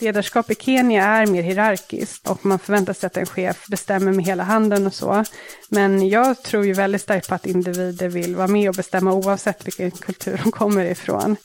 Ledarskap 0.00 0.50
i 0.50 0.54
Kenya 0.54 1.04
är 1.04 1.26
mer 1.26 1.42
hierarkiskt 1.42 2.28
och 2.28 2.46
man 2.46 2.58
förväntar 2.58 2.92
sig 2.92 3.06
att 3.06 3.16
en 3.16 3.26
chef 3.26 3.66
bestämmer 3.68 4.12
med 4.12 4.24
hela 4.24 4.42
handen 4.42 4.86
och 4.86 4.94
så. 4.94 5.24
Men 5.68 6.08
jag 6.08 6.42
tror 6.42 6.66
ju 6.66 6.72
väldigt 6.72 7.02
starkt 7.02 7.28
på 7.28 7.34
att 7.34 7.46
individer 7.46 8.08
vill 8.08 8.36
vara 8.36 8.46
med 8.46 8.68
och 8.68 8.74
bestämma 8.74 9.12
oavsett 9.12 9.66
vilken 9.66 9.90
kultur 9.90 10.40
de 10.44 10.52
kommer 10.52 10.84
ifrån. 10.84 11.36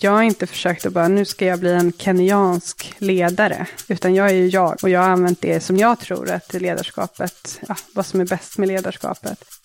Jag 0.00 0.10
har 0.10 0.22
inte 0.22 0.46
försökt 0.46 0.86
att 0.86 0.92
bara, 0.92 1.08
nu 1.08 1.24
ska 1.24 1.46
jag 1.46 1.58
bli 1.58 1.72
en 1.72 1.92
kenyansk 1.92 2.94
ledare, 2.98 3.66
utan 3.88 4.14
jag 4.14 4.30
är 4.30 4.34
ju 4.34 4.46
jag 4.46 4.76
och 4.82 4.90
jag 4.90 5.00
har 5.00 5.08
använt 5.08 5.40
det 5.40 5.60
som 5.60 5.76
jag 5.76 6.00
tror 6.00 6.30
att 6.30 6.54
ledarskapet, 6.54 7.60
ja, 7.68 7.76
vad 7.94 8.06
som 8.06 8.20
är 8.20 8.26
bäst 8.26 8.58
med 8.58 8.68
ledarskapet. 8.68 9.57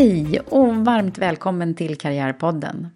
Hej 0.00 0.40
och 0.40 0.76
varmt 0.76 1.18
välkommen 1.18 1.74
till 1.74 1.96
Karriärpodden. 1.96 2.88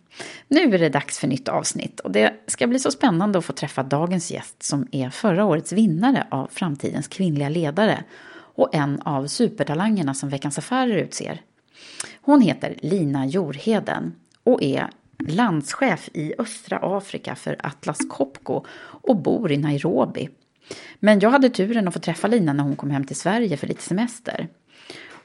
Nu 0.48 0.74
är 0.74 0.78
det 0.78 0.88
dags 0.88 1.18
för 1.18 1.28
nytt 1.28 1.48
avsnitt 1.48 2.00
och 2.00 2.10
det 2.10 2.34
ska 2.46 2.66
bli 2.66 2.78
så 2.78 2.90
spännande 2.90 3.38
att 3.38 3.44
få 3.44 3.52
träffa 3.52 3.82
dagens 3.82 4.30
gäst 4.30 4.62
som 4.62 4.86
är 4.92 5.10
förra 5.10 5.44
årets 5.44 5.72
vinnare 5.72 6.26
av 6.30 6.48
Framtidens 6.52 7.08
kvinnliga 7.08 7.48
ledare 7.48 8.04
och 8.34 8.74
en 8.74 9.00
av 9.00 9.26
supertalangerna 9.26 10.14
som 10.14 10.28
Veckans 10.28 10.58
Affärer 10.58 10.96
utser. 10.96 11.40
Hon 12.20 12.40
heter 12.40 12.74
Lina 12.82 13.26
Jorheden 13.26 14.14
och 14.44 14.62
är 14.62 14.90
landschef 15.28 16.08
i 16.12 16.34
östra 16.38 16.78
Afrika 16.82 17.34
för 17.34 17.56
Atlas 17.58 17.98
Copco 18.10 18.64
och 18.80 19.16
bor 19.16 19.52
i 19.52 19.56
Nairobi. 19.56 20.28
Men 21.00 21.20
jag 21.20 21.30
hade 21.30 21.50
turen 21.50 21.88
att 21.88 21.94
få 21.94 22.00
träffa 22.00 22.28
Lina 22.28 22.52
när 22.52 22.64
hon 22.64 22.76
kom 22.76 22.90
hem 22.90 23.04
till 23.04 23.16
Sverige 23.16 23.56
för 23.56 23.66
lite 23.66 23.82
semester. 23.82 24.48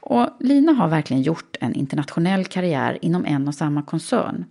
Och 0.00 0.28
Lina 0.40 0.72
har 0.72 0.88
verkligen 0.88 1.22
gjort 1.22 1.56
en 1.60 1.74
internationell 1.74 2.44
karriär 2.44 2.98
inom 3.02 3.24
en 3.24 3.48
och 3.48 3.54
samma 3.54 3.82
koncern. 3.82 4.44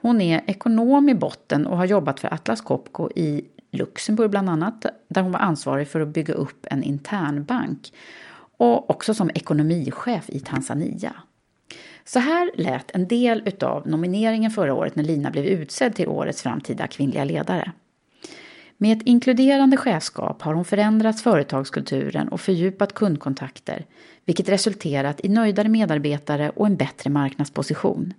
Hon 0.00 0.20
är 0.20 0.42
ekonom 0.46 1.08
i 1.08 1.14
botten 1.14 1.66
och 1.66 1.76
har 1.76 1.84
jobbat 1.84 2.20
för 2.20 2.34
Atlas 2.34 2.60
Copco 2.60 3.10
i 3.16 3.44
Luxemburg 3.72 4.30
bland 4.30 4.50
annat, 4.50 4.86
där 5.08 5.22
hon 5.22 5.32
var 5.32 5.40
ansvarig 5.40 5.88
för 5.88 6.00
att 6.00 6.08
bygga 6.08 6.34
upp 6.34 6.66
en 6.70 6.82
internbank 6.82 7.92
och 8.56 8.90
också 8.90 9.14
som 9.14 9.30
ekonomichef 9.34 10.30
i 10.30 10.40
Tanzania. 10.40 11.14
Så 12.04 12.18
här 12.18 12.50
lät 12.54 12.90
en 12.90 13.08
del 13.08 13.42
utav 13.46 13.88
nomineringen 13.88 14.50
förra 14.50 14.74
året 14.74 14.96
när 14.96 15.04
Lina 15.04 15.30
blev 15.30 15.44
utsedd 15.44 15.94
till 15.94 16.08
årets 16.08 16.42
framtida 16.42 16.86
kvinnliga 16.86 17.24
ledare. 17.24 17.72
Med 18.78 18.96
ett 18.96 19.06
inkluderande 19.06 19.76
chefskap 19.76 20.42
har 20.42 20.54
hon 20.54 20.64
förändrat 20.64 21.20
företagskulturen 21.20 22.28
och 22.28 22.40
fördjupat 22.40 22.94
kundkontakter, 22.94 23.84
vilket 24.24 24.48
resulterat 24.48 25.20
i 25.24 25.28
nöjdare 25.28 25.68
medarbetare 25.68 26.50
och 26.50 26.66
en 26.66 26.76
bättre 26.76 27.10
marknadsposition. 27.10 28.14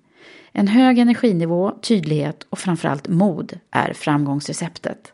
En 0.51 0.67
hög 0.67 0.99
energinivå, 0.99 1.71
tydlighet 1.81 2.47
och 2.49 2.59
framförallt 2.59 3.07
mod 3.07 3.59
är 3.71 3.93
framgångsreceptet. 3.93 5.13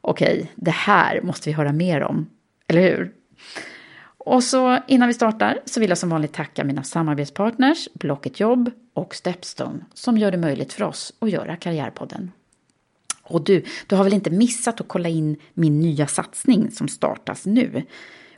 Okej, 0.00 0.52
det 0.54 0.70
här 0.70 1.20
måste 1.22 1.48
vi 1.48 1.52
höra 1.52 1.72
mer 1.72 2.02
om, 2.02 2.30
eller 2.68 2.82
hur? 2.82 3.12
Och 4.18 4.44
så 4.44 4.78
innan 4.88 5.08
vi 5.08 5.14
startar 5.14 5.58
så 5.64 5.80
vill 5.80 5.88
jag 5.88 5.98
som 5.98 6.10
vanligt 6.10 6.32
tacka 6.32 6.64
mina 6.64 6.82
samarbetspartners 6.82 7.88
Blocket 7.94 8.40
Jobb 8.40 8.70
och 8.94 9.14
Stepstone 9.14 9.84
som 9.94 10.18
gör 10.18 10.30
det 10.30 10.38
möjligt 10.38 10.72
för 10.72 10.84
oss 10.84 11.12
att 11.18 11.30
göra 11.30 11.56
Karriärpodden. 11.56 12.32
Och 13.30 13.44
du, 13.44 13.64
du 13.86 13.96
har 13.96 14.04
väl 14.04 14.12
inte 14.12 14.30
missat 14.30 14.80
att 14.80 14.88
kolla 14.88 15.08
in 15.08 15.36
min 15.54 15.80
nya 15.80 16.06
satsning 16.06 16.70
som 16.70 16.88
startas 16.88 17.46
nu? 17.46 17.82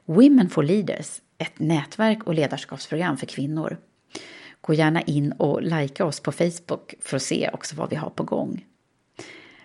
Women 0.04 0.50
for 0.50 0.62
Leaders, 0.62 1.20
ett 1.38 1.58
nätverk 1.58 2.22
och 2.24 2.34
ledarskapsprogram 2.34 3.16
för 3.16 3.26
kvinnor. 3.26 3.76
Gå 4.60 4.74
gärna 4.74 5.02
in 5.02 5.32
och 5.32 5.62
likea 5.62 6.06
oss 6.06 6.20
på 6.20 6.32
Facebook 6.32 6.94
för 7.00 7.16
att 7.16 7.22
se 7.22 7.50
också 7.52 7.76
vad 7.76 7.90
vi 7.90 7.96
har 7.96 8.10
på 8.10 8.22
gång. 8.22 8.64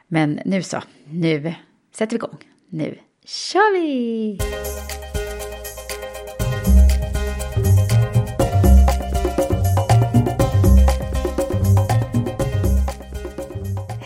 Men 0.07 0.39
nu 0.45 0.63
så, 0.63 0.83
nu 1.05 1.53
sätter 1.91 2.11
vi 2.11 2.15
igång. 2.15 2.37
Nu 2.69 2.97
kör 3.25 3.81
vi! 3.81 4.37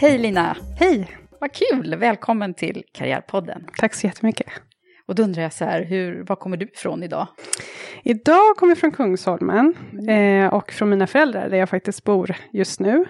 Hej 0.02 0.18
Lina! 0.18 0.58
Hej! 0.80 1.18
Vad 1.40 1.52
kul! 1.54 1.96
Välkommen 1.96 2.54
till 2.54 2.84
Karriärpodden. 2.94 3.66
Tack 3.78 3.94
så 3.94 4.08
jättemycket. 4.08 4.48
Och 5.08 5.16
då 5.16 5.24
undrar 5.24 5.44
jag 5.44 5.54
så 5.54 5.66
här, 5.66 5.84
hur, 5.84 6.24
var 6.24 6.36
kommer 6.36 6.58
du 6.58 6.66
ifrån 6.66 7.04
idag? 7.04 7.28
Idag 8.04 8.56
kommer 8.58 8.72
jag 8.72 8.78
från 8.78 8.92
Kungsholmen 8.92 9.74
eh, 10.10 10.54
och 10.54 10.72
från 10.72 10.90
mina 10.90 11.08
föräldrar 11.08 11.50
där 11.50 11.58
jag 11.58 11.70
faktiskt 11.70 12.04
bor 12.04 12.36
just 12.54 12.80
nu. 12.80 13.06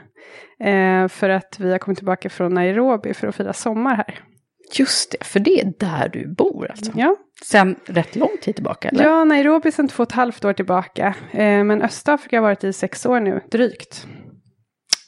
Eh, 0.59 1.07
för 1.07 1.29
att 1.29 1.59
vi 1.59 1.71
har 1.71 1.77
kommit 1.77 1.97
tillbaka 1.97 2.29
från 2.29 2.53
Nairobi 2.53 3.13
för 3.13 3.27
att 3.27 3.35
fira 3.35 3.53
sommar 3.53 3.95
här. 3.95 4.19
Just 4.73 5.11
det, 5.11 5.25
för 5.25 5.39
det 5.39 5.61
är 5.61 5.73
där 5.79 6.09
du 6.09 6.27
bor 6.27 6.71
alltså? 6.71 6.91
Ja. 6.95 7.15
Sen 7.43 7.75
rätt 7.85 8.15
lång 8.15 8.37
tid 8.41 8.55
tillbaka? 8.55 8.89
Eller? 8.89 9.03
Ja, 9.03 9.23
Nairobi 9.23 9.71
sedan 9.71 9.87
två 9.87 10.03
och 10.03 10.09
ett 10.09 10.15
halvt 10.15 10.45
år 10.45 10.53
tillbaka. 10.53 11.15
Eh, 11.31 11.63
men 11.63 11.81
Östafrika 11.81 12.37
har 12.37 12.41
varit 12.41 12.63
i 12.63 12.73
sex 12.73 13.05
år 13.05 13.19
nu, 13.19 13.41
drygt. 13.51 14.07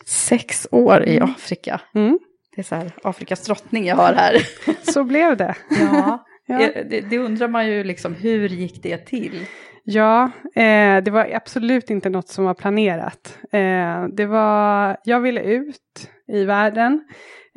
Sex 0.05 0.67
år 0.71 1.03
i 1.03 1.19
Afrika. 1.19 1.81
Mm. 1.95 2.19
Det 2.55 2.61
är 2.61 2.63
så 2.63 2.75
här, 2.75 2.91
Afrikas 3.03 3.45
drottning 3.45 3.85
jag 3.85 3.95
har 3.95 4.13
här. 4.13 4.47
Så 4.91 5.03
blev 5.03 5.37
det. 5.37 5.55
ja, 5.69 6.25
Ja. 6.45 6.57
Det, 6.89 7.01
det 7.01 7.17
undrar 7.17 7.47
man 7.47 7.67
ju 7.67 7.83
liksom, 7.83 8.15
hur 8.15 8.49
gick 8.49 8.83
det 8.83 8.97
till? 8.97 9.45
Ja, 9.83 10.31
eh, 10.55 11.03
det 11.03 11.11
var 11.11 11.29
absolut 11.33 11.89
inte 11.89 12.09
något 12.09 12.27
som 12.27 12.45
var 12.45 12.53
planerat. 12.53 13.37
Eh, 13.51 14.05
det 14.07 14.25
var, 14.25 14.97
jag 15.03 15.19
ville 15.19 15.41
ut 15.41 16.09
i 16.27 16.43
världen 16.43 17.03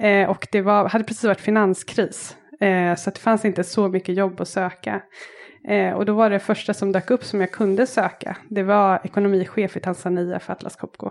eh, 0.02 0.30
och 0.30 0.46
det 0.52 0.62
var, 0.62 0.88
hade 0.88 1.04
precis 1.04 1.24
varit 1.24 1.40
finanskris. 1.40 2.36
Eh, 2.60 2.94
så 2.94 3.10
det 3.10 3.18
fanns 3.18 3.44
inte 3.44 3.64
så 3.64 3.88
mycket 3.88 4.14
jobb 4.14 4.40
att 4.40 4.48
söka. 4.48 5.00
Eh, 5.68 5.92
och 5.92 6.06
då 6.06 6.14
var 6.14 6.30
det 6.30 6.38
första 6.38 6.74
som 6.74 6.92
dök 6.92 7.10
upp 7.10 7.24
som 7.24 7.40
jag 7.40 7.52
kunde 7.52 7.86
söka. 7.86 8.36
Det 8.50 8.62
var 8.62 9.00
ekonomichef 9.04 9.76
i 9.76 9.80
Tanzania 9.80 10.38
för 10.38 10.52
Atlas 10.52 10.76
Copco. 10.76 11.10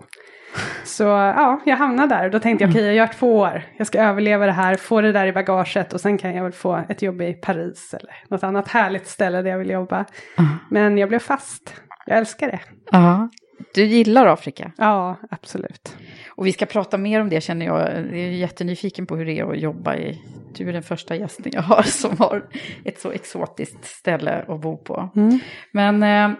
Så 0.83 1.03
ja, 1.03 1.61
jag 1.65 1.77
hamnade 1.77 2.15
där 2.15 2.25
och 2.25 2.31
då 2.31 2.39
tänkte 2.39 2.63
jag 2.63 2.69
okej, 2.69 2.81
okay, 2.81 2.87
jag 2.87 2.95
gör 2.95 3.13
två 3.13 3.37
år. 3.37 3.63
Jag 3.77 3.87
ska 3.87 4.01
överleva 4.01 4.45
det 4.45 4.51
här, 4.51 4.75
få 4.75 5.01
det 5.01 5.11
där 5.11 5.27
i 5.27 5.33
bagaget 5.33 5.93
och 5.93 6.01
sen 6.01 6.17
kan 6.17 6.35
jag 6.35 6.43
väl 6.43 6.51
få 6.51 6.83
ett 6.89 7.01
jobb 7.01 7.21
i 7.21 7.33
Paris 7.33 7.93
eller 7.93 8.13
något 8.27 8.43
annat 8.43 8.67
härligt 8.67 9.07
ställe 9.07 9.41
där 9.41 9.51
jag 9.51 9.57
vill 9.57 9.69
jobba. 9.69 9.99
Uh. 10.39 10.55
Men 10.69 10.97
jag 10.97 11.09
blev 11.09 11.19
fast. 11.19 11.81
Jag 12.05 12.17
älskar 12.17 12.47
det. 12.47 12.59
Ja, 12.91 13.29
du 13.73 13.85
gillar 13.85 14.25
Afrika? 14.25 14.71
Ja, 14.77 15.15
absolut. 15.31 15.97
Och 16.29 16.45
vi 16.45 16.53
ska 16.53 16.65
prata 16.65 16.97
mer 16.97 17.21
om 17.21 17.29
det 17.29 17.41
känner 17.41 17.65
jag. 17.65 17.79
Jag 17.79 17.97
är 17.97 18.31
jättenyfiken 18.31 19.05
på 19.05 19.15
hur 19.15 19.25
det 19.25 19.39
är 19.39 19.51
att 19.51 19.59
jobba 19.59 19.95
i... 19.95 20.21
Du 20.55 20.69
är 20.69 20.73
den 20.73 20.83
första 20.83 21.15
gästen 21.15 21.51
jag 21.51 21.61
har 21.61 21.81
som 21.83 22.17
har 22.17 22.45
ett 22.83 22.99
så 22.99 23.11
exotiskt 23.11 23.85
ställe 23.85 24.45
att 24.47 24.61
bo 24.61 24.77
på. 24.77 25.09
Mm. 25.15 25.39
Men 25.71 26.03
eh, 26.03 26.37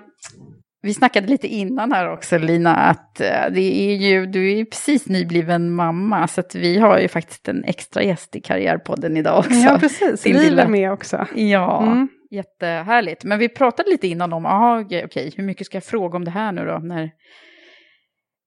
vi 0.86 0.94
snackade 0.94 1.28
lite 1.28 1.48
innan 1.48 1.92
här 1.92 2.12
också 2.12 2.38
Lina, 2.38 2.76
att 2.76 3.22
eh, 3.22 3.52
det 3.52 3.92
är 3.92 3.96
ju, 3.96 4.26
du 4.26 4.52
är 4.52 4.56
ju 4.56 4.66
precis 4.66 5.08
nybliven 5.08 5.72
mamma, 5.72 6.28
så 6.28 6.42
att 6.42 6.56
vi 6.56 6.80
har 6.80 7.00
ju 7.00 7.08
faktiskt 7.08 7.48
en 7.48 7.64
extra 7.64 8.04
gäst 8.04 8.36
i 8.36 8.42
Karriärpodden 8.42 9.18
idag 9.18 9.40
också. 9.40 9.54
Ja, 9.54 9.78
precis. 9.80 10.26
Liv 10.26 10.60
är 10.60 10.68
med 10.68 10.92
också. 10.92 11.28
Ja, 11.36 11.84
mm. 11.84 12.08
jättehärligt. 12.32 13.24
Men 13.24 13.40
vi 13.40 13.50
pratade 13.50 13.90
lite 13.90 14.08
innan 14.08 14.34
om, 14.34 14.46
aha, 14.46 14.80
okej, 14.80 15.06
okay, 15.06 15.32
hur 15.36 15.44
mycket 15.44 15.66
ska 15.66 15.76
jag 15.76 15.84
fråga 15.84 16.16
om 16.16 16.26
det 16.26 16.32
här 16.32 16.52
nu 16.52 16.66
då? 16.66 16.80
När, 16.80 17.12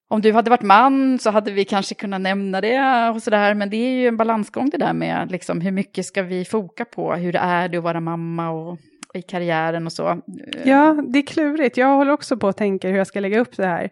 om 0.08 0.20
du 0.20 0.32
hade 0.32 0.50
varit 0.50 0.62
man 0.62 1.18
så 1.18 1.30
hade 1.30 1.50
vi 1.50 1.64
kanske 1.64 1.94
kunnat 1.94 2.20
nämna 2.20 2.60
det 2.60 3.10
och 3.14 3.22
sådär, 3.22 3.54
men 3.54 3.70
det 3.70 3.76
är 3.76 4.00
ju 4.00 4.08
en 4.08 4.16
balansgång 4.16 4.70
det 4.70 4.78
där 4.78 4.92
med 4.92 5.30
liksom, 5.30 5.60
hur 5.60 5.72
mycket 5.72 6.06
ska 6.06 6.22
vi 6.22 6.44
foka 6.44 6.84
på, 6.84 7.14
hur 7.14 7.32
det 7.32 7.38
är 7.38 7.68
det 7.68 7.76
att 7.76 7.84
vara 7.84 8.00
mamma 8.00 8.50
och 8.50 8.78
i 9.18 9.22
karriären 9.22 9.86
och 9.86 9.92
så. 9.92 10.08
Eh, 10.08 10.18
ja, 10.64 10.96
det 11.08 11.18
är 11.18 11.26
klurigt. 11.26 11.76
Jag 11.76 11.96
håller 11.96 12.12
också 12.12 12.36
på 12.36 12.48
att 12.48 12.56
tänka 12.56 12.88
hur 12.88 12.98
jag 12.98 13.06
ska 13.06 13.20
lägga 13.20 13.40
upp 13.40 13.56
det 13.56 13.66
här. 13.66 13.90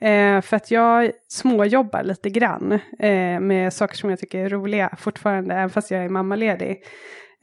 Eh, 0.00 0.40
för 0.40 0.56
att 0.56 0.70
jag 0.70 1.10
småjobbar 1.28 2.02
lite 2.02 2.30
grann 2.30 2.72
eh, 2.98 3.40
med 3.40 3.72
saker 3.72 3.96
som 3.96 4.10
jag 4.10 4.18
tycker 4.18 4.38
är 4.38 4.48
roliga 4.48 4.96
fortfarande, 4.98 5.54
även 5.54 5.70
fast 5.70 5.90
jag 5.90 6.04
är 6.04 6.08
mammaledig. 6.08 6.82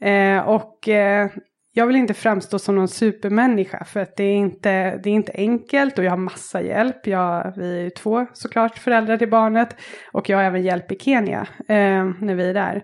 Eh, 0.00 0.48
och 0.48 0.88
eh, 0.88 1.30
jag 1.74 1.86
vill 1.86 1.96
inte 1.96 2.14
framstå 2.14 2.58
som 2.58 2.74
någon 2.74 2.88
supermänniska 2.88 3.84
för 3.84 4.00
att 4.00 4.16
det 4.16 4.24
är 4.24 4.36
inte, 4.36 4.96
det 4.96 5.10
är 5.10 5.14
inte 5.14 5.32
enkelt 5.34 5.98
och 5.98 6.04
jag 6.04 6.10
har 6.10 6.16
massa 6.16 6.62
hjälp. 6.62 7.06
Jag, 7.06 7.52
vi 7.56 7.78
är 7.78 7.82
ju 7.82 7.90
två 7.90 8.26
såklart 8.32 8.78
föräldrar 8.78 9.16
till 9.16 9.30
barnet 9.30 9.76
och 10.12 10.28
jag 10.28 10.36
har 10.36 10.44
även 10.44 10.62
hjälp 10.62 10.92
i 10.92 10.98
Kenya 10.98 11.46
eh, 11.68 12.04
när 12.20 12.34
vi 12.34 12.48
är 12.48 12.54
där. 12.54 12.82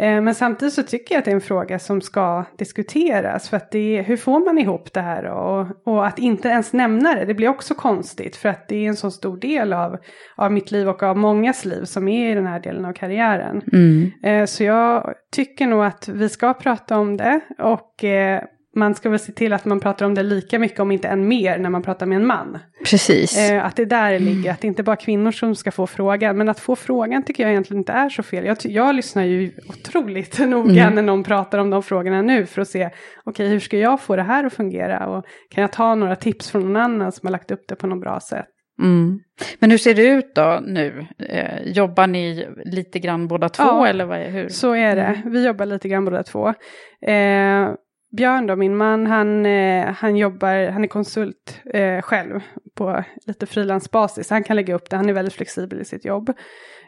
Eh, 0.00 0.20
men 0.20 0.34
samtidigt 0.34 0.74
så 0.74 0.82
tycker 0.82 1.14
jag 1.14 1.18
att 1.18 1.24
det 1.24 1.30
är 1.30 1.34
en 1.34 1.40
fråga 1.40 1.78
som 1.78 2.00
ska 2.00 2.44
diskuteras. 2.58 3.48
För 3.48 3.56
att 3.56 3.70
det 3.70 3.98
är, 3.98 4.02
hur 4.02 4.16
får 4.16 4.44
man 4.44 4.58
ihop 4.58 4.92
det 4.92 5.00
här? 5.00 5.24
Och, 5.24 5.66
och 5.84 6.06
att 6.06 6.18
inte 6.18 6.48
ens 6.48 6.72
nämna 6.72 7.14
det, 7.14 7.24
det 7.24 7.34
blir 7.34 7.48
också 7.48 7.74
konstigt. 7.74 8.36
För 8.36 8.48
att 8.48 8.68
det 8.68 8.76
är 8.76 8.88
en 8.88 8.96
så 8.96 9.10
stor 9.10 9.36
del 9.36 9.72
av, 9.72 9.96
av 10.36 10.52
mitt 10.52 10.70
liv 10.70 10.88
och 10.88 11.02
av 11.02 11.16
mångas 11.16 11.64
liv 11.64 11.84
som 11.84 12.08
är 12.08 12.30
i 12.30 12.34
den 12.34 12.46
här 12.46 12.60
delen 12.60 12.84
av 12.84 12.92
karriären. 12.92 13.62
Mm. 13.72 14.12
Eh, 14.22 14.46
så 14.46 14.64
jag 14.64 15.14
tycker 15.32 15.66
nog 15.66 15.84
att 15.84 16.08
vi 16.08 16.28
ska 16.28 16.54
prata 16.54 16.98
om 16.98 17.16
det. 17.16 17.40
Och 17.58 18.04
eh, 18.04 18.42
man 18.76 18.94
ska 18.94 19.10
väl 19.10 19.18
se 19.18 19.32
till 19.32 19.52
att 19.52 19.64
man 19.64 19.80
pratar 19.80 20.06
om 20.06 20.14
det 20.14 20.22
lika 20.22 20.58
mycket, 20.58 20.80
om 20.80 20.90
inte 20.90 21.08
än 21.08 21.28
mer, 21.28 21.58
när 21.58 21.70
man 21.70 21.82
pratar 21.82 22.06
med 22.06 22.16
en 22.16 22.26
man. 22.26 22.58
Precis. 22.84 23.38
Eh, 23.38 23.66
att 23.66 23.76
det 23.76 23.84
där 23.84 24.12
det 24.12 24.18
ligger, 24.18 24.50
att 24.50 24.60
det 24.60 24.66
inte 24.66 24.82
bara 24.82 24.96
kvinnor 24.96 25.30
som 25.32 25.54
ska 25.54 25.70
få 25.70 25.86
frågan. 25.86 26.36
Men 26.36 26.48
att 26.48 26.60
få 26.60 26.76
frågan 26.76 27.22
tycker 27.22 27.42
jag 27.42 27.50
egentligen 27.50 27.80
inte 27.80 27.92
är 27.92 28.08
så 28.08 28.22
fel. 28.22 28.44
Jag, 28.44 28.56
jag 28.60 28.94
lyssnar 28.94 29.24
ju 29.24 29.52
otroligt 29.68 30.38
noga 30.48 30.82
mm. 30.82 30.94
när 30.94 31.02
någon 31.02 31.24
pratar 31.24 31.58
om 31.58 31.70
de 31.70 31.82
frågorna 31.82 32.22
nu 32.22 32.46
för 32.46 32.62
att 32.62 32.68
se, 32.68 32.86
okej 32.86 32.94
okay, 33.24 33.48
hur 33.48 33.60
ska 33.60 33.78
jag 33.78 34.00
få 34.00 34.16
det 34.16 34.22
här 34.22 34.44
att 34.44 34.54
fungera? 34.54 35.06
Och 35.06 35.24
kan 35.50 35.62
jag 35.62 35.72
ta 35.72 35.94
några 35.94 36.16
tips 36.16 36.50
från 36.50 36.62
någon 36.62 36.76
annan 36.76 37.12
som 37.12 37.26
har 37.26 37.32
lagt 37.32 37.50
upp 37.50 37.64
det 37.68 37.76
på 37.76 37.86
något 37.86 38.00
bra 38.00 38.20
sätt? 38.20 38.46
Mm. 38.82 39.20
Men 39.58 39.70
hur 39.70 39.78
ser 39.78 39.94
det 39.94 40.06
ut 40.06 40.34
då 40.34 40.60
nu? 40.66 41.06
Eh, 41.18 41.62
jobbar 41.62 42.06
ni 42.06 42.48
lite 42.64 42.98
grann 42.98 43.28
båda 43.28 43.48
två? 43.48 43.62
Ja, 43.62 43.86
eller 43.86 44.04
vad, 44.04 44.18
hur? 44.18 44.48
så 44.48 44.74
är 44.74 44.96
det. 44.96 45.02
Mm. 45.02 45.32
Vi 45.32 45.46
jobbar 45.46 45.66
lite 45.66 45.88
grann 45.88 46.04
båda 46.04 46.22
två. 46.22 46.48
Eh, 47.06 47.68
Björn 48.16 48.46
då, 48.46 48.56
min 48.56 48.76
man, 48.76 49.06
han, 49.06 49.46
eh, 49.46 49.86
han 49.86 50.16
jobbar, 50.16 50.70
han 50.70 50.84
är 50.84 50.88
konsult 50.88 51.60
eh, 51.74 52.02
själv 52.02 52.40
på 52.74 53.04
lite 53.26 53.46
frilansbasis. 53.46 54.30
Han 54.30 54.44
kan 54.44 54.56
lägga 54.56 54.74
upp 54.74 54.90
det, 54.90 54.96
han 54.96 55.08
är 55.08 55.12
väldigt 55.12 55.34
flexibel 55.34 55.80
i 55.80 55.84
sitt 55.84 56.04
jobb. 56.04 56.32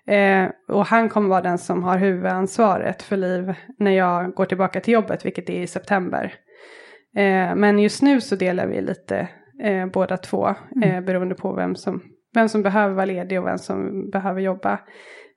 Eh, 0.07 0.49
och 0.69 0.87
han 0.87 1.09
kommer 1.09 1.29
vara 1.29 1.43
den 1.43 1.59
som 1.59 1.85
har 1.85 1.99
huvudansvaret 1.99 3.03
för 3.03 3.17
Liv 3.17 3.55
när 3.79 3.91
jag 3.91 4.35
går 4.35 4.45
tillbaka 4.45 4.81
till 4.81 4.95
jobbet, 4.95 5.27
vilket 5.27 5.51
är 5.51 5.63
i 5.63 5.67
september. 5.67 6.35
Eh, 7.17 7.55
men 7.55 7.79
just 7.79 8.03
nu 8.03 8.21
så 8.21 8.37
delar 8.37 8.67
vi 8.67 8.81
lite 8.81 9.29
eh, 9.63 9.87
båda 9.87 10.17
två, 10.17 10.55
mm. 10.77 10.91
Eh, 10.91 11.01
beroende 11.01 11.35
på 11.35 11.53
vem 11.53 11.77
som, 11.77 12.03
vem 12.35 12.49
som 12.49 12.63
behöver 12.63 12.95
vara 12.95 13.07
ledig 13.07 13.41
och 13.41 13.47
vem 13.47 13.59
som 13.59 14.11
behöver 14.11 14.41
jobba. 14.41 14.79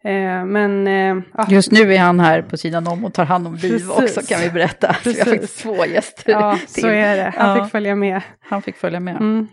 Eh, 0.03 0.45
men, 0.45 0.88
eh, 0.88 1.24
Just 1.50 1.71
nu 1.71 1.94
är 1.94 2.00
han 2.00 2.19
här 2.19 2.42
på 2.42 2.57
sidan 2.57 2.88
om 2.88 3.06
och 3.06 3.13
tar 3.13 3.25
hand 3.25 3.48
om 3.48 3.56
Liv 3.56 3.92
också 3.92 4.21
kan 4.21 4.42
vi 4.42 4.50
berätta. 4.50 4.95
Precis. 5.03 5.24
Så 5.24 5.25
har 5.25 5.31
faktiskt 5.31 5.59
två 5.59 5.86
gäster 5.86 6.31
Ja, 6.31 6.57
till. 6.74 6.81
så 6.81 6.88
är 6.88 7.15
det. 7.15 7.33
Han 7.38 7.57
ja. 7.57 7.63
fick 7.63 7.71
följa 7.71 7.95
med. 7.95 8.21
Han 8.39 8.62
fick 8.62 8.77
följa 8.77 9.00
med. 9.00 9.15
Mm. 9.15 9.48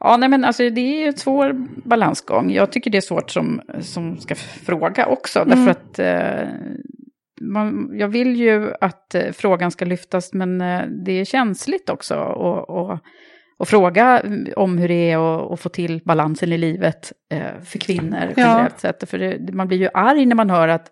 Ja, 0.00 0.16
nej 0.16 0.28
men 0.28 0.44
alltså 0.44 0.70
det 0.70 0.80
är 0.80 1.06
en 1.06 1.16
svår 1.16 1.52
balansgång. 1.88 2.52
Jag 2.52 2.72
tycker 2.72 2.90
det 2.90 2.98
är 2.98 3.02
svårt 3.02 3.30
som, 3.30 3.60
som 3.80 4.18
ska 4.20 4.34
fråga 4.34 5.06
också. 5.06 5.40
Mm. 5.40 5.48
Därför 5.48 5.70
att 5.70 5.98
eh, 5.98 6.48
man, 7.40 7.90
jag 7.92 8.08
vill 8.08 8.36
ju 8.36 8.72
att 8.80 9.14
eh, 9.14 9.32
frågan 9.32 9.70
ska 9.70 9.84
lyftas 9.84 10.32
men 10.32 10.60
eh, 10.60 10.82
det 11.04 11.12
är 11.12 11.24
känsligt 11.24 11.90
också. 11.90 12.14
Och, 12.16 12.70
och 12.70 12.98
och 13.62 13.68
fråga 13.68 14.22
om 14.56 14.78
hur 14.78 14.88
det 14.88 15.10
är 15.10 15.52
att, 15.52 15.60
få 15.60 15.68
till 15.68 16.00
balansen 16.04 16.52
i 16.52 16.58
livet 16.58 17.12
eh, 17.32 17.60
för 17.64 17.78
kvinnor 17.78 18.32
generellt 18.36 18.80
sett. 18.80 19.10
För 19.10 19.18
det, 19.18 19.52
man 19.52 19.68
blir 19.68 19.78
ju 19.78 19.88
arg 19.94 20.26
när 20.26 20.34
man 20.34 20.50
hör 20.50 20.68
att, 20.68 20.90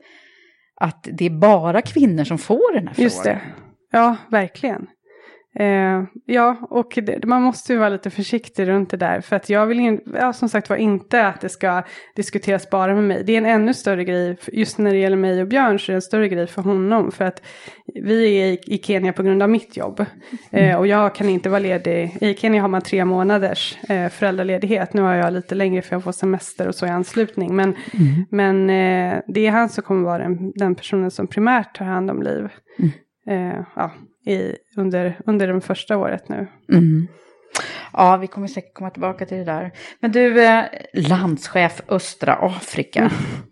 att 0.80 1.08
det 1.12 1.26
är 1.26 1.30
bara 1.30 1.82
kvinnor 1.82 2.24
som 2.24 2.38
får 2.38 2.74
den 2.74 2.88
här 2.88 2.94
frågan. 2.94 3.04
Just 3.04 3.24
det. 3.24 3.40
Ja, 3.92 4.16
verkligen. 4.28 4.86
Eh, 5.54 6.02
ja, 6.26 6.56
och 6.70 6.98
det, 7.02 7.24
man 7.24 7.42
måste 7.42 7.72
ju 7.72 7.78
vara 7.78 7.88
lite 7.88 8.10
försiktig 8.10 8.68
runt 8.68 8.90
det 8.90 8.96
där. 8.96 9.20
För 9.20 9.36
att 9.36 9.50
jag 9.50 9.66
vill 9.66 9.80
in, 9.80 10.00
ja, 10.14 10.32
som 10.32 10.48
sagt 10.48 10.70
var 10.70 10.76
inte 10.76 11.26
att 11.26 11.40
det 11.40 11.48
ska 11.48 11.82
diskuteras 12.16 12.70
bara 12.70 12.94
med 12.94 13.04
mig. 13.04 13.22
Det 13.24 13.32
är 13.32 13.38
en 13.38 13.46
ännu 13.46 13.74
större 13.74 14.04
grej, 14.04 14.36
just 14.52 14.78
när 14.78 14.90
det 14.90 14.98
gäller 14.98 15.16
mig 15.16 15.42
och 15.42 15.48
Björn 15.48 15.78
så 15.78 15.92
är 15.92 15.94
det 15.94 15.96
en 15.96 16.02
större 16.02 16.28
grej 16.28 16.46
för 16.46 16.62
honom. 16.62 17.12
För 17.12 17.24
att 17.24 17.42
vi 17.94 18.40
är 18.40 18.46
i, 18.46 18.58
i 18.66 18.78
Kenya 18.78 19.12
på 19.12 19.22
grund 19.22 19.42
av 19.42 19.50
mitt 19.50 19.76
jobb. 19.76 20.04
Eh, 20.50 20.76
och 20.76 20.86
jag 20.86 21.14
kan 21.14 21.28
inte 21.28 21.48
vara 21.48 21.60
ledig. 21.60 22.16
I 22.20 22.34
Kenya 22.34 22.62
har 22.62 22.68
man 22.68 22.82
tre 22.82 23.04
månaders 23.04 23.78
eh, 23.88 24.08
föräldraledighet. 24.08 24.92
Nu 24.92 25.02
har 25.02 25.14
jag 25.14 25.32
lite 25.32 25.54
längre 25.54 25.82
för 25.82 25.94
jag 25.94 26.04
får 26.04 26.12
semester 26.12 26.68
och 26.68 26.74
så 26.74 26.86
i 26.86 26.90
anslutning. 26.90 27.56
Men, 27.56 27.74
mm. 27.92 28.26
men 28.30 28.70
eh, 28.70 29.22
det 29.26 29.46
är 29.46 29.50
han 29.50 29.68
som 29.68 29.82
kommer 29.82 30.02
vara 30.02 30.22
den, 30.22 30.52
den 30.54 30.74
personen 30.74 31.10
som 31.10 31.26
primärt 31.26 31.76
tar 31.76 31.84
hand 31.84 32.10
om 32.10 32.22
liv. 32.22 32.48
Mm. 32.78 32.90
Eh, 33.26 33.64
ja, 33.76 33.92
i, 34.26 34.56
under, 34.76 35.20
under 35.26 35.52
det 35.52 35.60
första 35.60 35.96
året 35.96 36.28
nu. 36.28 36.46
Mm. 36.72 37.08
Ja, 37.92 38.16
vi 38.16 38.26
kommer 38.26 38.46
säkert 38.46 38.74
komma 38.74 38.90
tillbaka 38.90 39.26
till 39.26 39.38
det 39.38 39.44
där. 39.44 39.72
Men 40.00 40.12
du, 40.12 40.44
eh, 40.44 40.64
landschef 40.94 41.80
östra 41.88 42.34
Afrika. 42.34 43.00
Mm. 43.00 43.12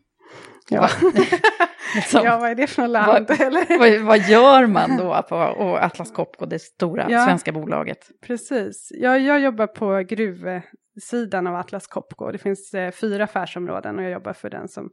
Ja. 0.70 0.88
liksom, 1.94 2.24
ja, 2.24 2.38
vad 2.38 2.50
är 2.50 2.54
det 2.54 2.66
för 2.66 2.88
land? 2.88 3.28
Vad, 3.28 3.38
vad, 3.78 4.00
vad, 4.00 4.18
gör 4.28 4.66
man 4.66 4.96
då 4.96 5.22
på 5.28 5.36
Atlas 5.80 6.12
Copco, 6.12 6.46
det 6.46 6.58
stora 6.58 7.06
ja, 7.10 7.24
svenska 7.24 7.52
bolaget? 7.52 7.98
Precis, 8.26 8.88
jag, 8.90 9.20
jag 9.20 9.40
jobbar 9.40 9.66
på 9.66 10.04
gruvsidan 10.08 11.46
av 11.46 11.54
Atlas 11.54 11.86
Copco. 11.86 12.30
Det 12.32 12.38
finns 12.38 12.74
eh, 12.74 12.90
fyra 12.90 13.24
affärsområden 13.24 13.98
och 13.98 14.04
jag 14.04 14.12
jobbar 14.12 14.32
för 14.32 14.50
den 14.50 14.68
som, 14.68 14.90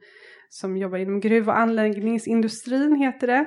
som 0.49 0.77
jobbar 0.77 0.97
inom 0.97 1.19
gruv 1.19 1.49
och 1.49 1.57
anläggningsindustrin 1.57 2.95
heter 2.95 3.27
det. 3.27 3.45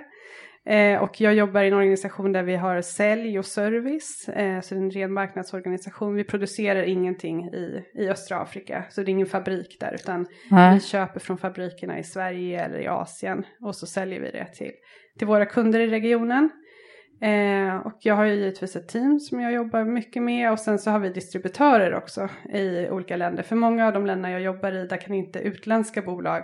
Eh, 0.69 1.03
och 1.03 1.21
jag 1.21 1.35
jobbar 1.35 1.63
i 1.63 1.69
en 1.69 1.75
organisation 1.75 2.33
där 2.33 2.43
vi 2.43 2.57
har 2.57 2.81
sälj 2.81 3.39
och 3.39 3.47
service, 3.47 4.29
eh, 4.29 4.61
så 4.61 4.75
det 4.75 4.81
är 4.81 4.85
en 4.85 4.91
ren 4.91 5.13
marknadsorganisation. 5.13 6.15
Vi 6.15 6.25
producerar 6.25 6.83
ingenting 6.83 7.45
i, 7.45 7.85
i 7.95 8.09
östra 8.09 8.41
Afrika, 8.41 8.85
så 8.91 9.03
det 9.03 9.11
är 9.11 9.13
ingen 9.13 9.27
fabrik 9.27 9.77
där, 9.81 9.95
utan 9.95 10.27
Nej. 10.51 10.75
vi 10.75 10.81
köper 10.81 11.21
från 11.21 11.39
fabrikerna 11.39 11.99
i 11.99 12.05
Sverige 12.05 12.65
eller 12.65 12.79
i 12.79 12.89
Asien 12.89 13.45
och 13.61 13.77
så 13.77 13.87
säljer 13.87 14.21
vi 14.21 14.31
det 14.31 14.47
till, 14.55 14.73
till 15.19 15.27
våra 15.27 15.47
kunder 15.47 15.81
i 15.81 15.87
regionen. 15.87 16.51
Eh, 17.21 17.77
och 17.77 17.99
jag 18.01 18.15
har 18.15 18.25
ju 18.25 18.35
givetvis 18.35 18.77
ett 18.77 18.89
team 18.89 19.21
som 19.21 19.41
jag 19.41 19.53
jobbar 19.53 19.85
mycket 19.85 20.23
med 20.23 20.53
och 20.53 20.59
sen 20.59 20.79
så 20.79 20.91
har 20.91 20.99
vi 20.99 21.09
distributörer 21.09 21.95
också 21.95 22.29
i 22.55 22.89
olika 22.89 23.17
länder. 23.17 23.43
För 23.43 23.57
många 23.57 23.87
av 23.87 23.93
de 23.93 24.07
länder 24.07 24.31
jag 24.31 24.41
jobbar 24.41 24.73
i, 24.73 24.87
där 24.87 24.97
kan 24.97 25.15
inte 25.15 25.39
utländska 25.39 26.03
bolag 26.03 26.43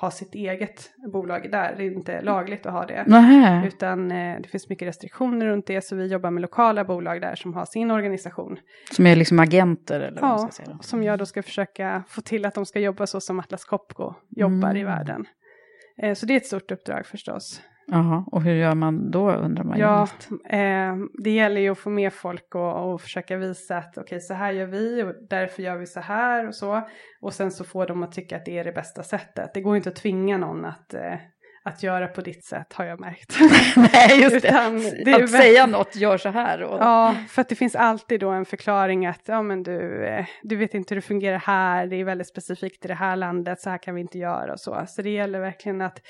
ha 0.00 0.10
sitt 0.10 0.34
eget 0.34 0.90
bolag 1.12 1.50
där. 1.50 1.74
Det 1.76 1.82
är 1.82 1.90
inte 1.90 2.20
lagligt 2.20 2.66
att 2.66 2.72
ha 2.72 2.86
det. 2.86 3.04
Nähä. 3.06 3.66
Utan 3.66 4.10
eh, 4.12 4.40
det 4.40 4.48
finns 4.48 4.68
mycket 4.68 4.88
restriktioner 4.88 5.46
runt 5.46 5.66
det. 5.66 5.84
Så 5.84 5.96
vi 5.96 6.06
jobbar 6.06 6.30
med 6.30 6.40
lokala 6.40 6.84
bolag 6.84 7.20
där 7.20 7.34
som 7.34 7.54
har 7.54 7.64
sin 7.64 7.90
organisation. 7.90 8.58
Som 8.92 9.06
är 9.06 9.16
liksom 9.16 9.38
agenter? 9.38 10.00
Eller 10.00 10.20
ja, 10.20 10.36
vad 10.36 10.54
säga 10.54 10.78
som 10.80 11.02
jag 11.02 11.18
då 11.18 11.26
ska 11.26 11.42
försöka 11.42 12.02
få 12.08 12.20
till 12.20 12.44
att 12.44 12.54
de 12.54 12.66
ska 12.66 12.80
jobba 12.80 13.06
så 13.06 13.20
som 13.20 13.40
Atlas 13.40 13.64
Copco 13.64 14.14
jobbar 14.28 14.70
mm. 14.70 14.76
i 14.76 14.84
världen. 14.84 15.26
Eh, 16.02 16.14
så 16.14 16.26
det 16.26 16.32
är 16.32 16.36
ett 16.36 16.46
stort 16.46 16.70
uppdrag 16.70 17.06
förstås. 17.06 17.60
Jaha, 17.86 18.24
och 18.26 18.42
hur 18.42 18.54
gör 18.54 18.74
man 18.74 19.10
då 19.10 19.30
undrar 19.30 19.64
man 19.64 19.78
Ja, 19.78 20.08
eh, 20.48 20.96
det 21.24 21.30
gäller 21.30 21.60
ju 21.60 21.70
att 21.70 21.78
få 21.78 21.90
med 21.90 22.12
folk 22.12 22.54
och, 22.54 22.92
och 22.92 23.00
försöka 23.00 23.36
visa 23.36 23.76
att 23.76 23.90
okej 23.90 24.02
okay, 24.02 24.20
så 24.20 24.34
här 24.34 24.52
gör 24.52 24.66
vi 24.66 25.02
och 25.02 25.12
därför 25.30 25.62
gör 25.62 25.76
vi 25.76 25.86
så 25.86 26.00
här 26.00 26.46
och 26.46 26.54
så. 26.54 26.88
Och 27.20 27.32
sen 27.32 27.50
så 27.50 27.64
får 27.64 27.86
de 27.86 28.02
att 28.02 28.12
tycka 28.12 28.36
att 28.36 28.44
det 28.44 28.58
är 28.58 28.64
det 28.64 28.72
bästa 28.72 29.02
sättet. 29.02 29.54
Det 29.54 29.60
går 29.60 29.76
inte 29.76 29.88
att 29.88 29.96
tvinga 29.96 30.38
någon 30.38 30.64
att 30.64 30.94
eh, 30.94 31.14
att 31.66 31.82
göra 31.82 32.08
på 32.08 32.20
ditt 32.20 32.44
sätt 32.44 32.72
har 32.72 32.84
jag 32.84 33.00
märkt. 33.00 33.36
Nej, 33.92 34.22
just 34.22 34.42
det. 34.42 34.48
Utan, 34.48 34.80
det 35.04 35.14
att 35.14 35.30
säga 35.30 35.66
något, 35.66 35.96
gör 35.96 36.18
så 36.18 36.28
här. 36.28 36.62
Och... 36.62 36.80
Ja, 36.80 37.16
för 37.28 37.42
att 37.42 37.48
det 37.48 37.54
finns 37.54 37.74
alltid 37.74 38.20
då 38.20 38.30
en 38.30 38.44
förklaring 38.44 39.06
att 39.06 39.22
ja, 39.26 39.42
men 39.42 39.62
du, 39.62 40.06
eh, 40.06 40.26
du 40.42 40.56
vet 40.56 40.74
inte 40.74 40.94
hur 40.94 41.00
det 41.00 41.06
fungerar 41.06 41.38
här, 41.38 41.86
det 41.86 41.96
är 41.96 42.04
väldigt 42.04 42.28
specifikt 42.28 42.84
i 42.84 42.88
det 42.88 42.94
här 42.94 43.16
landet, 43.16 43.60
så 43.60 43.70
här 43.70 43.78
kan 43.78 43.94
vi 43.94 44.00
inte 44.00 44.18
göra 44.18 44.52
och 44.52 44.60
så. 44.60 44.84
Så 44.88 45.02
det 45.02 45.10
gäller 45.10 45.40
verkligen 45.40 45.80
att, 45.80 46.00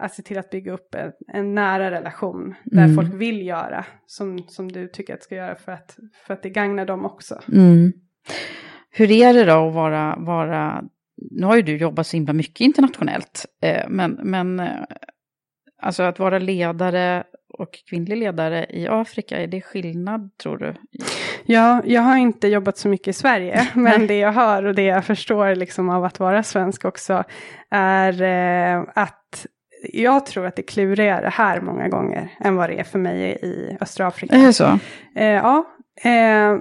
att 0.00 0.14
se 0.14 0.22
till 0.22 0.38
att 0.38 0.50
bygga 0.50 0.72
upp 0.72 0.94
en, 0.94 1.12
en 1.28 1.54
nära 1.54 1.90
relation 1.90 2.54
där 2.64 2.84
mm. 2.84 2.94
folk 2.94 3.14
vill 3.14 3.46
göra 3.46 3.84
som, 4.06 4.38
som 4.48 4.72
du 4.72 4.88
tycker 4.88 5.14
att 5.14 5.22
ska 5.22 5.34
göra 5.34 5.54
för 5.54 5.72
att, 5.72 5.98
för 6.26 6.34
att 6.34 6.42
det 6.42 6.50
gagnar 6.50 6.86
dem 6.86 7.04
också. 7.04 7.40
Mm. 7.52 7.92
Hur 8.90 9.10
är 9.10 9.34
det 9.34 9.44
då 9.44 9.68
att 9.68 9.74
vara, 9.74 10.16
vara 10.18 10.84
nu 11.30 11.46
har 11.46 11.56
ju 11.56 11.62
du 11.62 11.76
jobbat 11.76 12.06
så 12.06 12.16
himla 12.16 12.32
mycket 12.32 12.60
internationellt, 12.60 13.46
eh, 13.62 13.88
men, 13.88 14.20
men 14.22 14.60
eh, 14.60 14.84
alltså 15.82 16.02
att 16.02 16.18
vara 16.18 16.38
ledare 16.38 17.24
och 17.52 17.70
kvinnlig 17.88 18.16
ledare 18.16 18.66
i 18.70 18.88
Afrika, 18.88 19.38
är 19.38 19.46
det 19.46 19.60
skillnad 19.60 20.30
tror 20.36 20.58
du? 20.58 20.74
Ja, 21.44 21.82
jag 21.84 22.02
har 22.02 22.16
inte 22.16 22.48
jobbat 22.48 22.78
så 22.78 22.88
mycket 22.88 23.08
i 23.08 23.12
Sverige, 23.12 23.68
men 23.74 24.06
det 24.06 24.18
jag 24.18 24.32
hör 24.32 24.64
och 24.64 24.74
det 24.74 24.84
jag 24.84 25.04
förstår 25.04 25.54
liksom 25.54 25.88
av 25.88 26.04
att 26.04 26.20
vara 26.20 26.42
svensk 26.42 26.84
också 26.84 27.24
är 27.70 28.22
eh, 28.22 28.84
att 28.94 29.46
jag 29.82 30.26
tror 30.26 30.46
att 30.46 30.56
det 30.56 30.62
är 30.62 30.66
klurigare 30.66 31.28
här 31.28 31.60
många 31.60 31.88
gånger 31.88 32.32
än 32.40 32.56
vad 32.56 32.70
det 32.70 32.80
är 32.80 32.84
för 32.84 32.98
mig 32.98 33.38
i 33.42 33.76
östra 33.80 34.06
Afrika. 34.06 34.34
Är 34.34 34.46
det 34.46 34.52
så? 34.52 34.78
Eh, 35.16 35.26
ja, 35.26 35.64
eh, 36.02 36.58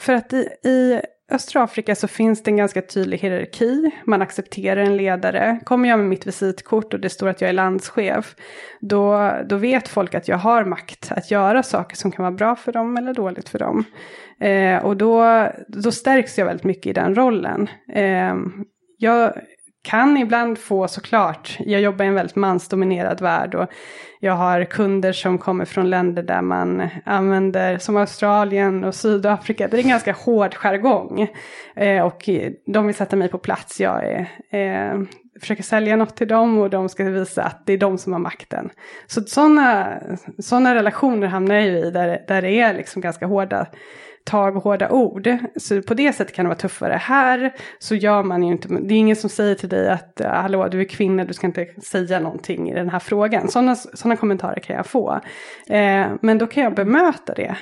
för 0.00 0.12
att 0.12 0.32
i, 0.32 0.48
i 0.64 1.00
östra 1.30 1.62
Afrika 1.62 1.94
så 1.94 2.08
finns 2.08 2.42
det 2.42 2.50
en 2.50 2.56
ganska 2.56 2.82
tydlig 2.82 3.18
hierarki. 3.18 3.90
Man 4.04 4.22
accepterar 4.22 4.80
en 4.80 4.96
ledare. 4.96 5.60
Kommer 5.64 5.88
jag 5.88 5.98
med 5.98 6.08
mitt 6.08 6.26
visitkort 6.26 6.94
och 6.94 7.00
det 7.00 7.10
står 7.10 7.28
att 7.28 7.40
jag 7.40 7.48
är 7.48 7.54
landschef, 7.54 8.36
då, 8.80 9.32
då 9.48 9.56
vet 9.56 9.88
folk 9.88 10.14
att 10.14 10.28
jag 10.28 10.36
har 10.36 10.64
makt 10.64 11.12
att 11.12 11.30
göra 11.30 11.62
saker 11.62 11.96
som 11.96 12.12
kan 12.12 12.22
vara 12.22 12.34
bra 12.34 12.56
för 12.56 12.72
dem 12.72 12.96
eller 12.96 13.14
dåligt 13.14 13.48
för 13.48 13.58
dem. 13.58 13.84
Eh, 14.40 14.84
och 14.84 14.96
då, 14.96 15.46
då 15.68 15.92
stärks 15.92 16.38
jag 16.38 16.46
väldigt 16.46 16.64
mycket 16.64 16.86
i 16.86 16.92
den 16.92 17.14
rollen. 17.14 17.68
Eh, 17.92 18.34
jag 18.98 19.32
kan 19.82 20.16
ibland 20.16 20.58
få 20.58 20.88
såklart, 20.88 21.56
jag 21.60 21.80
jobbar 21.80 22.04
i 22.04 22.08
en 22.08 22.14
väldigt 22.14 22.36
mansdominerad 22.36 23.20
värld 23.20 23.54
och 23.54 23.68
jag 24.20 24.32
har 24.32 24.64
kunder 24.64 25.12
som 25.12 25.38
kommer 25.38 25.64
från 25.64 25.90
länder 25.90 26.22
där 26.22 26.42
man 26.42 26.88
använder, 27.04 27.78
som 27.78 27.96
Australien 27.96 28.84
och 28.84 28.94
Sydafrika, 28.94 29.68
det 29.68 29.76
är 29.76 29.82
en 29.82 29.88
ganska 29.88 30.12
hård 30.12 30.54
jargong. 30.54 31.28
Eh, 31.76 32.02
och 32.02 32.28
de 32.66 32.86
vill 32.86 32.94
sätta 32.94 33.16
mig 33.16 33.28
på 33.28 33.38
plats, 33.38 33.80
jag 33.80 34.04
är, 34.04 34.20
eh, 34.50 35.00
försöker 35.40 35.62
sälja 35.62 35.96
något 35.96 36.16
till 36.16 36.28
dem 36.28 36.58
och 36.58 36.70
de 36.70 36.88
ska 36.88 37.04
visa 37.04 37.42
att 37.42 37.66
det 37.66 37.72
är 37.72 37.78
de 37.78 37.98
som 37.98 38.12
har 38.12 38.20
makten. 38.20 38.70
Så 39.06 39.20
sådana 39.20 39.98
såna 40.38 40.74
relationer 40.74 41.26
hamnar 41.26 41.54
jag 41.54 41.66
i 41.66 41.90
där, 41.90 42.24
där 42.28 42.42
det 42.42 42.60
är 42.60 42.74
liksom 42.74 43.02
ganska 43.02 43.26
hårda 43.26 43.66
tag 44.24 44.56
och 44.56 44.62
hårda 44.62 44.90
ord. 44.90 45.36
Så 45.56 45.82
på 45.82 45.94
det 45.94 46.12
sättet 46.12 46.34
kan 46.34 46.44
det 46.44 46.48
vara 46.48 46.58
tuffare. 46.58 46.92
Här 46.92 47.54
så 47.78 47.94
gör 47.94 48.22
man 48.22 48.42
ju 48.42 48.52
inte, 48.52 48.68
det 48.68 48.94
är 48.94 48.98
ingen 48.98 49.16
som 49.16 49.30
säger 49.30 49.54
till 49.54 49.68
dig 49.68 49.90
att 49.90 50.20
hallå 50.24 50.68
du 50.68 50.80
är 50.80 50.84
kvinna, 50.84 51.24
du 51.24 51.34
ska 51.34 51.46
inte 51.46 51.66
säga 51.82 52.20
någonting 52.20 52.70
i 52.70 52.74
den 52.74 52.90
här 52.90 52.98
frågan. 52.98 53.48
Sådana, 53.48 53.74
sådana 53.74 54.16
kommentarer 54.16 54.60
kan 54.60 54.76
jag 54.76 54.86
få. 54.86 55.20
Eh, 55.68 56.06
men 56.22 56.38
då 56.38 56.46
kan 56.46 56.64
jag 56.64 56.74
bemöta 56.74 57.34
det 57.34 57.56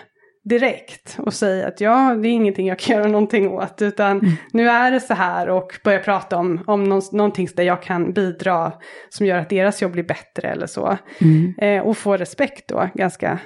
direkt 0.48 1.16
och 1.18 1.34
säga 1.34 1.68
att 1.68 1.80
ja, 1.80 2.14
det 2.22 2.28
är 2.28 2.32
ingenting 2.32 2.66
jag 2.66 2.78
kan 2.78 2.96
göra 2.98 3.08
någonting 3.08 3.48
åt, 3.48 3.82
utan 3.82 4.18
mm. 4.18 4.32
nu 4.52 4.68
är 4.68 4.90
det 4.90 5.00
så 5.00 5.14
här 5.14 5.48
och 5.48 5.80
börja 5.84 5.98
prata 5.98 6.36
om, 6.36 6.64
om 6.66 6.84
någonting 7.12 7.48
där 7.56 7.62
jag 7.62 7.82
kan 7.82 8.12
bidra 8.12 8.72
som 9.08 9.26
gör 9.26 9.38
att 9.38 9.50
deras 9.50 9.82
jobb 9.82 9.92
blir 9.92 10.02
bättre 10.02 10.48
eller 10.48 10.66
så. 10.66 10.98
Mm. 11.20 11.54
Eh, 11.58 11.86
och 11.86 11.96
få 11.96 12.16
respekt 12.16 12.68
då 12.68 12.88
ganska 12.94 13.38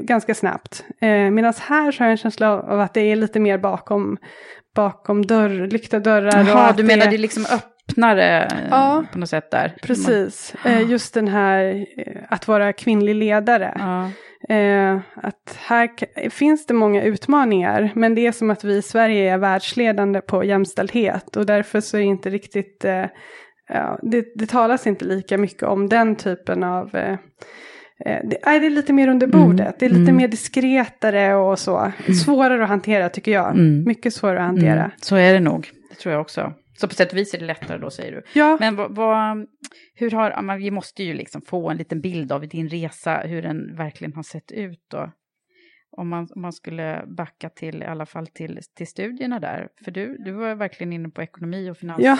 ganska 0.00 0.34
snabbt. 0.34 0.84
Eh, 1.00 1.30
Medan 1.30 1.54
här 1.68 1.92
så 1.92 1.98
har 1.98 2.06
jag 2.06 2.10
en 2.10 2.16
känsla 2.16 2.62
av 2.62 2.80
att 2.80 2.94
det 2.94 3.00
är 3.00 3.16
lite 3.16 3.40
mer 3.40 3.58
bakom, 3.58 4.18
bakom 4.74 5.26
dörr, 5.26 5.66
lyckta 5.66 5.98
dörrar. 5.98 6.44
Jaha, 6.48 6.72
du 6.72 6.82
menar 6.82 7.06
det 7.06 7.16
är 7.16 7.18
liksom 7.18 7.44
öppnare 7.52 8.48
ja, 8.70 9.04
på 9.12 9.18
något 9.18 9.28
sätt 9.28 9.50
där? 9.50 9.76
Precis, 9.82 10.54
eh, 10.64 10.90
just 10.90 11.14
den 11.14 11.28
här 11.28 11.86
eh, 11.96 12.22
att 12.28 12.48
vara 12.48 12.72
kvinnlig 12.72 13.14
ledare. 13.14 13.74
Ja. 13.78 14.10
Eh, 14.54 15.00
att 15.14 15.58
här 15.58 15.90
finns 16.30 16.66
det 16.66 16.74
många 16.74 17.02
utmaningar, 17.02 17.92
men 17.94 18.14
det 18.14 18.26
är 18.26 18.32
som 18.32 18.50
att 18.50 18.64
vi 18.64 18.76
i 18.76 18.82
Sverige 18.82 19.32
är 19.32 19.38
världsledande 19.38 20.20
på 20.20 20.44
jämställdhet 20.44 21.36
och 21.36 21.46
därför 21.46 21.80
så 21.80 21.96
är 21.96 22.00
det 22.00 22.06
inte 22.06 22.30
riktigt, 22.30 22.84
eh, 22.84 23.04
ja, 23.68 23.98
det, 24.02 24.26
det 24.34 24.46
talas 24.46 24.86
inte 24.86 25.04
lika 25.04 25.38
mycket 25.38 25.62
om 25.62 25.88
den 25.88 26.16
typen 26.16 26.64
av 26.64 26.96
eh, 26.96 27.12
Eh, 27.12 27.18
det, 28.04 28.38
är, 28.42 28.60
det 28.60 28.66
är 28.66 28.70
lite 28.70 28.92
mer 28.92 29.08
under 29.08 29.26
bordet, 29.26 29.60
mm. 29.60 29.74
det 29.78 29.84
är 29.86 29.88
lite 29.88 30.00
mm. 30.02 30.16
mer 30.16 30.28
diskretare 30.28 31.34
och 31.34 31.58
så. 31.58 31.78
Mm. 31.78 32.14
Svårare 32.14 32.62
att 32.62 32.68
hantera 32.68 33.08
tycker 33.08 33.32
jag. 33.32 33.50
Mm. 33.50 33.84
Mycket 33.84 34.14
svårare 34.14 34.40
att 34.40 34.46
hantera. 34.46 34.84
Mm. 34.84 34.90
Så 35.00 35.16
är 35.16 35.32
det 35.32 35.40
nog, 35.40 35.70
det 35.90 35.96
tror 35.96 36.12
jag 36.12 36.20
också. 36.20 36.52
Så 36.80 36.88
på 36.88 36.94
sätt 36.94 37.12
och 37.12 37.18
vis 37.18 37.34
är 37.34 37.38
det 37.38 37.46
lättare 37.46 37.78
då 37.78 37.90
säger 37.90 38.12
du. 38.12 38.22
Ja. 38.40 38.56
Men 38.60 38.76
vad, 38.76 38.94
vad, 38.94 39.46
hur 39.94 40.10
har, 40.10 40.58
vi 40.58 40.70
måste 40.70 41.02
ju 41.02 41.14
liksom 41.14 41.42
få 41.42 41.70
en 41.70 41.76
liten 41.76 42.00
bild 42.00 42.32
av 42.32 42.48
din 42.48 42.68
resa, 42.68 43.16
hur 43.16 43.42
den 43.42 43.76
verkligen 43.76 44.12
har 44.12 44.22
sett 44.22 44.52
ut 44.52 44.86
då 44.90 45.12
om 45.98 46.08
man, 46.08 46.28
om 46.34 46.42
man 46.42 46.52
skulle 46.52 47.04
backa 47.06 47.48
till, 47.48 47.82
i 47.82 47.86
alla 47.86 48.06
fall 48.06 48.26
till, 48.26 48.60
till 48.76 48.86
studierna 48.86 49.40
där. 49.40 49.68
För 49.84 49.90
du, 49.90 50.16
du 50.18 50.32
var 50.32 50.54
verkligen 50.54 50.92
inne 50.92 51.08
på 51.08 51.22
ekonomi 51.22 51.70
och 51.70 51.76
finans 51.76 52.00
ja. 52.02 52.18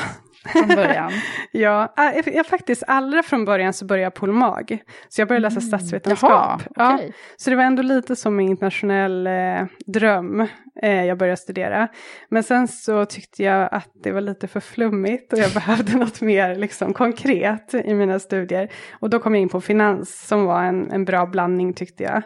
från 0.53 0.69
början. 0.69 1.13
ja, 1.53 1.93
jag, 1.97 2.35
jag, 2.35 2.47
faktiskt 2.47 2.83
allra 2.87 3.23
från 3.23 3.45
början 3.45 3.73
så 3.73 3.85
började 3.85 4.05
jag 4.05 4.15
polmag. 4.15 4.79
Så 5.09 5.21
jag 5.21 5.29
började 5.29 5.43
läsa 5.43 5.61
mm. 5.61 5.69
statsvetenskap. 5.69 6.63
Jaha, 6.75 6.95
okay. 6.95 7.07
ja, 7.07 7.13
så 7.37 7.51
det 7.51 7.57
var 7.57 7.65
ändå 7.65 7.83
lite 7.83 8.17
som 8.17 8.39
en 8.39 8.47
internationell 8.47 9.27
eh, 9.27 9.67
dröm 9.87 10.41
eh, 10.83 11.05
jag 11.05 11.19
började 11.19 11.37
studera. 11.37 11.89
Men 12.29 12.43
sen 12.43 12.69
så 12.69 13.05
tyckte 13.05 13.43
jag 13.43 13.69
att 13.73 13.91
det 14.03 14.13
var 14.13 14.21
lite 14.21 14.49
för 14.49 14.61
flummigt 14.61 15.33
och 15.33 15.39
jag 15.39 15.53
behövde 15.55 15.97
något 15.97 16.21
mer 16.21 16.55
liksom, 16.55 16.93
konkret 16.93 17.75
i 17.75 17.95
mina 17.95 18.19
studier. 18.19 18.73
Och 19.01 19.11
då 19.11 19.19
kom 19.19 19.35
jag 19.35 19.43
in 19.43 19.49
på 19.49 19.61
finans 19.61 20.27
som 20.27 20.45
var 20.45 20.65
en, 20.65 20.91
en 20.91 21.05
bra 21.05 21.27
blandning 21.27 21.75
tyckte 21.75 22.03
jag. 22.03 22.23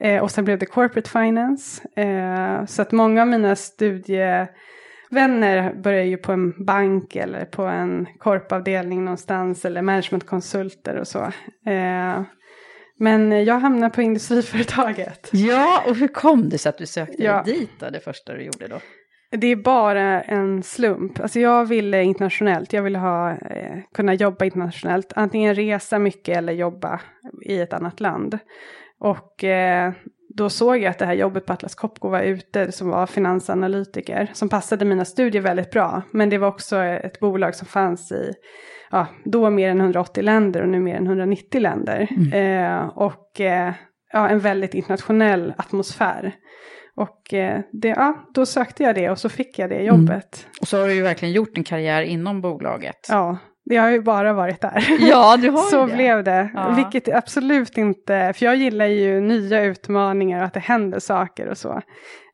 Eh, 0.00 0.22
och 0.22 0.30
sen 0.30 0.44
blev 0.44 0.58
det 0.58 0.66
corporate 0.66 1.10
finance. 1.10 1.82
Eh, 2.00 2.66
så 2.66 2.82
att 2.82 2.92
många 2.92 3.22
av 3.22 3.28
mina 3.28 3.56
studievänner 3.56 5.82
börjar 5.82 6.04
ju 6.04 6.16
på 6.16 6.32
en 6.32 6.64
bank 6.64 7.16
eller 7.16 7.44
på 7.44 7.62
en 7.62 8.06
korpavdelning 8.18 9.04
någonstans 9.04 9.64
eller 9.64 9.82
managementkonsulter 9.82 10.96
och 10.96 11.08
så. 11.08 11.22
Eh, 11.66 12.22
men 13.00 13.44
jag 13.44 13.58
hamnade 13.58 13.94
på 13.94 14.02
industriföretaget. 14.02 15.30
Ja, 15.32 15.82
och 15.86 15.96
hur 15.96 16.08
kom 16.08 16.48
det 16.48 16.58
sig 16.58 16.70
att 16.70 16.78
du 16.78 16.86
sökte 16.86 17.22
ja. 17.22 17.42
dit 17.42 17.70
då, 17.78 17.90
det 17.90 18.00
första 18.00 18.34
du 18.34 18.42
gjorde 18.42 18.68
då? 18.68 18.80
Det 19.30 19.46
är 19.46 19.56
bara 19.56 20.22
en 20.22 20.62
slump. 20.62 21.20
Alltså 21.20 21.40
jag 21.40 21.64
ville 21.64 22.02
internationellt, 22.02 22.72
jag 22.72 22.82
ville 22.82 22.98
ha, 22.98 23.30
eh, 23.30 23.78
kunna 23.94 24.14
jobba 24.14 24.44
internationellt. 24.44 25.12
Antingen 25.16 25.54
resa 25.54 25.98
mycket 25.98 26.36
eller 26.36 26.52
jobba 26.52 27.00
i 27.46 27.60
ett 27.60 27.72
annat 27.72 28.00
land. 28.00 28.38
Och 29.00 29.44
eh, 29.44 29.92
då 30.38 30.50
såg 30.50 30.76
jag 30.76 30.86
att 30.86 30.98
det 30.98 31.06
här 31.06 31.14
jobbet 31.14 31.46
på 31.46 31.52
Atlas 31.52 31.74
Copco 31.74 32.08
var 32.08 32.22
ute, 32.22 32.72
som 32.72 32.88
var 32.88 33.06
finansanalytiker, 33.06 34.30
som 34.32 34.48
passade 34.48 34.84
mina 34.84 35.04
studier 35.04 35.42
väldigt 35.42 35.70
bra. 35.70 36.02
Men 36.12 36.30
det 36.30 36.38
var 36.38 36.48
också 36.48 36.76
ett 36.76 37.20
bolag 37.20 37.54
som 37.54 37.66
fanns 37.66 38.12
i, 38.12 38.32
ja, 38.90 39.06
då 39.24 39.50
mer 39.50 39.70
än 39.70 39.80
180 39.80 40.22
länder 40.22 40.62
och 40.62 40.68
nu 40.68 40.80
mer 40.80 40.94
än 40.96 41.06
190 41.06 41.60
länder. 41.60 42.08
Mm. 42.10 42.32
Eh, 42.32 42.88
och 42.88 43.40
eh, 43.40 43.72
ja, 44.12 44.28
en 44.28 44.38
väldigt 44.38 44.74
internationell 44.74 45.54
atmosfär. 45.56 46.34
Och 46.96 47.34
eh, 47.34 47.60
det, 47.72 47.88
ja, 47.88 48.28
då 48.34 48.46
sökte 48.46 48.82
jag 48.82 48.94
det 48.94 49.10
och 49.10 49.18
så 49.18 49.28
fick 49.28 49.58
jag 49.58 49.70
det 49.70 49.76
mm. 49.76 49.86
jobbet. 49.86 50.44
Mm. 50.44 50.52
Och 50.60 50.68
så 50.68 50.80
har 50.80 50.86
du 50.88 50.94
ju 50.94 51.02
verkligen 51.02 51.34
gjort 51.34 51.58
en 51.58 51.64
karriär 51.64 52.02
inom 52.02 52.40
bolaget. 52.40 53.06
Ja, 53.08 53.38
det 53.68 53.76
har 53.76 53.90
ju 53.90 54.02
bara 54.02 54.32
varit 54.32 54.60
där. 54.60 54.84
Ja, 55.00 55.36
du 55.36 55.50
har 55.50 55.62
Så 55.70 55.86
det. 55.86 55.94
blev 55.94 56.24
det. 56.24 56.50
Ja. 56.54 56.74
Vilket 56.76 57.14
absolut 57.14 57.78
inte, 57.78 58.32
för 58.36 58.44
jag 58.44 58.56
gillar 58.56 58.86
ju 58.86 59.20
nya 59.20 59.62
utmaningar 59.62 60.40
och 60.40 60.46
att 60.46 60.54
det 60.54 60.60
händer 60.60 60.98
saker 60.98 61.46
och 61.46 61.58
så. 61.58 61.82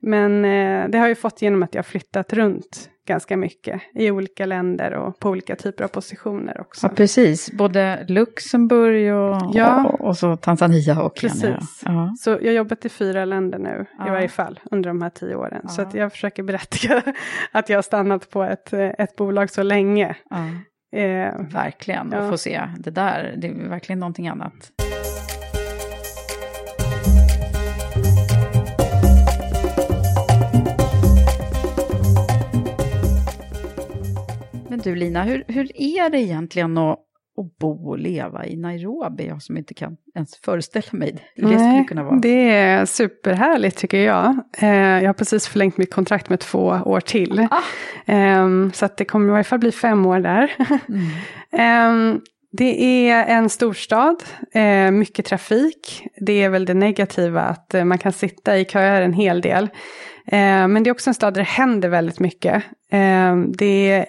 Men 0.01 0.45
eh, 0.45 0.89
det 0.89 0.99
har 0.99 1.09
ju 1.09 1.15
fått 1.15 1.43
genom 1.43 1.63
att 1.63 1.75
jag 1.75 1.87
flyttat 1.87 2.33
runt 2.33 2.91
ganska 3.07 3.37
mycket 3.37 3.83
i 3.95 4.11
olika 4.11 4.47
länder 4.47 4.95
och 4.95 5.19
på 5.19 5.29
olika 5.29 5.57
typer 5.57 5.85
av 5.85 5.89
positioner 5.89 6.61
också. 6.61 6.87
Ja, 6.87 6.93
precis. 6.97 7.53
Både 7.53 8.05
Luxemburg 8.09 9.15
och, 9.15 9.51
ja. 9.55 9.87
och, 9.87 10.01
och 10.01 10.17
så 10.17 10.37
Tanzania 10.37 11.03
och 11.03 11.19
Kenya. 11.19 11.35
Precis. 11.35 11.83
Ja. 11.85 12.15
Så 12.19 12.31
jag 12.31 12.47
har 12.47 12.53
jobbat 12.53 12.85
i 12.85 12.89
fyra 12.89 13.25
länder 13.25 13.59
nu 13.59 13.87
ja. 13.99 14.07
i 14.07 14.11
varje 14.11 14.29
fall 14.29 14.61
under 14.71 14.91
de 14.91 15.03
här 15.03 15.11
tio 15.11 15.35
åren. 15.35 15.69
Så 15.69 15.87
jag 15.93 16.13
försöker 16.13 16.43
berätta 16.43 17.03
att 17.53 17.69
jag 17.69 17.77
har 17.77 17.83
stannat 17.83 18.31
på 18.31 18.43
ett, 18.43 18.73
ett 18.73 19.17
bolag 19.17 19.51
så 19.51 19.63
länge. 19.63 20.17
Eh, 20.95 21.35
verkligen, 21.51 22.11
ja. 22.13 22.25
och 22.25 22.31
få 22.31 22.39
se 22.39 22.61
det 22.79 22.91
där, 22.91 23.35
det 23.37 23.49
är 23.49 23.69
verkligen 23.69 24.01
någonting 24.01 24.29
annat. 24.29 24.73
Men 34.69 34.79
du 34.79 34.95
Lina, 34.95 35.23
hur, 35.23 35.45
hur 35.49 35.81
är 35.81 36.11
det 36.11 36.19
egentligen 36.19 36.79
att 36.79 36.99
att 37.37 37.59
bo 37.59 37.89
och 37.89 37.99
leva 37.99 38.47
i 38.47 38.57
Nairobi? 38.57 39.27
Jag 39.27 39.43
som 39.43 39.57
inte 39.57 39.75
kan 39.75 39.97
ens 40.15 40.37
föreställa 40.37 40.87
mig 40.93 41.17
hur 41.35 41.49
det 41.49 41.59
skulle 41.59 41.85
kunna 41.85 42.05
vara. 42.05 42.17
Det 42.17 42.51
är 42.51 42.85
superhärligt 42.85 43.77
tycker 43.77 43.99
jag. 43.99 44.39
Eh, 44.59 44.69
jag 44.69 45.07
har 45.07 45.15
precis 45.15 45.49
förlängt 45.49 45.77
mitt 45.77 45.95
kontrakt 45.95 46.29
med 46.29 46.41
två 46.41 46.65
år 46.67 47.01
till. 47.01 47.49
Ah. 47.51 48.13
Eh, 48.13 48.71
så 48.73 48.85
att 48.85 48.97
det 48.97 49.05
kommer 49.05 49.29
i 49.29 49.31
varje 49.31 49.45
fall 49.45 49.59
bli 49.59 49.73
fem 49.73 50.07
år 50.07 50.21
där. 50.21 50.53
Mm. 51.53 52.13
eh, 52.17 52.21
det 52.57 53.09
är 53.09 53.25
en 53.25 53.49
storstad, 53.49 54.23
eh, 54.53 54.91
mycket 54.91 55.27
trafik. 55.27 56.07
Det 56.21 56.43
är 56.43 56.49
väl 56.49 56.65
det 56.65 56.75
negativa 56.75 57.41
att 57.41 57.75
eh, 57.75 57.85
man 57.85 57.99
kan 57.99 58.13
sitta 58.13 58.59
i 58.59 58.65
köer 58.65 59.03
en 59.03 59.13
hel 59.13 59.41
del. 59.41 59.65
Eh, 60.27 60.69
men 60.69 60.83
det 60.83 60.91
är 60.91 60.93
också 60.93 61.11
en 61.11 61.15
stad 61.15 61.35
där 61.35 61.41
det 61.41 61.49
händer 61.49 61.89
väldigt 61.89 62.21
mycket. 62.21 62.63
Det, 63.59 64.07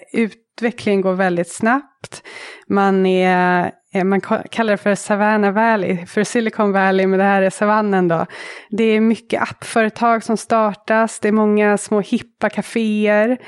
utvecklingen 0.56 1.00
går 1.00 1.14
väldigt 1.14 1.52
snabbt. 1.52 2.22
Man, 2.68 3.06
är, 3.06 3.72
eh, 3.94 4.04
man 4.04 4.20
kallar 4.20 4.72
det 4.72 4.76
för 4.76 4.94
Savannah 4.94 5.52
Valley, 5.52 6.06
för 6.06 6.24
Silicon 6.24 6.72
Valley, 6.72 7.06
men 7.06 7.18
det 7.18 7.24
här 7.24 7.42
är 7.42 7.50
savannen 7.50 8.08
då. 8.08 8.26
Det 8.70 8.84
är 8.84 9.00
mycket 9.00 9.42
appföretag 9.42 10.22
som 10.24 10.36
startas, 10.36 11.20
det 11.20 11.28
är 11.28 11.32
många 11.32 11.78
små 11.78 12.00
hippa 12.00 12.48
kaféer. 12.48 13.38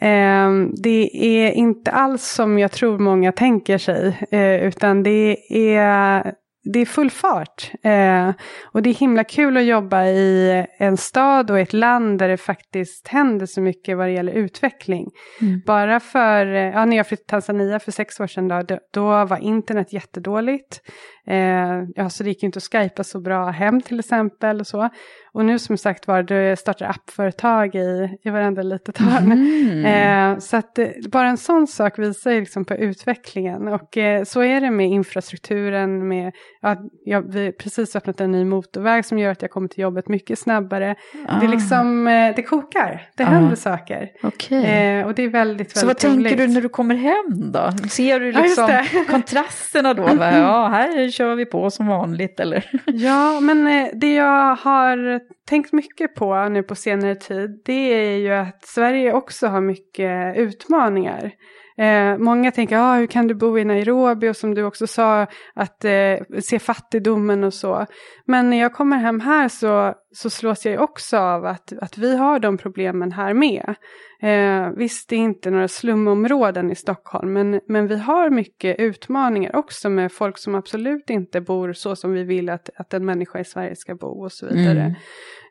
Ehm, 0.00 0.70
det 0.82 1.10
är 1.12 1.50
inte 1.50 1.90
alls 1.90 2.24
som 2.24 2.58
jag 2.58 2.72
tror 2.72 2.98
många 2.98 3.32
tänker 3.32 3.78
sig, 3.78 4.18
eh, 4.30 4.66
utan 4.66 5.02
det 5.02 5.36
är 5.50 6.34
det 6.64 6.80
är 6.80 6.86
full 6.86 7.10
fart. 7.10 7.70
Eh, 7.82 8.30
och 8.64 8.82
det 8.82 8.90
är 8.90 8.94
himla 8.94 9.24
kul 9.24 9.56
att 9.56 9.64
jobba 9.64 10.04
i 10.04 10.66
en 10.78 10.96
stad 10.96 11.50
och 11.50 11.58
ett 11.58 11.72
land 11.72 12.18
där 12.18 12.28
det 12.28 12.36
faktiskt 12.36 13.08
händer 13.08 13.46
så 13.46 13.60
mycket 13.60 13.96
vad 13.96 14.06
det 14.06 14.12
gäller 14.12 14.32
utveckling. 14.32 15.10
Mm. 15.40 15.62
Bara 15.66 16.00
för, 16.00 16.46
ja, 16.46 16.84
när 16.84 16.96
jag 16.96 17.06
flyttade 17.06 17.22
till 17.24 17.30
Tanzania 17.30 17.80
för 17.80 17.92
sex 17.92 18.20
år 18.20 18.26
sedan, 18.26 18.48
då, 18.48 18.78
då 18.92 19.24
var 19.24 19.38
internet 19.38 19.92
jättedåligt. 19.92 20.80
Eh, 21.26 21.82
ja, 21.94 22.10
så 22.10 22.22
det 22.22 22.28
gick 22.28 22.42
inte 22.42 22.56
att 22.56 22.72
skypa 22.72 23.04
så 23.04 23.20
bra 23.20 23.50
hem 23.50 23.80
till 23.80 23.98
exempel. 23.98 24.60
Och, 24.60 24.66
så. 24.66 24.88
Och 25.34 25.44
nu 25.44 25.58
som 25.58 25.76
sagt 25.76 26.06
var, 26.06 26.22
det 26.22 26.58
startar 26.58 26.86
appföretag 26.86 27.74
i, 27.74 28.18
i 28.22 28.30
varenda 28.30 28.62
litet 28.62 28.98
hörn. 28.98 29.32
Mm. 29.32 29.84
Eh, 30.32 30.38
så 30.38 30.56
att 30.56 30.78
eh, 30.78 30.86
bara 31.08 31.28
en 31.28 31.36
sån 31.36 31.66
sak 31.66 31.98
visar 31.98 32.30
ju 32.30 32.40
liksom 32.40 32.64
på 32.64 32.74
utvecklingen. 32.74 33.68
Och 33.68 33.96
eh, 33.98 34.24
så 34.24 34.42
är 34.42 34.60
det 34.60 34.70
med 34.70 34.86
infrastrukturen, 34.88 36.08
med, 36.08 36.32
ja, 36.60 36.76
jag, 37.04 37.32
vi 37.32 37.52
precis 37.52 37.96
öppnat 37.96 38.20
en 38.20 38.30
ny 38.30 38.44
motorväg 38.44 39.04
som 39.04 39.18
gör 39.18 39.30
att 39.30 39.42
jag 39.42 39.50
kommer 39.50 39.68
till 39.68 39.82
jobbet 39.82 40.08
mycket 40.08 40.38
snabbare. 40.38 40.94
Ah. 41.28 41.40
Det, 41.40 41.48
liksom, 41.48 42.06
eh, 42.08 42.34
det 42.36 42.42
kokar, 42.42 43.08
det 43.16 43.22
Ah. 43.24 43.26
händer 43.26 43.56
saker. 43.56 44.08
Okej. 44.22 44.64
Eh, 44.64 45.06
och 45.06 45.14
det 45.14 45.22
är 45.22 45.28
väldigt, 45.28 45.70
Så 45.76 45.86
vad 45.86 45.88
väldigt 45.88 46.00
tänker 46.02 46.18
roligt. 46.20 46.38
du 46.38 46.54
när 46.54 46.60
du 46.60 46.68
kommer 46.68 46.94
hem 46.94 47.52
då? 47.52 47.70
Ser 47.90 48.20
du 48.20 48.30
Ja, 48.32 48.40
liksom 48.40 48.66
det. 48.66 48.84
kontrasterna 49.10 49.94
då? 49.94 50.02
Va? 50.02 50.38
Ja, 50.38 50.68
här 50.68 51.10
kör 51.10 51.34
vi 51.34 51.46
på 51.46 51.70
som 51.70 51.86
vanligt 51.86 52.40
eller? 52.40 52.70
Ja, 52.86 53.40
men 53.40 53.66
eh, 53.66 53.86
det 53.94 54.14
jag 54.14 54.54
har 54.56 55.23
tänkt 55.48 55.72
mycket 55.72 56.14
på 56.14 56.48
nu 56.48 56.62
på 56.62 56.74
senare 56.74 57.14
tid, 57.14 57.62
det 57.64 57.92
är 57.94 58.16
ju 58.16 58.30
att 58.30 58.64
Sverige 58.64 59.12
också 59.12 59.46
har 59.46 59.60
mycket 59.60 60.36
utmaningar. 60.36 61.32
Eh, 61.78 62.18
många 62.18 62.50
tänker, 62.50 62.78
ah, 62.78 62.96
hur 62.96 63.06
kan 63.06 63.26
du 63.26 63.34
bo 63.34 63.58
i 63.58 63.64
Nairobi? 63.64 64.28
Och 64.28 64.36
som 64.36 64.54
du 64.54 64.62
också 64.62 64.86
sa, 64.86 65.26
att 65.54 65.84
eh, 65.84 66.40
se 66.42 66.58
fattigdomen 66.58 67.44
och 67.44 67.54
så. 67.54 67.86
Men 68.26 68.50
när 68.50 68.60
jag 68.60 68.72
kommer 68.72 68.96
hem 68.96 69.20
här 69.20 69.48
så, 69.48 69.94
så 70.12 70.30
slås 70.30 70.66
jag 70.66 70.82
också 70.82 71.18
av 71.18 71.44
att, 71.44 71.72
att 71.80 71.98
vi 71.98 72.16
har 72.16 72.38
de 72.38 72.58
problemen 72.58 73.12
här 73.12 73.34
med. 73.34 73.74
Eh, 74.22 74.70
visst, 74.76 75.08
det 75.08 75.16
är 75.16 75.20
inte 75.20 75.50
några 75.50 75.68
slumområden 75.68 76.70
i 76.70 76.74
Stockholm, 76.74 77.32
men, 77.32 77.60
men 77.68 77.86
vi 77.86 77.96
har 77.96 78.30
mycket 78.30 78.78
utmaningar 78.78 79.56
också 79.56 79.90
med 79.90 80.12
folk 80.12 80.38
som 80.38 80.54
absolut 80.54 81.10
inte 81.10 81.40
bor 81.40 81.72
så 81.72 81.96
som 81.96 82.12
vi 82.12 82.24
vill 82.24 82.48
att, 82.48 82.70
att 82.76 82.94
en 82.94 83.04
människa 83.04 83.40
i 83.40 83.44
Sverige 83.44 83.76
ska 83.76 83.94
bo 83.94 84.24
och 84.24 84.32
så 84.32 84.46
vidare. 84.46 84.80
Mm. 84.80 84.94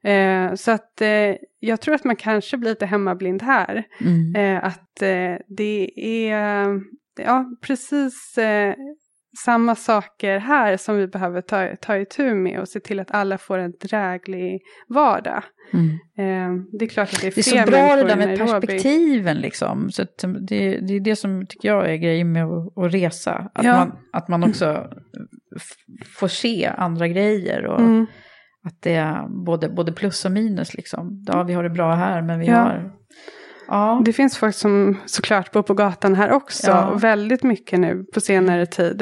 Eh, 0.03 0.53
så 0.53 0.71
att 0.71 1.01
eh, 1.01 1.35
jag 1.59 1.81
tror 1.81 1.95
att 1.95 2.03
man 2.03 2.15
kanske 2.15 2.57
blir 2.57 2.69
lite 2.69 2.85
hemmablind 2.85 3.41
här. 3.41 3.83
Mm. 4.01 4.35
Eh, 4.35 4.63
att 4.65 5.01
eh, 5.01 5.35
det 5.57 5.91
är 6.29 6.69
ja, 7.17 7.45
precis 7.61 8.37
eh, 8.37 8.73
samma 9.45 9.75
saker 9.75 10.37
här 10.37 10.77
som 10.77 10.97
vi 10.97 11.07
behöver 11.07 11.41
ta, 11.41 11.75
ta 11.81 11.97
itu 11.97 12.33
med 12.35 12.59
och 12.59 12.69
se 12.69 12.79
till 12.79 12.99
att 12.99 13.11
alla 13.11 13.37
får 13.37 13.57
en 13.57 13.73
dräglig 13.81 14.61
vardag. 14.87 15.43
Mm. 15.73 15.89
Eh, 16.17 16.63
det 16.79 16.85
är 16.85 16.89
klart 16.89 17.13
att 17.13 17.21
det 17.21 17.27
är 17.27 17.31
Det 17.35 17.41
är 17.41 17.43
fler 17.51 17.65
så 17.65 17.71
bra 17.71 17.95
det 17.95 18.03
där 18.03 18.15
med 18.15 18.37
perspektiven 18.37 19.37
liksom. 19.37 19.91
Så 19.91 20.03
det, 20.47 20.79
det 20.79 20.93
är 20.95 20.99
det 20.99 21.15
som 21.15 21.45
tycker 21.49 21.67
jag 21.69 21.91
är 21.91 21.95
grejen 21.95 22.31
med 22.31 22.45
att, 22.45 22.77
att 22.77 22.93
resa. 22.93 23.49
Att, 23.53 23.65
Ja. 23.65 23.73
man, 23.77 23.97
att 24.13 24.27
man 24.27 24.43
också 24.43 24.87
får 26.19 26.27
se 26.27 26.65
andra 26.77 27.07
grejer. 27.07 27.65
Och 27.65 27.79
Mm. 27.79 28.05
Att 28.65 28.81
det 28.81 28.93
är 28.95 29.27
både, 29.45 29.69
både 29.69 29.91
plus 29.91 30.25
och 30.25 30.31
minus 30.31 30.73
liksom. 30.73 31.23
Ja, 31.27 31.43
vi 31.43 31.53
har 31.53 31.63
det 31.63 31.69
bra 31.69 31.93
här 31.93 32.21
men 32.21 32.39
vi 32.39 32.45
Ja. 32.47 32.55
har... 32.57 32.91
Ja. 33.67 34.01
Det 34.05 34.13
finns 34.13 34.37
folk 34.37 34.55
som 34.55 34.97
såklart 35.05 35.51
bor 35.51 35.61
på 35.61 35.73
gatan 35.73 36.15
här 36.15 36.31
också. 36.31 36.67
Ja. 36.71 36.93
Väldigt 36.95 37.43
mycket 37.43 37.79
nu 37.79 38.05
på 38.13 38.21
senare 38.21 38.65
tid. 38.65 39.01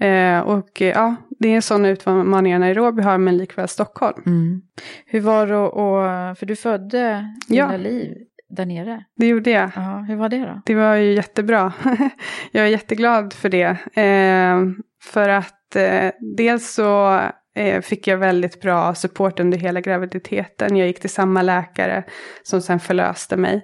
Eh, 0.00 0.38
och 0.40 0.82
eh, 0.82 0.88
ja, 0.88 1.16
det 1.38 1.48
är 1.54 1.60
sådana 1.60 1.88
utmaningar 1.88 2.58
Nairobi 2.58 3.02
har 3.02 3.18
men 3.18 3.36
likväl 3.36 3.68
Stockholm. 3.68 4.22
Mm. 4.26 4.60
Hur 5.06 5.20
var 5.20 5.46
det 5.46 5.66
att- 5.66 6.38
för 6.38 6.46
du 6.46 6.56
födde 6.56 7.24
Ja. 7.48 7.66
dina 7.66 7.76
liv 7.76 8.12
där 8.56 8.66
nere? 8.66 9.04
Det 9.16 9.26
gjorde 9.26 9.50
jag. 9.50 9.70
Ja, 9.76 10.04
hur 10.08 10.16
var 10.16 10.28
det 10.28 10.38
då? 10.38 10.62
Det 10.66 10.74
var 10.74 10.94
ju 10.94 11.12
jättebra. 11.14 11.72
jag 12.52 12.64
är 12.64 12.68
jätteglad 12.70 13.32
för 13.32 13.48
det. 13.48 13.68
Eh, 14.02 14.60
för 15.12 15.28
att 15.28 15.76
eh, 15.76 16.10
dels 16.36 16.74
så 16.74 17.20
fick 17.82 18.06
jag 18.06 18.16
väldigt 18.16 18.60
bra 18.60 18.94
support 18.94 19.40
under 19.40 19.58
hela 19.58 19.80
graviditeten. 19.80 20.76
Jag 20.76 20.86
gick 20.86 21.00
till 21.00 21.10
samma 21.10 21.42
läkare 21.42 22.04
som 22.42 22.60
sen 22.60 22.80
förlöste 22.80 23.36
mig. 23.36 23.62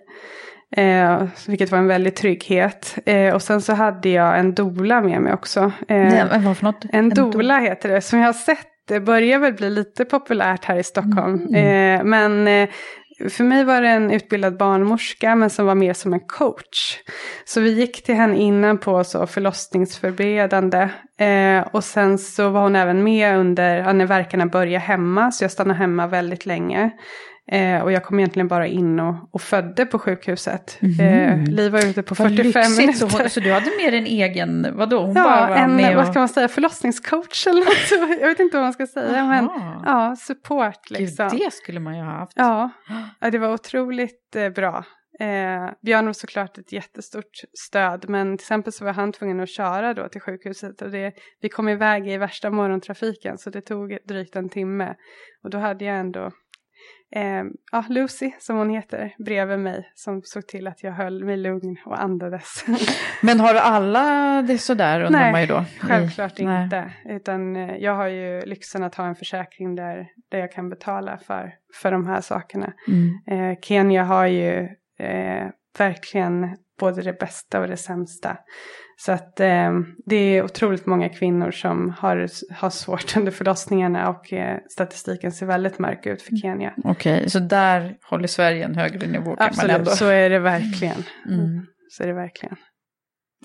Eh, 0.77 1.25
vilket 1.47 1.71
var 1.71 1.79
en 1.79 1.87
väldig 1.87 2.15
trygghet. 2.17 2.99
Eh, 3.07 3.35
och 3.35 3.43
sen 3.43 3.61
så 3.61 3.73
hade 3.73 4.09
jag 4.09 4.39
en 4.39 4.55
dola 4.55 5.01
med 5.01 5.21
mig 5.21 5.33
också. 5.33 5.61
Eh, 5.61 5.97
Nej, 5.97 6.25
vad 6.45 6.57
för 6.57 6.65
något? 6.65 6.85
en 6.93 7.13
do- 7.13 7.33
dola 7.33 7.59
heter 7.59 7.89
det, 7.89 8.01
som 8.01 8.19
jag 8.19 8.27
har 8.27 8.33
sett 8.33 8.67
det 8.89 9.01
börjar 9.01 9.39
väl 9.39 9.53
bli 9.55 9.71
lite 9.71 10.05
populärt 10.05 10.65
här 10.65 10.77
i 10.77 10.83
Stockholm. 10.83 11.47
Mm. 11.55 12.01
Eh, 12.01 12.05
men 12.05 12.49
eh, 12.49 12.69
för 13.31 13.45
mig 13.45 13.65
var 13.65 13.83
det 13.83 13.89
en 13.89 14.11
utbildad 14.11 14.57
barnmorska 14.57 15.35
men 15.35 15.51
som 15.51 15.67
var 15.67 15.75
mer 15.75 15.93
som 15.93 16.13
en 16.13 16.21
coach. 16.21 16.99
Så 17.45 17.61
vi 17.61 17.71
gick 17.71 18.05
till 18.05 18.15
henne 18.15 18.37
innan 18.37 18.79
på 18.79 19.05
så 19.05 19.27
förlossningsförberedande. 19.27 20.89
Eh, 21.19 21.67
och 21.73 21.85
sen 21.85 22.19
så 22.19 22.49
var 22.49 22.63
hon 22.63 22.77
även 22.77 23.05
med 23.05 23.39
under, 23.39 23.77
ja, 23.77 23.93
när 23.93 24.07
verkarna 24.07 24.47
började 24.47 24.85
hemma. 24.85 25.33
Så 25.33 25.45
jag 25.45 25.51
stannade 25.51 25.79
hemma 25.79 26.07
väldigt 26.07 26.47
länge. 26.47 26.91
Eh, 27.53 27.83
och 27.83 27.93
jag 27.93 28.05
kom 28.05 28.19
egentligen 28.19 28.49
bara 28.49 28.67
in 28.67 29.01
och, 29.01 29.15
och 29.33 29.41
födde 29.41 29.87
på 29.87 29.99
sjukhuset. 29.99 30.79
Eh, 31.01 31.39
Liv 31.45 31.73
var 31.73 31.87
ute 31.87 32.03
på. 32.03 32.15
Vad 32.15 32.29
45 32.29 32.45
lyxigt, 32.47 32.79
minuter. 32.79 33.25
så, 33.25 33.29
så 33.29 33.41
du 33.41 33.53
hade 33.53 33.71
med 33.85 33.95
en 33.95 34.07
egen, 34.07 34.77
vadå? 34.77 35.01
Hon 35.05 35.15
bara 35.15 35.41
Ja, 35.41 35.47
var 35.49 35.57
en, 35.57 35.77
med 35.77 35.97
vad 35.97 36.05
och... 36.05 36.11
ska 36.11 36.19
man 36.19 36.29
säga, 36.29 36.49
förlossningscoach 36.49 37.47
eller 37.47 37.61
något. 37.61 38.21
Jag 38.21 38.29
vet 38.29 38.41
inte 38.41 38.57
vad 38.57 38.65
man 38.65 38.73
ska 38.73 38.87
säga, 38.87 39.25
men 39.25 39.45
Jaha. 39.45 39.83
ja, 39.85 40.17
support 40.17 40.91
liksom. 40.91 41.29
Gud, 41.29 41.41
det 41.41 41.53
skulle 41.53 41.81
man 41.81 41.97
ju 41.97 42.03
ha 42.03 42.13
haft. 42.13 42.33
Ja, 42.37 42.71
ja, 43.21 43.31
det 43.31 43.39
var 43.39 43.53
otroligt 43.53 44.37
eh, 44.37 44.49
bra. 44.49 44.85
Eh, 45.21 45.71
Björn 45.83 46.07
var 46.07 46.13
såklart 46.13 46.59
ett 46.59 46.73
jättestort 46.73 47.31
stöd, 47.69 48.05
men 48.09 48.39
till 48.39 48.45
exempel 48.45 48.73
så 48.73 48.85
var 48.85 48.93
han 48.93 49.13
tvungen 49.13 49.41
att 49.41 49.49
köra 49.51 49.95
då 49.95 50.09
till 50.09 50.21
sjukhuset 50.21 50.83
och 50.83 50.91
det, 50.91 51.13
vi 51.41 51.49
kom 51.49 51.69
iväg 51.69 52.09
i 52.09 52.17
värsta 52.17 52.51
morgontrafiken 52.51 53.39
så 53.39 53.51
det 53.51 53.61
tog 53.61 53.99
drygt 54.09 54.37
en 54.37 54.49
timme. 54.49 54.95
Och 55.45 55.51
då 55.51 55.59
hade 55.59 55.85
jag 55.85 55.97
ändå 55.99 56.31
eh, 57.15 57.45
ja, 57.73 57.85
Lucy, 57.89 58.31
som 58.39 58.57
hon 58.57 58.71
heter, 58.71 59.15
bredvid 59.19 59.59
mig 59.59 59.93
som 59.95 60.23
såg 60.25 60.47
till 60.47 60.67
att 60.67 60.83
jag 60.83 60.93
höll 60.93 61.25
mig 61.25 61.37
lugn 61.37 61.77
och 61.85 62.03
andades. 62.03 62.65
Men 63.23 63.41
har 63.41 63.55
alla 63.55 64.43
det 64.43 64.59
sådär 64.59 65.01
undrar 65.01 65.21
Nej, 65.21 65.33
man 65.33 65.41
ju 65.41 65.47
då? 65.47 65.65
Självklart 65.81 66.39
Nej. 66.39 66.65
inte. 66.65 66.93
Utan 67.05 67.57
eh, 67.57 67.77
jag 67.77 67.95
har 67.95 68.07
ju 68.07 68.43
lyxen 68.47 68.83
att 68.83 68.95
ha 68.95 69.07
en 69.07 69.17
försäkring 69.17 69.75
där, 69.75 70.09
där 70.29 70.39
jag 70.39 70.53
kan 70.53 70.69
betala 70.69 71.19
för, 71.19 71.55
för 71.83 71.93
de 71.93 72.07
här 72.07 72.21
sakerna. 72.21 72.73
Mm. 72.89 73.51
Eh, 73.51 73.59
Kenya 73.63 74.05
har 74.05 74.27
ju 74.27 74.69
eh, 74.99 75.49
verkligen 75.81 76.57
både 76.81 77.03
det 77.03 77.19
bästa 77.19 77.61
och 77.61 77.69
det 77.69 77.77
sämsta. 77.77 78.39
Så 78.99 79.13
att 79.13 79.41
eh, 79.41 79.73
det 80.07 80.17
är 80.17 80.45
otroligt 80.45 80.87
många 80.87 81.09
kvinnor 81.09 81.51
som 81.51 81.91
har, 81.99 82.29
har 82.55 82.71
svårt 82.71 83.17
under 83.17 83.33
förlossningarna 83.33 84.09
och 84.09 84.33
eh, 84.33 84.59
statistiken 84.71 85.33
ser 85.33 85.47
väldigt 85.47 85.79
mörk 85.79 86.07
ut 86.07 86.23
för 86.23 86.37
Kenya. 86.37 86.75
Okej, 86.85 87.31
så 87.31 87.39
där 87.39 87.97
håller 88.03 88.29
Sverige 88.29 88.65
en 88.65 88.75
högre 88.75 89.07
nivå 89.07 89.25
kan 89.25 89.37
man 89.37 89.49
Absolut, 89.49 89.77
ändå... 89.77 89.91
så 89.91 90.07
är 90.07 90.31
det 90.31 90.39
verkligen. 90.39 91.05
Mm. 91.29 91.67
Så 91.91 92.03
är 92.03 92.07
det 92.07 92.15
verkligen. 92.15 92.57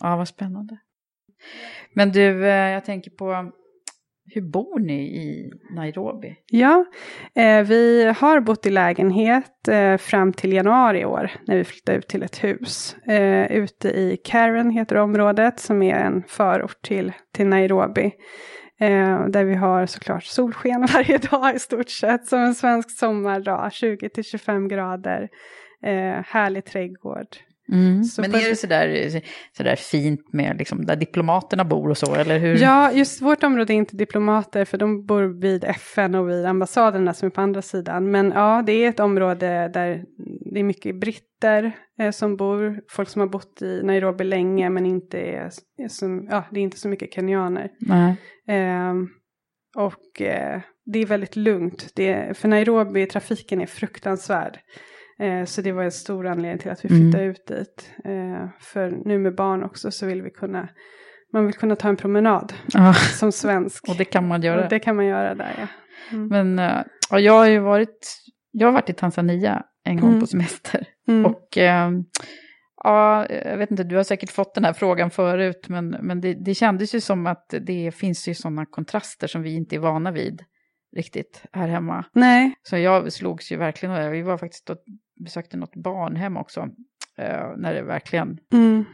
Ja, 0.02 0.16
vad 0.16 0.28
spännande. 0.28 0.78
Men 1.94 2.12
du, 2.12 2.46
eh, 2.48 2.70
jag 2.72 2.86
tänker 2.86 3.12
på 3.12 3.52
hur 4.34 4.42
bor 4.42 4.80
ni 4.80 5.02
i 5.02 5.52
Nairobi? 5.76 6.36
Ja, 6.48 6.86
eh, 7.36 7.64
vi 7.64 8.14
har 8.18 8.40
bott 8.40 8.66
i 8.66 8.70
lägenhet 8.70 9.68
eh, 9.68 9.98
fram 9.98 10.34
till 10.34 10.54
januari 10.54 11.00
i 11.00 11.06
år 11.06 11.32
när 11.48 11.58
vi 11.58 11.64
flyttade 11.64 11.98
ut 11.98 12.08
till 12.08 12.24
ett 12.24 12.44
hus. 12.44 12.96
Eh, 13.08 13.52
ute 13.52 13.90
i 13.90 14.18
Karen 14.24 14.70
heter 14.70 14.96
området 14.96 15.60
som 15.60 15.82
är 15.82 15.96
en 15.96 16.24
förort 16.28 16.82
till, 16.82 17.12
till 17.34 17.48
Nairobi. 17.48 18.12
Eh, 18.80 19.28
där 19.28 19.44
vi 19.44 19.56
har 19.56 19.86
såklart 19.86 20.24
solsken 20.24 20.86
varje 20.94 21.18
dag 21.18 21.56
i 21.56 21.60
stort 21.60 21.90
sett 21.90 22.28
som 22.28 22.40
en 22.40 22.56
svensk 22.56 22.98
sommardag, 22.98 23.74
20 23.74 24.10
till 24.10 24.24
25 24.24 24.68
grader. 24.68 25.30
Eh, 25.84 26.24
härlig 26.26 26.66
trädgård. 26.66 27.28
Mm. 27.72 28.02
Men 28.18 28.36
är 28.36 28.50
det 28.50 28.56
sådär, 28.56 29.22
sådär 29.58 29.76
fint 29.76 30.34
med 30.34 30.58
liksom, 30.58 30.86
där 30.86 30.96
diplomaterna 30.96 31.66
bor 31.66 31.90
och 31.90 31.98
så, 31.98 32.16
eller 32.16 32.40
hur? 32.40 32.58
Ja, 32.58 32.92
just 32.92 33.22
vårt 33.22 33.44
område 33.44 33.74
är 33.74 33.76
inte 33.76 33.96
diplomater 33.96 34.66
för 34.66 34.78
de 34.78 35.06
bor 35.06 35.42
vid 35.42 35.64
FN 35.64 36.16
och 36.16 36.30
vid 36.30 36.46
ambassaderna 36.46 37.14
som 37.14 37.26
är 37.26 37.30
på 37.30 37.42
andra 37.42 37.62
sidan. 37.62 38.12
Men 38.12 38.32
ja, 38.36 38.64
det 38.66 38.72
är 38.72 38.90
ett 38.90 39.00
område 39.00 39.72
där 39.74 40.04
det 40.54 40.60
är 40.60 40.64
mycket 40.64 41.00
britter 41.00 41.72
eh, 42.00 42.12
som 42.12 42.36
bor, 42.36 42.82
folk 42.90 43.10
som 43.10 43.20
har 43.20 43.28
bott 43.28 43.62
i 43.62 43.82
Nairobi 43.84 44.24
länge 44.24 44.70
men 44.70 44.86
inte 44.86 45.20
är, 45.20 45.50
är 45.78 45.88
som, 45.88 46.28
ja, 46.32 46.44
det 46.52 46.60
är 46.60 46.64
inte 46.64 46.80
så 46.80 46.88
mycket 46.88 47.14
kenyaner. 47.14 47.70
Nej. 47.80 48.16
Ehm, 48.48 49.08
och 49.78 50.22
eh, 50.22 50.62
det 50.86 51.00
är 51.00 51.06
väldigt 51.06 51.36
lugnt. 51.36 51.92
Det, 51.96 52.38
för 52.38 52.48
Nairobi, 52.48 53.06
trafiken 53.06 53.62
är 53.62 53.66
fruktansvärd. 53.66 54.60
Eh, 55.22 55.46
så 55.46 55.62
det 55.62 55.72
var 55.72 55.84
en 55.84 55.92
stor 55.92 56.28
anledning 56.28 56.58
till 56.60 56.72
att 56.72 56.86
vi 56.86 56.90
Mm. 56.90 57.02
flyttade 57.02 57.24
ut 57.26 57.48
dit. 57.48 57.92
Eh, 58.06 58.48
för 58.60 58.90
nu 59.06 59.18
med 59.18 59.36
barn 59.36 59.64
också 59.64 59.92
så 59.92 60.06
vill 60.06 60.22
vi 60.22 60.30
kunna, 60.30 60.70
man 61.34 61.46
vill 61.46 61.56
kunna 61.56 61.76
ta 61.76 61.90
en 61.90 61.96
promenad 61.98 62.54
Ja, 62.74 62.94
som 62.94 63.32
svensk. 63.32 63.88
och 63.90 63.96
det 63.98 64.06
kan 64.06 64.28
man 64.28 64.42
göra. 64.42 64.64
Och 64.64 64.70
det 64.70 64.80
kan 64.80 64.96
man 64.96 65.06
göra 65.06 65.36
där 65.36 65.52
ja. 65.60 65.68
Men 66.18 66.60
eh, 66.60 66.82
ja, 67.12 67.20
jag 67.20 67.34
har 67.34 67.46
ju 67.48 67.60
varit, 67.60 68.16
jag 68.52 68.68
har 68.68 68.72
varit 68.74 68.90
i 68.90 68.94
Tanzania 68.94 69.64
en 69.84 70.00
gång 70.00 70.10
Mm. 70.10 70.20
på 70.22 70.28
semester. 70.28 70.88
Mm. 71.08 71.26
Och 71.26 71.58
eh, 71.58 71.92
ja, 72.84 73.26
jag 73.30 73.58
vet 73.58 73.72
inte, 73.72 73.84
du 73.84 73.96
har 73.96 74.04
säkert 74.04 74.32
fått 74.32 74.56
den 74.56 74.66
här 74.66 74.74
frågan 74.74 75.10
förut, 75.12 75.66
men, 75.70 75.90
men 75.90 76.22
det, 76.22 76.34
det 76.34 76.54
kändes 76.54 76.96
ju 76.96 77.02
som 77.02 77.28
att 77.28 77.54
det 77.62 77.92
finns 77.96 78.28
ju 78.28 78.34
sådana 78.34 78.66
kontraster 78.66 79.28
som 79.28 79.42
vi 79.42 79.56
inte 79.56 79.76
är 79.76 79.80
vana 79.80 80.12
vid 80.12 80.42
riktigt 80.96 81.44
här 81.52 81.68
hemma. 81.68 82.06
Nej, 82.14 82.54
Så 82.64 82.78
jag 82.78 83.14
slogs 83.14 83.52
ju 83.52 83.58
verkligen, 83.58 83.96
av 83.96 84.02
det. 84.02 84.10
vi 84.10 84.22
var 84.22 84.38
faktiskt 84.38 84.70
och 84.70 84.78
besökte 85.26 85.58
något 85.58 85.76
barnhem 85.76 86.38
också, 86.38 86.60
eh, 87.18 87.48
när 87.58 87.74
det 87.74 87.82
verkligen, 87.84 88.38
mm. 88.54 88.86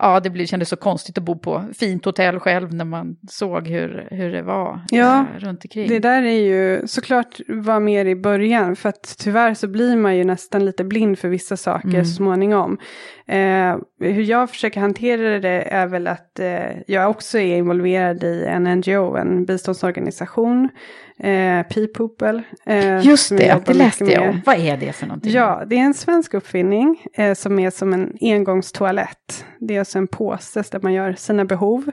ja 0.00 0.20
det 0.20 0.30
blev, 0.30 0.46
kändes 0.46 0.68
så 0.68 0.76
konstigt 0.76 1.18
att 1.18 1.24
bo 1.24 1.38
på 1.38 1.64
fint 1.78 2.04
hotell 2.04 2.40
själv 2.40 2.74
när 2.74 2.84
man 2.84 3.16
såg 3.30 3.68
hur, 3.68 4.08
hur 4.10 4.32
det 4.32 4.42
var 4.42 4.80
Ja, 4.90 5.20
eh, 5.34 5.38
runt 5.38 5.64
omkring. 5.64 5.88
det 5.88 5.98
där 5.98 6.22
är 6.22 6.40
ju 6.40 6.86
såklart 6.86 7.40
var 7.48 7.80
mer 7.80 8.04
i 8.06 8.16
början. 8.16 8.76
För 8.76 8.88
att 8.88 9.14
tyvärr 9.18 9.54
så 9.54 9.68
blir 9.68 9.96
man 9.96 10.16
ju 10.16 10.24
nästan 10.24 10.64
lite 10.64 10.84
blind 10.84 11.18
för 11.18 11.28
vissa 11.28 11.56
saker 11.56 11.88
Mm. 11.88 12.04
så 12.04 12.12
småningom. 12.14 12.78
Eh, 13.26 13.76
hur 14.00 14.22
jag 14.22 14.50
försöker 14.50 14.80
hantera 14.80 15.38
det 15.40 15.62
är 15.62 15.86
väl 15.86 16.06
att 16.06 16.38
eh, 16.38 16.78
jag 16.86 17.10
också 17.10 17.38
är 17.38 17.56
involverad 17.56 18.24
i 18.24 18.44
en 18.44 18.64
NGO, 18.64 19.16
en 19.16 19.44
biståndsorganisation, 19.44 20.68
eh, 21.18 21.62
P-People. 21.62 22.42
Eh, 22.66 23.06
Just 23.06 23.28
det, 23.28 23.62
det 23.66 23.74
läste 23.74 24.04
jag 24.04 24.28
om. 24.28 24.40
Vad 24.46 24.56
är 24.56 24.76
det 24.76 24.92
för 24.92 25.06
någonting? 25.06 25.32
Ja, 25.32 25.64
det 25.66 25.78
är 25.78 25.82
en 25.82 25.94
svensk 25.94 26.34
uppfinning 26.34 27.04
eh, 27.14 27.34
som 27.34 27.58
är 27.58 27.70
som 27.70 27.92
en 27.92 28.16
engångstoalett. 28.20 29.44
Det 29.60 29.74
är 29.74 29.78
alltså 29.78 29.98
en 29.98 30.06
påse 30.06 30.64
där 30.70 30.80
man 30.82 30.92
gör 30.92 31.12
sina 31.12 31.44
behov. 31.44 31.90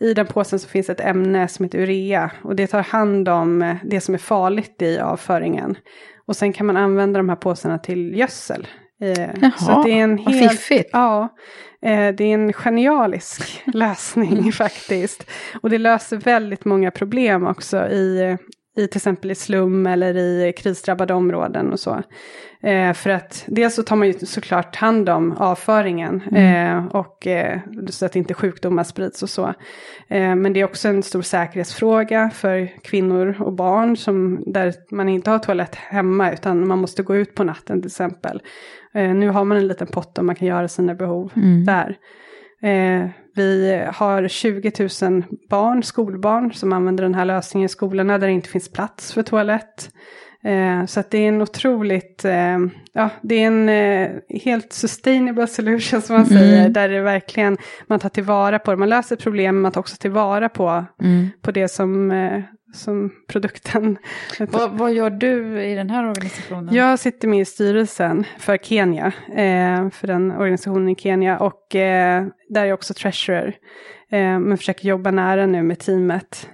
I 0.00 0.14
den 0.14 0.26
påsen 0.26 0.58
så 0.58 0.68
finns 0.68 0.90
ett 0.90 1.00
ämne 1.00 1.48
som 1.48 1.64
heter 1.64 1.78
urea 1.78 2.30
och 2.42 2.56
det 2.56 2.66
tar 2.66 2.82
hand 2.82 3.28
om 3.28 3.62
eh, 3.62 3.76
det 3.84 4.00
som 4.00 4.14
är 4.14 4.18
farligt 4.18 4.82
i 4.82 4.98
avföringen. 4.98 5.76
Och 6.26 6.36
sen 6.36 6.52
kan 6.52 6.66
man 6.66 6.76
använda 6.76 7.18
de 7.18 7.28
här 7.28 7.36
påsarna 7.36 7.78
till 7.78 8.18
gödsel. 8.18 8.66
Eh, 9.00 9.30
Jaha, 9.40 9.52
så 9.58 9.82
det 9.82 9.90
är 9.90 10.02
en 10.02 10.16
vad 10.16 10.34
helt, 10.34 10.52
fiffigt. 10.52 10.90
Ja, 10.92 11.22
eh, 11.82 12.14
det 12.14 12.24
är 12.24 12.34
en 12.34 12.52
genialisk 12.52 13.62
lösning 13.74 14.52
faktiskt. 14.52 15.30
Och 15.62 15.70
det 15.70 15.78
löser 15.78 16.16
väldigt 16.16 16.64
många 16.64 16.90
problem 16.90 17.46
också 17.46 17.76
i, 17.88 18.36
i 18.76 18.86
till 18.86 18.98
exempel 18.98 19.30
i 19.30 19.34
slum 19.34 19.86
eller 19.86 20.16
i 20.16 20.52
krisdrabbade 20.52 21.14
områden 21.14 21.72
och 21.72 21.80
så. 21.80 22.02
Eh, 22.62 22.92
för 22.92 23.10
att 23.10 23.44
dels 23.46 23.74
så 23.74 23.82
tar 23.82 23.96
man 23.96 24.08
ju 24.08 24.12
såklart 24.12 24.76
hand 24.76 25.08
om 25.08 25.32
avföringen 25.32 26.22
eh, 26.22 26.86
och 26.86 27.26
eh, 27.26 27.60
så 27.90 28.06
att 28.06 28.16
inte 28.16 28.34
sjukdomar 28.34 28.84
sprids 28.84 29.22
och 29.22 29.30
så. 29.30 29.46
Eh, 30.08 30.34
men 30.34 30.52
det 30.52 30.60
är 30.60 30.64
också 30.64 30.88
en 30.88 31.02
stor 31.02 31.22
säkerhetsfråga 31.22 32.30
för 32.30 32.66
kvinnor 32.82 33.36
och 33.40 33.52
barn 33.52 33.96
som 33.96 34.42
där 34.46 34.74
man 34.90 35.08
inte 35.08 35.30
har 35.30 35.38
toalett 35.38 35.74
hemma 35.74 36.32
utan 36.32 36.68
man 36.68 36.78
måste 36.78 37.02
gå 37.02 37.16
ut 37.16 37.34
på 37.34 37.44
natten 37.44 37.80
till 37.80 37.88
exempel. 37.88 38.42
Eh, 38.94 39.14
nu 39.14 39.28
har 39.28 39.44
man 39.44 39.58
en 39.58 39.68
liten 39.68 39.86
pott 39.86 40.14
där 40.14 40.22
man 40.22 40.34
kan 40.34 40.48
göra 40.48 40.68
sina 40.68 40.94
behov 40.94 41.32
där. 41.66 41.96
Vi 43.36 43.82
har 43.94 44.28
20 44.28 44.72
000 45.02 45.22
barn, 45.50 45.82
skolbarn, 45.82 46.52
som 46.52 46.72
använder 46.72 47.04
den 47.04 47.14
här 47.14 47.24
lösningen 47.24 47.66
i 47.66 47.68
skolorna 47.68 48.18
där 48.18 48.26
det 48.26 48.32
inte 48.32 48.48
finns 48.48 48.72
plats 48.72 49.12
för 49.12 49.22
toalett. 49.22 49.90
Eh, 50.44 50.86
så 50.86 51.00
att 51.00 51.10
det 51.10 51.18
är 51.18 51.28
en 51.28 51.42
otroligt, 51.42 52.24
eh, 52.24 52.58
ja 52.92 53.10
det 53.22 53.34
är 53.34 53.46
en 53.46 53.68
eh, 53.68 54.10
helt 54.44 54.72
sustainable 54.72 55.46
solution 55.46 56.02
som 56.02 56.16
man 56.16 56.26
säger, 56.26 56.68
där 56.68 56.88
det 56.88 57.00
verkligen, 57.00 57.56
man 57.86 57.98
tar 57.98 58.08
tillvara 58.08 58.58
på 58.58 58.70
det, 58.70 58.76
man 58.76 58.88
löser 58.88 59.16
problem, 59.16 59.60
man 59.60 59.72
tar 59.72 59.80
också 59.80 59.96
tillvara 59.96 60.48
på, 60.48 60.84
Mm. 61.02 61.28
på 61.42 61.50
det 61.50 61.68
som, 61.68 62.10
eh, 62.10 62.40
som 62.72 63.12
produkten. 63.28 63.98
Vad, 64.38 64.70
vad 64.70 64.92
gör 64.92 65.10
du 65.10 65.62
i 65.62 65.74
den 65.74 65.90
här 65.90 66.08
organisationen? 66.08 66.74
Jag 66.74 66.98
sitter 66.98 67.28
med 67.28 67.40
i 67.40 67.44
styrelsen 67.44 68.24
för 68.38 68.56
Kenya, 68.56 69.06
eh, 69.28 69.90
för 69.90 70.06
den 70.06 70.30
organisationen 70.30 70.88
i 70.88 70.96
Kenya 70.96 71.38
och 71.38 71.74
eh, 71.74 72.26
där 72.48 72.62
är 72.62 72.66
jag 72.66 72.74
också 72.74 72.94
treasurer. 72.94 73.56
Eh, 74.10 74.38
men 74.38 74.58
försöker 74.58 74.88
jobba 74.88 75.10
nära 75.10 75.46
nu 75.46 75.62
med 75.62 75.78
teamet 75.78 76.48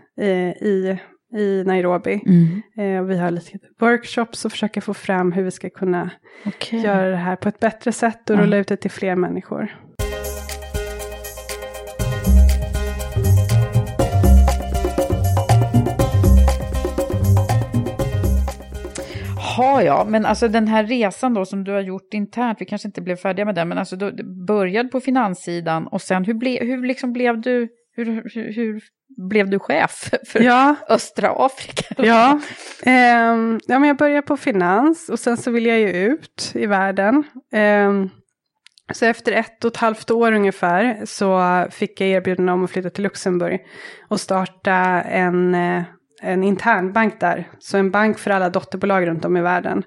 i, 0.60 0.98
i 1.38 1.64
Nairobi. 1.66 2.22
Mm. 2.26 3.06
Vi 3.06 3.18
har 3.18 3.30
lite 3.30 3.58
workshops 3.80 4.44
och 4.44 4.52
försöker 4.52 4.80
få 4.80 4.94
fram 4.94 5.32
hur 5.32 5.42
vi 5.42 5.50
ska 5.50 5.70
kunna 5.70 6.10
Okej. 6.46 6.80
göra 6.80 7.10
det 7.10 7.16
här 7.16 7.36
på 7.36 7.48
ett 7.48 7.60
bättre 7.60 7.92
sätt 7.92 8.30
och 8.30 8.38
rulla 8.38 8.56
ut 8.56 8.68
det 8.68 8.76
till 8.76 8.90
fler 8.90 9.16
människor. 9.16 9.76
Har 19.62 19.82
jag, 19.82 20.08
men 20.08 20.26
alltså 20.26 20.48
den 20.48 20.68
här 20.68 20.84
resan 20.84 21.34
då 21.34 21.44
som 21.44 21.64
du 21.64 21.72
har 21.72 21.80
gjort 21.80 22.14
internt, 22.14 22.60
vi 22.60 22.64
kanske 22.64 22.88
inte 22.88 23.00
blev 23.00 23.16
färdiga 23.16 23.44
med 23.44 23.54
den, 23.54 23.68
men 23.68 23.78
alltså 23.78 23.96
du 23.96 24.24
började 24.46 24.88
på 24.88 25.00
finanssidan 25.00 25.86
och 25.86 26.02
sen 26.02 26.24
hur, 26.24 26.34
ble, 26.34 26.64
hur 26.64 26.86
liksom 26.86 27.12
blev 27.12 27.40
du, 27.40 27.68
hur, 27.96 28.04
hur, 28.34 28.52
hur 28.52 28.80
blev 29.30 29.50
du 29.50 29.58
chef 29.58 30.10
för 30.26 30.40
Ja, 30.40 30.74
östra 30.88 31.32
Afrika? 31.36 31.94
Ja, 31.98 32.40
ehm, 32.82 33.60
ja 33.66 33.78
men 33.78 33.88
jag 33.88 33.96
började 33.96 34.22
på 34.22 34.36
finans 34.36 35.08
och 35.08 35.18
sen 35.18 35.36
så 35.36 35.50
vill 35.50 35.66
jag 35.66 35.78
ju 35.78 35.88
ut 35.88 36.52
i 36.54 36.66
världen. 36.66 37.24
Ehm, 37.52 38.10
så 38.92 39.06
efter 39.06 39.32
ett 39.32 39.64
och 39.64 39.70
ett 39.70 39.76
halvt 39.76 40.10
år 40.10 40.32
ungefär 40.32 41.02
så 41.06 41.66
fick 41.70 42.00
jag 42.00 42.08
erbjudande 42.08 42.52
om 42.52 42.64
att 42.64 42.70
flytta 42.70 42.90
till 42.90 43.04
Luxemburg 43.04 43.60
och 44.08 44.20
starta 44.20 44.74
en, 45.02 45.54
eh, 45.54 45.82
en 46.22 46.44
internbank 46.44 47.20
där. 47.20 47.48
Så 47.58 47.78
en 47.78 47.90
bank 47.90 48.18
för 48.18 48.30
alla 48.30 48.50
dotterbolag 48.50 49.06
runt 49.06 49.24
om 49.24 49.36
i 49.36 49.40
världen. 49.40 49.84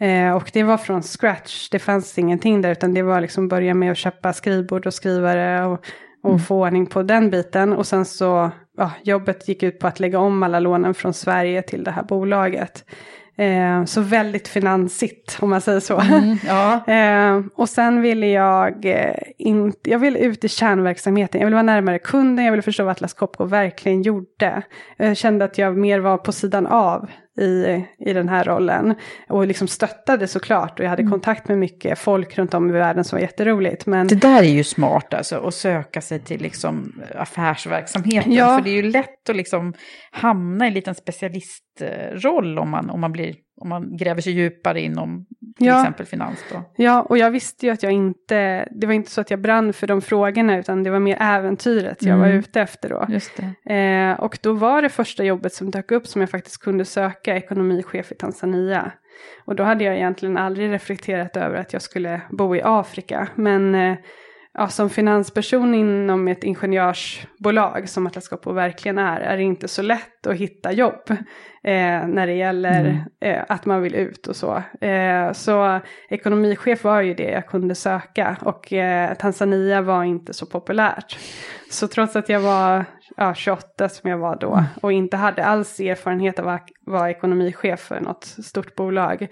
Eh, 0.00 0.36
och 0.36 0.50
det 0.52 0.62
var 0.62 0.76
från 0.76 1.02
scratch, 1.02 1.68
det 1.70 1.78
fanns 1.78 2.18
ingenting 2.18 2.62
där 2.62 2.70
utan 2.70 2.94
det 2.94 3.02
var 3.02 3.20
liksom 3.20 3.48
börja 3.48 3.74
med 3.74 3.90
att 3.90 3.98
köpa 3.98 4.32
skrivbord 4.32 4.86
och 4.86 4.94
skrivare 4.94 5.66
och, 5.66 5.86
och 6.22 6.46
få 6.46 6.66
ordning 6.66 6.86
på 6.86 7.02
den 7.02 7.30
biten. 7.30 7.72
Och 7.72 7.86
sen 7.86 8.04
så, 8.04 8.50
ja, 8.76 8.90
jobbet 9.02 9.48
gick 9.48 9.62
ut 9.62 9.78
på 9.78 9.86
att 9.86 10.00
lägga 10.00 10.18
om 10.18 10.42
alla 10.42 10.60
lånen 10.60 10.94
från 10.94 11.14
Sverige 11.14 11.62
till 11.62 11.84
det 11.84 11.90
här 11.90 12.02
bolaget. 12.02 12.84
Eh, 13.40 13.84
så 13.84 14.00
väldigt 14.00 14.48
finansigt 14.48 15.38
om 15.40 15.50
man 15.50 15.60
säger 15.60 15.80
så. 15.80 16.00
Mm, 16.00 16.36
ja. 16.46 16.80
Eh, 16.90 17.40
och 17.54 17.68
sen 17.68 18.02
ville 18.02 18.26
jag, 18.26 18.84
eh, 18.84 19.14
in, 19.38 19.72
jag 19.82 19.98
ville 19.98 20.18
ut 20.18 20.44
i 20.44 20.48
kärnverksamheten. 20.48 21.40
Jag 21.40 21.46
ville 21.46 21.54
vara 21.54 21.62
närmare 21.62 21.98
kunden, 21.98 22.44
jag 22.44 22.52
ville 22.52 22.62
förstå 22.62 22.84
vad 22.84 22.90
Atlas 22.90 23.14
Copco 23.14 23.44
verkligen 23.44 24.02
gjorde. 24.02 24.62
Jag 24.96 25.16
kände 25.16 25.44
att 25.44 25.58
jag 25.58 25.76
mer 25.76 26.00
var 26.00 26.18
på 26.18 26.32
sidan 26.32 26.66
av 26.66 27.10
i, 27.40 27.84
i 27.98 28.12
den 28.12 28.28
här 28.28 28.44
rollen. 28.44 28.94
Och 29.28 29.46
liksom 29.46 29.68
stöttade 29.68 30.26
såklart. 30.26 30.78
Och 30.78 30.84
jag 30.84 30.90
hade 30.90 31.02
kontakt 31.02 31.48
med 31.48 31.58
mycket 31.58 31.98
folk 31.98 32.38
runt 32.38 32.54
om 32.54 32.70
i 32.70 32.72
världen 32.72 33.04
som 33.04 33.16
var 33.16 33.20
jätteroligt. 33.20 33.86
Men 33.86 34.06
Det 34.06 34.14
där 34.14 34.42
är 34.42 34.48
ju 34.48 34.64
smart 34.64 35.14
alltså, 35.14 35.36
att 35.36 35.54
söka 35.54 36.00
sig 36.00 36.20
till 36.20 36.42
liksom 36.42 37.02
affärsverksamheten. 37.14 38.32
Ja. 38.32 38.56
För 38.56 38.64
det 38.64 38.70
är 38.70 38.82
ju 38.82 38.90
lätt 38.90 39.28
att 39.28 39.36
liksom 39.36 39.74
hamna 40.10 40.64
i 40.64 40.68
en 40.68 40.74
liten 40.74 40.94
specialistroll 40.94 42.58
om 42.58 42.70
man, 42.70 42.90
om 42.90 43.00
man 43.00 43.12
blir 43.12 43.34
om 43.60 43.68
man 43.68 43.96
gräver 43.96 44.20
sig 44.22 44.32
djupare 44.32 44.80
inom 44.80 45.26
till 45.56 45.66
Ja. 45.66 45.80
exempel 45.80 46.06
finans 46.06 46.44
då. 46.52 46.62
Ja, 46.76 47.02
och 47.02 47.18
jag 47.18 47.30
visste 47.30 47.66
ju 47.66 47.72
att 47.72 47.82
jag 47.82 47.92
inte, 47.92 48.68
det 48.70 48.86
var 48.86 48.94
inte 48.94 49.10
så 49.10 49.20
att 49.20 49.30
jag 49.30 49.40
brann 49.40 49.72
för 49.72 49.86
de 49.86 50.00
frågorna, 50.02 50.58
utan 50.58 50.82
det 50.82 50.90
var 50.90 50.98
mer 50.98 51.16
äventyret 51.20 52.02
jag 52.02 52.16
var 52.16 52.26
Mm. 52.26 52.38
ute 52.38 52.60
efter 52.60 52.88
då. 52.88 53.06
Eh, 53.74 54.20
och 54.20 54.38
då 54.42 54.52
var 54.52 54.82
det 54.82 54.88
första 54.88 55.24
jobbet 55.24 55.52
som 55.54 55.70
dök 55.70 55.90
upp 55.90 56.06
som 56.06 56.20
jag 56.20 56.30
faktiskt 56.30 56.62
kunde 56.62 56.84
söka, 56.84 57.36
ekonomichef 57.36 58.12
i 58.12 58.14
Tanzania. 58.14 58.92
Och 59.44 59.56
då 59.56 59.62
hade 59.64 59.84
jag 59.84 59.96
egentligen 59.96 60.36
aldrig 60.36 60.70
reflekterat 60.70 61.36
över 61.36 61.56
att 61.56 61.72
jag 61.72 61.82
skulle 61.82 62.20
bo 62.30 62.56
i 62.56 62.60
Afrika. 62.64 63.28
Men 63.34 63.74
eh, 63.74 63.96
ja, 64.54 64.68
som 64.68 64.90
finansperson 64.90 65.74
inom 65.74 66.28
ett 66.28 66.44
ingenjörsbolag 66.44 67.88
som 67.88 68.06
Atlas 68.06 68.28
Copco 68.28 68.52
verkligen 68.52 68.98
är, 68.98 69.20
är 69.20 69.36
det 69.36 69.42
inte 69.42 69.68
så 69.68 69.82
lätt 69.82 70.26
att 70.26 70.36
hitta 70.36 70.72
jobb 70.72 71.10
eh, 71.64 72.06
när 72.06 72.26
det 72.26 72.34
gäller 72.34 72.80
Mm. 72.80 72.98
eh, 73.20 73.44
att 73.48 73.66
man 73.66 73.82
vill 73.82 73.94
ut 73.94 74.26
och 74.26 74.36
så. 74.36 74.62
Eh, 74.80 75.32
så 75.32 75.80
ekonomichef 76.08 76.84
var 76.84 77.00
ju 77.00 77.14
det 77.14 77.30
jag 77.30 77.46
kunde 77.46 77.74
söka 77.74 78.36
och 78.40 78.72
eh, 78.72 79.14
Tanzania 79.14 79.82
var 79.82 80.04
inte 80.04 80.32
så 80.32 80.46
populärt. 80.46 81.18
Så 81.70 81.88
trots 81.88 82.16
att 82.16 82.28
jag 82.28 82.40
var 82.40 82.84
ja, 83.16 83.34
28 83.34 83.88
som 83.88 84.10
jag 84.10 84.18
var 84.18 84.36
då 84.36 84.64
och 84.82 84.92
inte 84.92 85.16
hade 85.16 85.44
alls 85.44 85.80
erfarenhet 85.80 86.38
av 86.38 86.48
att 86.48 86.68
vara 86.86 87.10
ekonomichef 87.10 87.80
för 87.80 88.00
något 88.00 88.24
stort 88.24 88.74
bolag 88.74 89.28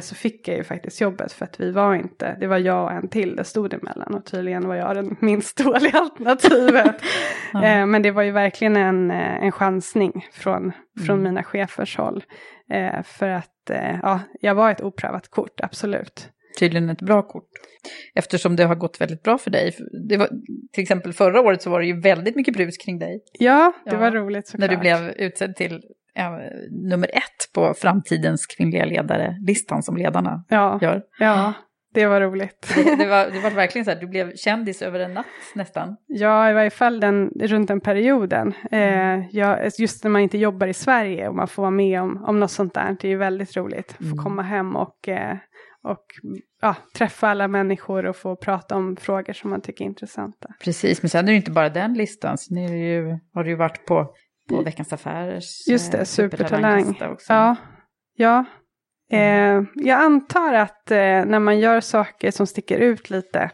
så 0.00 0.14
fick 0.14 0.48
jag 0.48 0.56
ju 0.56 0.64
faktiskt 0.64 1.00
jobbet 1.00 1.32
för 1.32 1.44
att 1.44 1.60
vi 1.60 1.70
var 1.70 1.94
inte, 1.94 2.36
det 2.40 2.46
var 2.46 2.58
jag 2.58 2.84
och 2.84 2.92
en 2.92 3.08
till 3.08 3.36
det 3.36 3.44
stod 3.44 3.74
emellan 3.74 4.14
och 4.14 4.24
tydligen 4.24 4.68
var 4.68 4.74
jag 4.74 4.96
den 4.96 5.16
minst 5.20 5.56
dåliga 5.56 5.98
alternativet. 5.98 6.96
eh, 7.54 7.86
men 7.86 8.02
det 8.02 8.10
var 8.10 8.22
ju 8.22 8.30
verkligen 8.30 8.76
en, 8.76 9.10
eh, 9.10 9.44
en 9.44 9.52
chansning 9.52 10.26
från, 10.32 10.72
från 11.06 11.22
mina 11.22 11.42
chefers 11.42 11.96
håll. 11.96 12.24
Eh, 12.70 13.02
för 13.02 13.28
att 13.28 13.70
eh, 13.70 13.98
ja, 14.02 14.20
jag 14.40 14.54
var 14.54 14.70
ett 14.70 14.80
oprövat 14.80 15.28
kort, 15.28 15.60
absolut. 15.60 16.28
Tydligen 16.58 16.90
ett 16.90 17.02
bra 17.02 17.22
kort. 17.22 17.48
Eftersom 18.14 18.56
det 18.56 18.64
har 18.64 18.74
gått 18.74 19.00
väldigt 19.00 19.22
bra 19.22 19.38
för 19.38 19.50
dig. 19.50 19.76
Det 20.08 20.16
var, 20.16 20.28
till 20.72 20.82
exempel 20.82 21.12
förra 21.12 21.40
året 21.40 21.62
så 21.62 21.70
var 21.70 21.80
det 21.80 21.86
ju 21.86 22.00
väldigt 22.00 22.36
mycket 22.36 22.54
brus 22.54 22.76
kring 22.76 22.98
dig. 22.98 23.20
Ja, 23.38 23.72
det 23.84 23.90
Ja, 23.90 23.98
var 23.98 24.10
roligt 24.10 24.46
såklart. 24.46 24.70
När 24.70 24.76
du 24.76 24.80
blev 24.80 25.10
utsedd 25.10 25.56
till 25.56 25.72
ja, 25.72 25.88
nummer 26.70 27.08
ett 27.12 27.52
på 27.54 27.74
framtidens 27.74 28.46
kvinnliga 28.46 28.84
ledare-listan 28.84 29.82
som 29.82 29.96
ledarna 29.96 30.44
Ja, 30.48 30.78
gör. 30.82 31.02
ja, 31.18 31.52
det 31.94 32.06
var 32.06 32.20
roligt. 32.20 32.74
Det, 32.74 32.96
det, 32.96 33.06
var, 33.06 33.30
det 33.30 33.40
var 33.40 33.50
verkligen 33.50 33.84
så 33.84 33.90
att 33.90 34.00
du 34.00 34.06
blev 34.06 34.36
kändis 34.36 34.82
över 34.82 35.00
en 35.00 35.14
natt 35.14 35.26
nästan. 35.54 35.96
Ja, 36.06 36.50
i 36.50 36.52
varje 36.52 36.70
fall 36.70 37.00
den, 37.00 37.30
runt 37.40 37.68
den 37.68 37.80
perioden. 37.80 38.52
Eh, 38.70 39.26
ja, 39.30 39.58
just 39.78 40.04
när 40.04 40.10
man 40.10 40.22
inte 40.22 40.38
jobbar 40.38 40.66
i 40.66 40.74
Sverige 40.74 41.28
och 41.28 41.34
man 41.34 41.48
får 41.48 41.62
vara 41.62 41.70
med 41.70 42.00
om, 42.00 42.24
om 42.24 42.40
något 42.40 42.50
sånt 42.50 42.74
där. 42.74 42.96
Det 43.00 43.08
är 43.08 43.10
ju 43.10 43.16
väldigt 43.16 43.56
roligt 43.56 43.96
att 44.00 44.08
få 44.10 44.16
komma 44.16 44.42
hem 44.42 44.76
och, 44.76 45.08
eh, 45.08 45.36
och 45.82 46.04
ja, 46.62 46.76
träffa 46.96 47.28
alla 47.28 47.48
människor 47.48 48.06
och 48.06 48.16
få 48.16 48.36
prata 48.36 48.76
om 48.76 48.96
frågor 48.96 49.32
som 49.32 49.50
man 49.50 49.60
tycker 49.60 49.84
är 49.84 49.88
intressanta. 49.88 50.48
Precis, 50.64 51.02
men 51.02 51.08
sen 51.10 51.20
är 51.20 51.26
det 51.26 51.30
ju 51.32 51.36
inte 51.36 51.50
bara 51.50 51.68
den 51.68 51.94
listan. 51.94 52.38
Sen 52.38 52.56
ju, 52.78 53.18
har 53.34 53.44
du 53.44 53.50
ju 53.50 53.56
varit 53.56 53.86
på, 53.86 54.14
på 54.48 54.62
Veckans 54.62 54.92
Affärers 54.92 55.68
Just 55.68 55.92
det, 55.92 55.98
eh, 55.98 56.04
supertalang. 56.04 56.96
Ja, 57.28 57.56
ja. 58.16 58.44
Eh, 59.10 59.62
jag 59.74 60.00
antar 60.00 60.54
att 60.54 60.90
eh, 60.90 60.96
när 60.96 61.38
man 61.38 61.58
gör 61.58 61.80
saker 61.80 62.30
som 62.30 62.46
sticker 62.46 62.78
ut 62.78 63.10
lite 63.10 63.50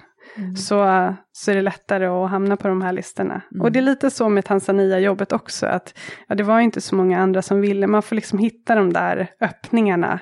så, 0.57 1.15
så 1.33 1.51
är 1.51 1.55
det 1.55 1.63
lättare 1.63 2.07
att 2.07 2.31
hamna 2.31 2.57
på 2.57 2.69
de 2.69 2.83
här 2.83 2.93
listorna. 2.93 3.43
Och 3.61 3.73
det 3.73 3.79
är 3.79 3.83
lite 3.83 4.11
så 4.11 4.29
med 4.29 4.45
Tanzania-jobbet 4.45 5.33
också, 5.33 5.67
att 5.67 5.99
ja, 6.29 6.35
det 6.35 6.43
var 6.43 6.61
inte 6.61 6.81
så 6.81 6.95
många 6.97 7.19
andra 7.19 7.43
som 7.43 7.61
ville. 7.61 7.87
Man 7.87 8.03
får 8.03 8.17
liksom 8.17 8.39
hitta 8.39 8.75
de 8.75 8.93
där 8.93 9.31
öppningarna. 9.41 10.21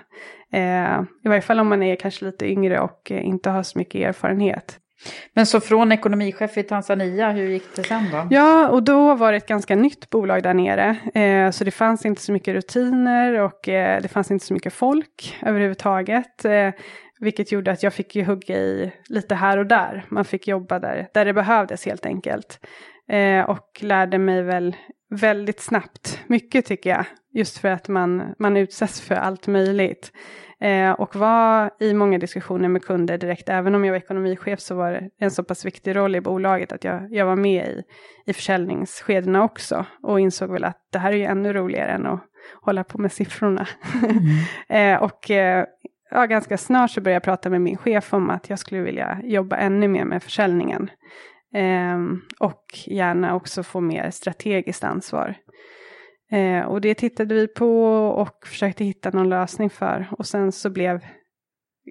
Eh, 0.52 1.00
I 1.24 1.28
varje 1.28 1.40
fall 1.40 1.60
om 1.60 1.68
man 1.68 1.82
är 1.82 1.96
kanske 1.96 2.24
lite 2.24 2.46
yngre 2.46 2.80
och 2.80 3.12
eh, 3.12 3.26
inte 3.26 3.50
har 3.50 3.62
så 3.62 3.78
mycket 3.78 4.08
erfarenhet. 4.08 4.78
Men 5.34 5.46
så 5.46 5.60
från 5.60 5.92
ekonomichef 5.92 6.58
i 6.58 6.62
Tanzania, 6.62 7.30
hur 7.30 7.48
gick 7.48 7.76
det 7.76 7.82
sen 7.82 8.10
då? 8.12 8.28
Ja, 8.30 8.68
och 8.68 8.82
då 8.82 9.14
var 9.14 9.32
det 9.32 9.36
ett 9.36 9.48
ganska 9.48 9.76
nytt 9.76 10.10
bolag 10.10 10.42
där 10.42 10.54
nere. 10.54 10.96
Eh, 11.14 11.50
så 11.50 11.64
det 11.64 11.70
fanns 11.70 12.06
inte 12.06 12.22
så 12.22 12.32
mycket 12.32 12.54
rutiner 12.54 13.40
och 13.40 13.68
eh, 13.68 14.02
det 14.02 14.08
fanns 14.08 14.30
inte 14.30 14.46
så 14.46 14.54
mycket 14.54 14.72
folk 14.72 15.36
överhuvudtaget. 15.42 16.44
Eh, 16.44 16.70
vilket 17.20 17.52
gjorde 17.52 17.70
att 17.70 17.82
jag 17.82 17.94
fick 17.94 18.16
ju 18.16 18.24
hugga 18.24 18.56
i 18.56 18.92
lite 19.08 19.34
här 19.34 19.58
och 19.58 19.66
där. 19.66 20.04
Man 20.08 20.24
fick 20.24 20.48
jobba 20.48 20.78
där, 20.78 21.08
där 21.14 21.24
det 21.24 21.32
behövdes 21.32 21.86
helt 21.86 22.06
enkelt. 22.06 22.60
Eh, 23.08 23.50
och 23.50 23.78
lärde 23.80 24.18
mig 24.18 24.42
väl 24.42 24.76
väldigt 25.10 25.60
snabbt 25.60 26.20
mycket 26.26 26.66
tycker 26.66 26.90
jag. 26.90 27.04
Just 27.32 27.58
för 27.58 27.68
att 27.68 27.88
man, 27.88 28.34
man 28.38 28.56
utsätts 28.56 29.00
för 29.00 29.14
allt 29.14 29.46
möjligt. 29.46 30.12
Eh, 30.60 30.92
och 30.92 31.16
var 31.16 31.70
i 31.80 31.94
många 31.94 32.18
diskussioner 32.18 32.68
med 32.68 32.84
kunder 32.84 33.18
direkt. 33.18 33.48
Även 33.48 33.74
om 33.74 33.84
jag 33.84 33.92
var 33.92 33.98
ekonomichef 33.98 34.60
så 34.60 34.74
var 34.74 34.92
det 34.92 35.10
en 35.18 35.30
så 35.30 35.44
pass 35.44 35.64
viktig 35.64 35.96
roll 35.96 36.16
i 36.16 36.20
bolaget 36.20 36.72
att 36.72 36.84
jag, 36.84 37.14
jag 37.14 37.26
var 37.26 37.36
med 37.36 37.66
i, 37.66 37.82
i 38.26 38.32
försäljningsskedena 38.32 39.44
också. 39.44 39.86
Och 40.02 40.20
insåg 40.20 40.50
väl 40.50 40.64
att 40.64 40.78
det 40.92 40.98
här 40.98 41.12
är 41.12 41.16
ju 41.16 41.24
ännu 41.24 41.52
roligare 41.52 41.90
än 41.90 42.06
att 42.06 42.20
hålla 42.62 42.84
på 42.84 42.98
med 42.98 43.12
siffrorna. 43.12 43.66
eh, 44.68 45.02
och 45.02 45.30
eh, 45.30 45.64
ja, 46.10 46.26
ganska 46.26 46.58
snart 46.58 46.90
så 46.90 47.00
började 47.00 47.16
jag 47.16 47.22
prata 47.22 47.50
med 47.50 47.60
min 47.60 47.76
chef 47.76 48.14
om 48.14 48.30
att 48.30 48.50
jag 48.50 48.58
skulle 48.58 48.80
vilja 48.80 49.20
jobba 49.24 49.56
ännu 49.56 49.88
mer 49.88 50.04
med 50.04 50.22
försäljningen. 50.22 50.90
Ehm, 51.54 52.20
och 52.40 52.64
gärna 52.86 53.34
också 53.34 53.62
få 53.62 53.80
mer 53.80 54.10
strategiskt 54.10 54.84
ansvar. 54.84 55.34
Eh, 56.32 56.60
och 56.66 56.80
det 56.80 56.94
tittade 56.94 57.34
vi 57.34 57.48
på 57.48 57.86
och 58.08 58.46
försökte 58.46 58.84
hitta 58.84 59.10
någon 59.10 59.28
lösning 59.28 59.70
för. 59.70 60.06
Och 60.18 60.26
sen 60.26 60.52
så 60.52 60.70
blev 60.70 61.00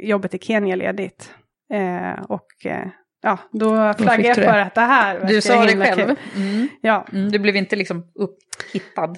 jobbet 0.04 0.34
i 0.34 0.40
Kenya 0.40 0.76
ledigt. 0.76 1.34
Eh, 1.74 2.24
och 2.30 2.66
eh, 2.66 2.88
ja, 3.24 3.40
då 3.52 3.94
flaggade 3.98 4.28
jag 4.28 4.36
för 4.36 4.60
att 4.60 4.76
det 4.76 4.82
här 4.82 5.28
Du 5.28 5.42
sa 5.42 5.66
det 5.66 5.78
själv. 5.78 6.16
Mm. 6.36 6.68
Ja, 6.82 7.06
Mm, 7.12 7.32
du 7.32 7.40
blev 7.40 7.56
inte 7.56 7.76
liksom 7.76 8.04
upphittad. 8.16 9.16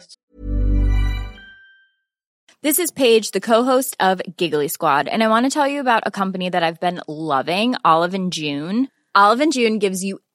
This 2.61 2.79
is 2.79 2.91
Paige, 2.91 3.31
the 3.31 3.39
co-host 3.39 3.95
of 4.01 4.21
Giggly 4.37 4.67
Squad, 4.67 5.07
and 5.07 5.23
I 5.23 5.27
want 5.27 5.45
to 5.45 5.59
tell 5.59 5.71
you 5.71 5.79
about 5.79 6.03
a 6.05 6.11
company 6.11 6.51
that 6.51 6.61
I've 6.61 6.79
been 6.81 7.01
loving, 7.07 7.75
Olive 7.85 8.13
and 8.17 8.33
June. 8.33 8.87
Olive 9.17 9.43
and 9.43 9.53
June 9.53 9.79
gives 9.79 10.03
you 10.03 10.19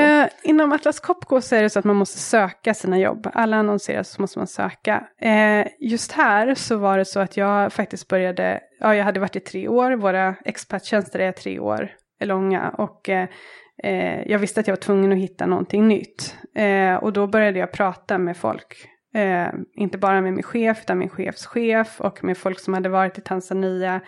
Eh, 0.00 0.28
inom 0.42 0.72
Atlas 0.72 1.00
Copco 1.00 1.40
så 1.40 1.56
är 1.56 1.62
det 1.62 1.70
så 1.70 1.78
att 1.78 1.84
man 1.84 1.96
måste 1.96 2.18
söka 2.18 2.74
sina 2.74 2.98
jobb. 2.98 3.28
Alla 3.32 3.56
annonserar 3.56 4.02
så 4.02 4.22
måste 4.22 4.38
man 4.38 4.46
söka. 4.46 5.04
Eh, 5.20 5.66
just 5.80 6.12
här 6.12 6.54
så 6.54 6.76
var 6.76 6.98
det 6.98 7.04
så 7.04 7.20
att 7.20 7.36
jag 7.36 7.72
faktiskt 7.72 8.08
började, 8.08 8.60
ja 8.80 8.94
jag 8.94 9.04
hade 9.04 9.20
varit 9.20 9.36
i 9.36 9.40
tre 9.40 9.68
år, 9.68 9.92
våra 9.92 10.34
experttjänster 10.44 11.18
är 11.18 11.32
tre 11.32 11.58
år 11.58 11.90
långa 12.24 12.68
och 12.70 13.08
eh, 13.08 13.28
eh, 13.84 14.22
jag 14.30 14.38
visste 14.38 14.60
att 14.60 14.66
jag 14.66 14.76
var 14.76 14.80
tvungen 14.80 15.12
att 15.12 15.18
hitta 15.18 15.46
någonting 15.46 15.88
nytt. 15.88 16.36
Eh, 16.56 16.94
och 16.94 17.12
då 17.12 17.26
började 17.26 17.58
jag 17.58 17.72
prata 17.72 18.18
med 18.18 18.36
folk. 18.36 18.88
Eh, 19.14 19.48
inte 19.74 19.98
bara 19.98 20.20
med 20.20 20.32
min 20.32 20.42
chef 20.42 20.78
utan 20.82 20.98
min 20.98 21.08
chefs 21.08 21.46
chef 21.46 22.00
och 22.00 22.24
med 22.24 22.38
folk 22.38 22.60
som 22.60 22.74
hade 22.74 22.88
varit 22.88 23.18
i 23.18 23.20
Tanzania 23.20 24.00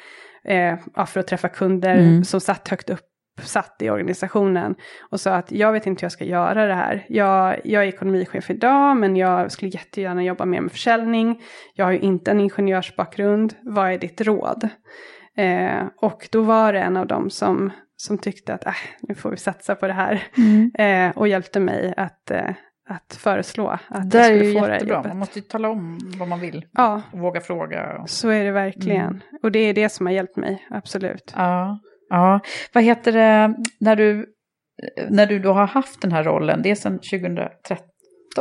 ja, 0.94 1.06
för 1.06 1.20
att 1.20 1.26
träffa 1.26 1.48
kunder 1.48 1.94
Mm. 1.94 2.24
som 2.24 2.40
satt 2.40 2.68
högt 2.68 2.90
upp 2.90 3.13
satt 3.42 3.82
i 3.82 3.90
organisationen 3.90 4.74
och 5.10 5.20
sa 5.20 5.34
att 5.34 5.52
jag 5.52 5.72
vet 5.72 5.86
inte 5.86 6.00
hur 6.00 6.04
jag 6.04 6.12
ska 6.12 6.24
göra 6.24 6.66
det 6.66 6.74
här. 6.74 7.04
Jag, 7.08 7.60
jag 7.64 7.82
är 7.82 7.86
ekonomichef 7.88 8.50
idag 8.50 8.96
men 8.96 9.16
jag 9.16 9.52
skulle 9.52 9.70
jättegärna 9.70 10.22
jobba 10.22 10.44
mer 10.44 10.60
med 10.60 10.72
försäljning. 10.72 11.42
Jag 11.74 11.84
har 11.84 11.92
ju 11.92 11.98
inte 11.98 12.30
en 12.30 12.40
ingenjörsbakgrund. 12.40 13.54
Vad 13.62 13.92
är 13.92 13.98
ditt 13.98 14.20
råd? 14.20 14.68
Eh, 15.36 15.82
och 15.96 16.28
då 16.32 16.42
var 16.42 16.72
det 16.72 16.80
en 16.80 16.96
av 16.96 17.06
dem 17.06 17.30
som, 17.30 17.70
som 17.96 18.18
tyckte 18.18 18.54
att 18.54 18.66
äh, 18.66 18.72
nu 19.00 19.14
får 19.14 19.30
vi 19.30 19.36
satsa 19.36 19.74
på 19.74 19.86
det 19.86 19.92
här. 19.92 20.22
Eh, 20.78 21.10
och 21.18 21.28
hjälpte 21.28 21.60
mig 21.60 21.94
att, 21.96 22.30
eh, 22.30 22.50
att 22.88 23.14
föreslå 23.20 23.68
att 23.88 24.10
Det 24.10 24.18
jag 24.18 24.26
skulle 24.26 24.52
få 24.52 24.60
det 24.60 24.66
här 24.66 24.72
jättebra. 24.72 24.94
jobbet. 24.94 25.08
Man 25.10 25.18
måste 25.18 25.38
ju 25.38 25.42
tala 25.44 25.68
om 25.68 25.98
vad 26.18 26.28
man 26.28 26.40
vill. 26.40 26.64
Ja. 26.72 27.02
Och 27.12 27.18
våga 27.18 27.40
fråga. 27.40 28.04
Så 28.06 28.28
är 28.28 28.44
det 28.44 28.50
verkligen. 28.52 29.00
Mm. 29.06 29.20
Och 29.42 29.52
det 29.52 29.58
är 29.58 29.74
det 29.74 29.88
som 29.88 30.06
har 30.06 30.12
hjälpt 30.12 30.36
mig, 30.36 30.66
absolut. 30.70 31.32
Ja, 31.36 31.78
ja. 32.16 32.40
Vad 32.72 32.84
heter 32.84 33.12
det, 33.12 33.54
när 33.80 33.96
du, 33.96 34.26
när 35.08 35.26
du 35.26 35.38
då 35.38 35.52
har 35.52 35.66
haft 35.66 36.02
den 36.02 36.12
här 36.12 36.24
rollen, 36.24 36.62
det 36.62 36.70
är 36.70 36.74
sedan 36.74 36.98
2013? 36.98 37.86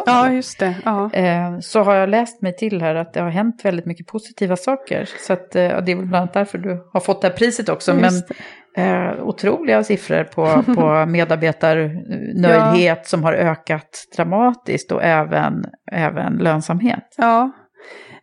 Ja, 0.05 0.25
eller? 0.25 0.35
just 0.35 0.59
det. 0.59 0.75
Ja. 0.85 1.13
Eh, 1.13 1.59
så 1.59 1.83
har 1.83 1.95
jag 1.95 2.09
läst 2.09 2.41
mig 2.41 2.55
till 2.55 2.81
här 2.81 2.95
att 2.95 3.13
det 3.13 3.21
har 3.21 3.29
hänt 3.29 3.65
väldigt 3.65 3.85
mycket 3.85 4.07
positiva 4.07 4.55
saker. 4.55 5.09
Så 5.27 5.33
att, 5.33 5.55
eh, 5.55 5.81
det 5.81 5.91
är 5.91 5.95
väl 5.95 6.05
bland 6.05 6.15
annat 6.15 6.33
därför 6.33 6.57
du 6.57 6.89
har 6.93 6.99
fått 6.99 7.21
det 7.21 7.27
här 7.27 7.35
priset 7.35 7.69
också. 7.69 7.99
Just 7.99 8.29
Men 8.75 9.09
eh, 9.09 9.23
otroliga 9.23 9.83
siffror 9.83 10.23
på, 10.23 10.63
på 10.75 11.05
medarbetarnöjdhet 11.05 13.07
som 13.07 13.23
har 13.23 13.33
ökat 13.33 13.89
dramatiskt 14.15 14.91
och 14.91 15.03
även, 15.03 15.63
även 15.91 16.33
lönsamhet. 16.33 17.15
Ja. 17.17 17.51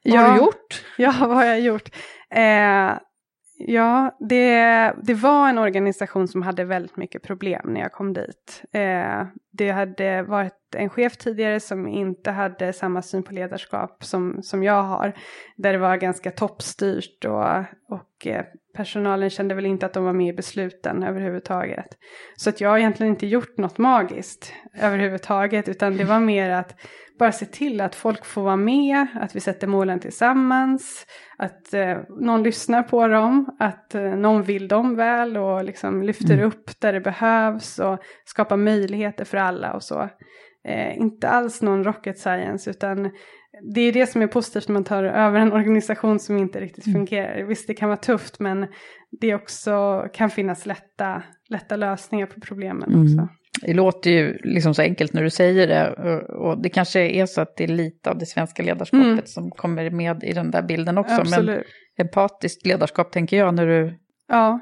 Vad 0.05 0.19
har 0.21 0.29
Ja. 0.29 0.33
du 0.35 0.39
gjort? 0.41 0.85
Ja, 0.99 1.15
vad 1.21 1.31
har 1.37 1.45
jag 1.45 1.61
gjort? 1.61 1.89
Eh, 2.35 2.91
ja, 3.67 4.17
det, 4.21 4.93
det 5.03 5.15
var 5.15 5.49
en 5.49 5.59
organisation 5.59 6.29
som 6.29 6.43
hade 6.43 6.65
väldigt 6.65 6.97
mycket 6.97 7.23
problem 7.23 7.63
när 7.65 7.81
jag 7.81 7.93
kom 7.93 8.13
dit. 8.13 8.63
Eh, 8.73 9.27
det 9.53 9.71
hade 9.71 10.23
varit 10.23 10.75
en 10.77 10.91
chef 10.91 11.17
tidigare 11.17 11.61
som 11.61 11.89
inte 11.89 12.31
hade 12.31 12.73
samma 12.73 13.03
syn 13.03 13.23
på 13.23 13.35
ledarskap 13.35 14.05
som, 14.05 14.43
som 14.43 14.63
jag 14.63 14.83
har. 14.83 15.13
Där 15.57 15.73
det 15.73 15.79
var 15.79 15.97
ganska 15.97 16.31
toppstyrt 16.31 17.25
och, 17.25 17.59
och 17.89 18.27
eh, 18.27 18.45
personalen 18.75 19.31
kände 19.31 19.55
väl 19.55 19.67
inte 19.67 19.87
att 19.87 19.93
de 19.93 20.05
var 20.05 20.13
med 20.13 20.29
i 20.29 20.37
besluten 20.37 21.03
överhuvudtaget. 21.03 21.87
Så 22.37 22.51
att 22.51 22.61
jag 22.61 22.71
har 22.71 22.79
egentligen 22.79 23.13
inte 23.13 23.27
gjort 23.27 23.57
något 23.57 23.79
magiskt 23.79 24.53
överhuvudtaget 24.81 25.69
utan 25.69 25.97
det 25.97 26.05
var 26.05 26.21
mer 26.21 26.51
att 26.51 26.77
bara 27.21 27.33
se 27.33 27.47
till 27.47 27.81
att 27.81 27.95
folk 27.95 28.25
får 28.25 28.43
vara 28.43 28.57
med, 28.57 29.07
att 29.15 29.37
vi 29.37 29.41
sätter 29.41 29.67
målen 29.67 30.01
tillsammans, 30.01 31.07
att 31.39 31.75
eh, 31.75 31.99
någon 32.21 32.43
lyssnar 32.43 32.83
på 32.83 33.09
dem, 33.09 33.57
att 33.59 33.95
eh, 33.95 34.03
någon 34.03 34.43
vill 34.43 34.69
dem 34.69 34.97
väl 34.97 35.37
och 35.37 35.65
liksom 35.65 36.03
lyfter 36.03 36.35
Mm. 36.35 36.47
upp 36.47 36.81
där 36.81 36.93
det 36.93 37.01
behövs 37.01 37.79
och 37.79 37.99
skapar 38.25 38.57
möjligheter 38.57 39.25
för 39.25 39.39
alla 39.39 39.73
och 39.73 39.83
så. 39.83 40.09
Eh, 40.69 40.99
inte 40.99 41.29
alls 41.29 41.63
någon 41.63 41.85
rocket 41.85 42.19
science 42.19 42.71
utan 42.71 43.11
det 43.75 43.81
är 43.81 43.93
det 43.93 44.07
som 44.07 44.23
är 44.23 44.27
positivt 44.27 44.69
när 44.69 44.73
man 44.75 44.85
tar 44.85 45.05
över 45.05 45.41
en 45.41 45.53
organisation 45.53 46.19
som 46.19 46.37
inte 46.39 46.61
riktigt 46.61 46.87
Mm. 46.87 46.99
fungerar. 46.99 47.43
Visst, 47.45 47.67
det 47.67 47.75
kan 47.75 47.89
vara 47.89 47.97
tufft 47.97 48.41
men 48.41 48.67
det 49.21 49.35
också 49.35 50.05
kan 50.13 50.31
finnas 50.31 50.67
lätta, 50.67 51.23
lätta 51.49 51.77
lösningar 51.77 52.27
på 52.27 52.41
problemen 52.41 52.89
Mm. 52.95 53.03
också. 53.03 53.29
Det 53.63 53.75
låter 53.75 54.11
ju 54.11 54.39
liksom 54.43 54.75
så 54.75 54.83
enkelt 54.83 55.13
när 55.13 55.23
du 55.23 55.31
säger 55.31 55.67
det. 55.67 55.91
Och, 56.35 56.63
det 56.63 56.69
kanske 56.69 57.01
är 57.01 57.27
så 57.27 57.41
att 57.41 57.57
det 57.57 57.65
är 57.65 57.69
lite 57.69 58.11
av 58.11 58.19
det 58.19 58.27
svenska 58.27 58.63
ledarskapet 58.63 59.07
Mm. 59.07 59.21
som 59.25 59.51
kommer 59.51 59.91
med 59.91 60.25
i 60.25 60.33
den 60.33 60.51
där 60.51 60.63
bilden 60.63 60.99
också. 60.99 61.15
Absolut. 61.21 61.57
Men 61.97 62.07
empatiskt 62.07 62.67
ledarskap 62.67 63.13
tänker 63.13 63.37
jag 63.37 63.55
när 63.55 63.67
du... 63.67 63.99
Ja. 64.29 64.61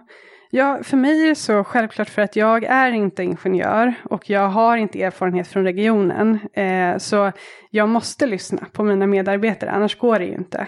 ja, 0.51 0.79
för 0.83 0.97
mig 0.97 1.23
är 1.25 1.29
det 1.29 1.35
så 1.35 1.65
självklart 1.65 2.09
för 2.09 2.23
att 2.23 2.37
jag 2.37 2.65
är 2.65 2.93
inte 2.93 3.23
ingenjör 3.23 3.95
och 4.05 4.31
jag 4.31 4.49
har 4.49 4.77
inte 4.77 5.03
erfarenhet 5.03 5.49
från 5.49 5.65
regionen. 5.65 6.39
Eh, 6.53 6.99
så 6.99 7.33
jag 7.71 7.89
måste 7.89 8.27
lyssna 8.27 8.67
på 8.73 8.83
mina 8.85 9.07
medarbetare, 9.07 9.71
annars 9.71 9.99
går 9.99 10.19
det 10.19 10.25
ju 10.25 10.35
inte. 10.35 10.67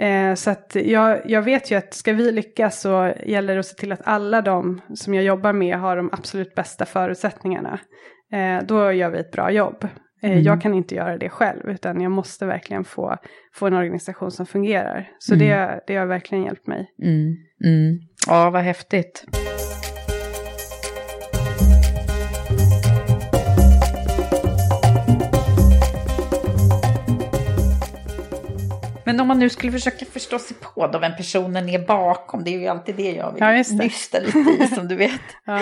Eh, 0.00 0.34
så 0.34 0.50
att 0.50 0.76
jag, 0.84 1.20
jag 1.24 1.42
vet 1.42 1.70
ju 1.70 1.76
att 1.76 1.94
ska 1.94 2.12
vi 2.12 2.32
lyckas 2.32 2.80
så 2.80 3.14
gäller 3.26 3.54
det 3.54 3.60
att 3.60 3.66
se 3.66 3.74
till 3.74 3.92
att 3.92 4.00
alla 4.04 4.42
de 4.42 4.80
som 4.94 5.14
jag 5.14 5.24
jobbar 5.24 5.52
med 5.52 5.76
har 5.78 5.96
de 5.96 6.10
absolut 6.12 6.54
bästa 6.54 6.84
förutsättningarna. 6.86 7.78
Eh, 8.32 8.66
då 8.66 8.92
gör 8.92 9.10
vi 9.10 9.18
ett 9.18 9.32
bra 9.32 9.50
jobb. 9.50 9.84
Eh, 9.84 9.90
Mm. 10.22 10.42
Jag 10.42 10.60
kan 10.62 10.74
inte 10.74 10.94
göra 10.94 11.16
det 11.18 11.28
själv 11.28 11.68
utan 11.70 12.00
jag 12.00 12.12
måste 12.12 12.46
verkligen 12.46 12.84
få, 12.84 13.16
få 13.54 13.66
en 13.66 13.74
organisation 13.74 14.30
som 14.30 14.46
fungerar. 14.46 15.08
Så 15.18 15.34
Mm. 15.34 15.46
det, 15.48 15.80
det 15.86 15.96
har 15.96 16.06
verkligen 16.06 16.44
hjälpt 16.44 16.66
mig. 16.66 16.86
Mm. 17.02 17.36
Mm. 17.64 17.98
Ja, 18.26 18.50
vad 18.50 18.62
häftigt. 18.62 19.24
Men 29.20 29.24
om 29.24 29.28
man 29.28 29.38
nu 29.38 29.48
skulle 29.48 29.72
försöka 29.72 30.04
förstå 30.06 30.38
sig 30.38 30.56
på 30.60 30.86
då 30.86 30.98
vem 30.98 31.16
personen 31.16 31.68
är 31.68 31.78
bakom, 31.86 32.44
det 32.44 32.54
är 32.54 32.58
ju 32.58 32.66
alltid 32.66 32.94
det 32.96 33.12
jag 33.12 33.32
vill 33.32 33.40
Ja, 33.42 33.50
nysta 33.52 34.18
lite 34.18 34.38
i 34.64 34.66
som 34.66 34.88
du 34.88 34.96
vet. 34.96 35.20
Ja. 35.44 35.60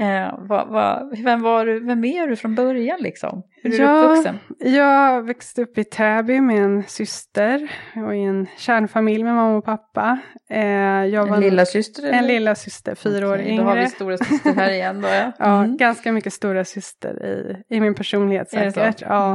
Eh, 0.00 0.34
vad, 0.38 0.68
vad, 0.68 1.18
vem, 1.24 1.42
var 1.42 1.66
du, 1.66 1.80
vem 1.86 2.04
är 2.04 2.26
du 2.26 2.36
från 2.36 2.54
början 2.54 2.98
liksom? 3.00 3.42
Hur 3.62 3.74
är 3.74 3.78
du 3.78 3.84
Ja, 3.84 4.02
uppvuxen? 4.02 4.38
Jag 4.58 5.22
växte 5.26 5.62
upp 5.62 5.78
i 5.78 5.84
Täby 5.84 6.40
med 6.40 6.56
en 6.64 6.84
syster 6.86 7.70
och 8.06 8.16
i 8.16 8.20
en 8.22 8.46
kärnfamilj 8.56 9.24
med 9.24 9.34
mamma 9.34 9.56
och 9.56 9.64
pappa. 9.64 10.18
Eh, 10.50 10.60
jag 11.04 11.26
var 11.26 11.36
En 11.36 11.40
lilla 11.42 11.66
syster 11.66 12.02
eller? 12.02 12.18
En 12.18 12.26
lilla 12.26 12.54
syster, 12.54 12.94
fyra 12.94 13.28
år 13.28 13.34
Okej, 13.34 13.56
Då 13.56 13.62
har 13.62 13.74
vi 13.74 13.80
yngre. 13.80 13.90
stora 13.90 14.18
syster 14.18 14.54
här 14.54 14.70
igen 14.70 15.00
då 15.02 15.08
ja. 15.08 15.32
Ja, 15.38 15.64
Mm. 15.64 15.76
ganska 15.76 16.12
mycket 16.12 16.32
stora 16.32 16.64
syster 16.64 17.24
i, 17.26 17.76
i 17.76 17.80
min 17.80 17.94
personlighet 17.94 18.50
säkert. 18.50 19.00
Ja. 19.00 19.32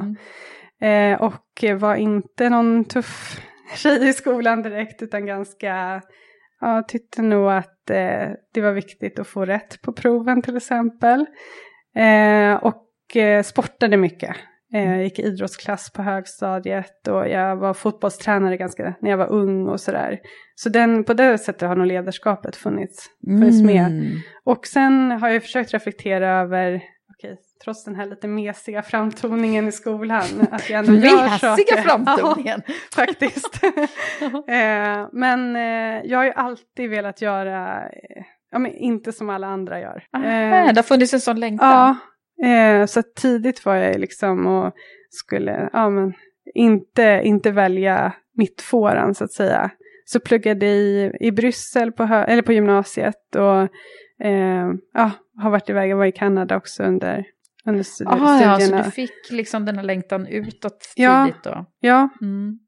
Mm. 0.81 1.13
Eh, 1.13 1.21
och 1.21 1.63
var 1.79 1.95
inte 1.95 2.49
någon 2.49 2.85
tuff 2.85 3.41
tjej 3.75 4.09
i 4.09 4.13
skolan 4.13 4.61
direkt 4.61 5.01
utan 5.01 5.25
ganska, 5.25 6.01
ja, 6.59 6.83
tyckte 6.87 7.21
nog 7.21 7.51
att 7.51 7.89
eh, 7.89 8.29
det 8.53 8.61
var 8.61 8.71
viktigt 8.71 9.19
att 9.19 9.27
få 9.27 9.45
rätt 9.45 9.81
på 9.81 9.93
proven 9.93 10.41
till 10.41 10.57
exempel. 10.57 11.25
Eh, 11.95 12.55
och 12.55 13.15
eh, 13.15 13.43
sportade 13.43 13.97
mycket. 13.97 14.35
Eh, 14.73 14.91
jag 14.91 15.03
gick 15.03 15.19
idrottsklass 15.19 15.93
på 15.93 16.01
högstadiet 16.01 17.07
och 17.07 17.29
jag 17.29 17.55
var 17.55 17.73
fotbollstränare 17.73 18.57
ganska 18.57 18.95
när 19.01 19.09
jag 19.09 19.17
var 19.17 19.31
ung 19.31 19.67
och 19.67 19.81
sådär. 19.81 20.19
Så 20.55 20.69
den, 20.69 21.03
på 21.03 21.13
det 21.13 21.37
sättet 21.37 21.67
har 21.67 21.75
nog 21.75 21.87
ledarskapet 21.87 22.55
funnits, 22.55 23.09
funnits 23.25 23.61
med. 23.61 23.85
Mm. 23.85 24.17
Och 24.43 24.67
sen 24.67 25.11
har 25.11 25.29
jag 25.29 25.43
försökt 25.43 25.73
reflektera 25.73 26.41
över, 26.41 26.81
trots 27.63 27.83
den 27.83 27.95
här 27.95 28.05
lite 28.05 28.27
mesiga 28.27 28.81
framtoningen 28.81 29.67
i 29.67 29.71
skolan, 29.71 30.23
att 30.51 30.69
jag 30.69 30.79
ändå 30.79 31.07
gör 31.07 31.27
saker. 31.27 31.49
Mesiga 31.49 31.81
framtoningen. 31.81 32.61
Ja, 32.67 32.73
faktiskt. 32.95 33.63
eh, 34.47 35.07
men 35.11 35.55
eh, 35.55 36.01
jag 36.05 36.17
har 36.17 36.25
ju 36.25 36.31
alltid 36.31 36.89
velat 36.89 37.21
göra, 37.21 37.83
eh, 37.83 38.23
ja 38.51 38.59
men 38.59 38.71
inte 38.71 39.11
som 39.11 39.29
alla 39.29 39.47
andra 39.47 39.79
gör. 39.79 40.03
Ah, 40.11 40.23
Eh, 40.23 40.73
det 40.73 40.77
har 40.77 40.83
funnits 40.83 41.13
en 41.13 41.19
sån 41.19 41.39
längtan. 41.39 41.95
Ja, 42.37 42.87
så 42.87 43.01
tidigt 43.15 43.65
var 43.65 43.75
jag 43.75 43.99
liksom 43.99 44.47
och 44.47 44.73
skulle, 45.09 45.69
ja 45.73 45.89
men, 45.89 46.13
inte, 46.55 47.21
inte 47.23 47.51
välja 47.51 48.13
mittfåran 48.37 49.15
så 49.15 49.23
att 49.23 49.31
säga. 49.31 49.69
Så 50.05 50.19
pluggade 50.19 50.65
i, 50.65 51.11
i 51.19 51.31
Bryssel 51.31 51.91
på, 51.91 52.03
eller 52.03 52.41
på 52.41 52.53
gymnasiet 52.53 53.35
och 53.35 53.69
ja, 54.93 55.11
har 55.37 55.49
varit 55.49 55.69
iväg, 55.69 55.89
jag 55.89 55.97
var 55.97 56.05
i 56.05 56.11
Kanada 56.11 56.57
också 56.57 56.83
under, 56.83 57.25
under 57.65 57.83
studi- 57.83 58.07
Aha, 58.13 58.41
ja, 58.41 58.55
så 58.55 58.61
studierna. 58.61 58.83
du 58.85 58.91
fick 58.91 59.31
liksom 59.31 59.65
den 59.65 59.75
här 59.77 59.83
längtan 59.83 60.27
utåt 60.27 60.93
Ja. 60.95 61.25
tidigt 61.25 61.43
då? 61.43 61.65
Ja, 61.79 62.09
Mm. 62.21 62.59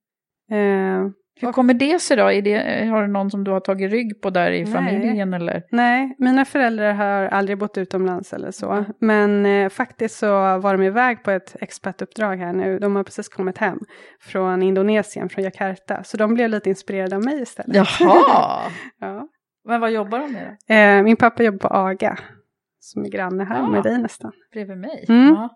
eh, 0.52 1.12
Hur 1.42 1.52
kommer 1.52 1.74
det 1.74 2.00
sig 2.02 2.18
då? 2.18 2.32
Är 2.32 2.42
det, 2.42 2.86
har 2.86 3.02
du 3.02 3.08
någon 3.08 3.32
som 3.32 3.44
du 3.44 3.52
har 3.52 3.60
tagit 3.60 3.92
rygg 3.92 4.22
på 4.22 4.30
där 4.30 4.52
i 4.52 4.64
Nej. 4.64 4.74
familjen 4.74 5.34
eller? 5.34 5.64
Nej, 5.72 6.16
mina 6.20 6.46
föräldrar 6.46 6.94
har 6.94 7.26
aldrig 7.26 7.58
bott 7.58 7.78
utomlands 7.78 8.34
eller 8.34 8.52
så. 8.52 8.86
Men 9.02 9.46
eh, 9.46 9.70
faktiskt 9.70 10.18
så 10.18 10.28
var 10.58 10.78
de 10.78 10.84
iväg 10.84 11.24
på 11.24 11.32
ett 11.32 11.56
expatuppdrag 11.62 12.38
här 12.38 12.54
nu. 12.54 12.80
De 12.80 12.96
har 12.96 13.04
precis 13.04 13.30
kommit 13.30 13.58
hem 13.58 13.80
från 14.22 14.64
Indonesien, 14.64 15.30
från 15.30 15.44
Jakarta. 15.44 16.04
Så 16.04 16.18
de 16.18 16.34
blev 16.34 16.50
lite 16.50 16.70
inspirerade 16.70 17.16
av 17.16 17.24
mig 17.26 17.42
istället. 17.42 17.76
Jaha! 17.76 18.62
ja. 19.00 19.28
Men 19.66 19.82
vad 19.82 19.92
jobbar 19.92 20.20
de 20.20 20.32
med 20.34 20.98
eh, 21.00 21.04
min 21.04 21.16
pappa 21.16 21.44
jobbar 21.44 21.70
på 21.70 21.76
AGA, 21.76 22.18
som 22.88 23.06
är 23.06 23.10
granne 23.10 23.44
här 23.44 23.62
Ah. 23.64 23.68
med 23.70 23.84
dig 23.84 23.98
nästan. 24.02 24.32
Bredvid 24.54 24.78
mig? 24.78 25.06
Mm. 25.10 25.28
Ja. 25.28 25.50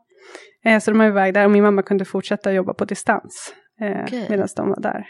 Eh, 0.66 0.80
så 0.80 0.92
de 0.92 0.98
var 0.98 1.06
iväg 1.06 1.34
där 1.34 1.46
och 1.46 1.52
min 1.52 1.64
mamma 1.64 1.82
kunde 1.82 2.06
fortsätta 2.06 2.52
jobba 2.54 2.74
på 2.74 2.86
distans 2.86 3.54
eh, 3.82 4.02
Okej. 4.04 4.26
medan 4.30 4.48
de 4.56 4.70
var 4.70 4.80
där. 4.82 5.06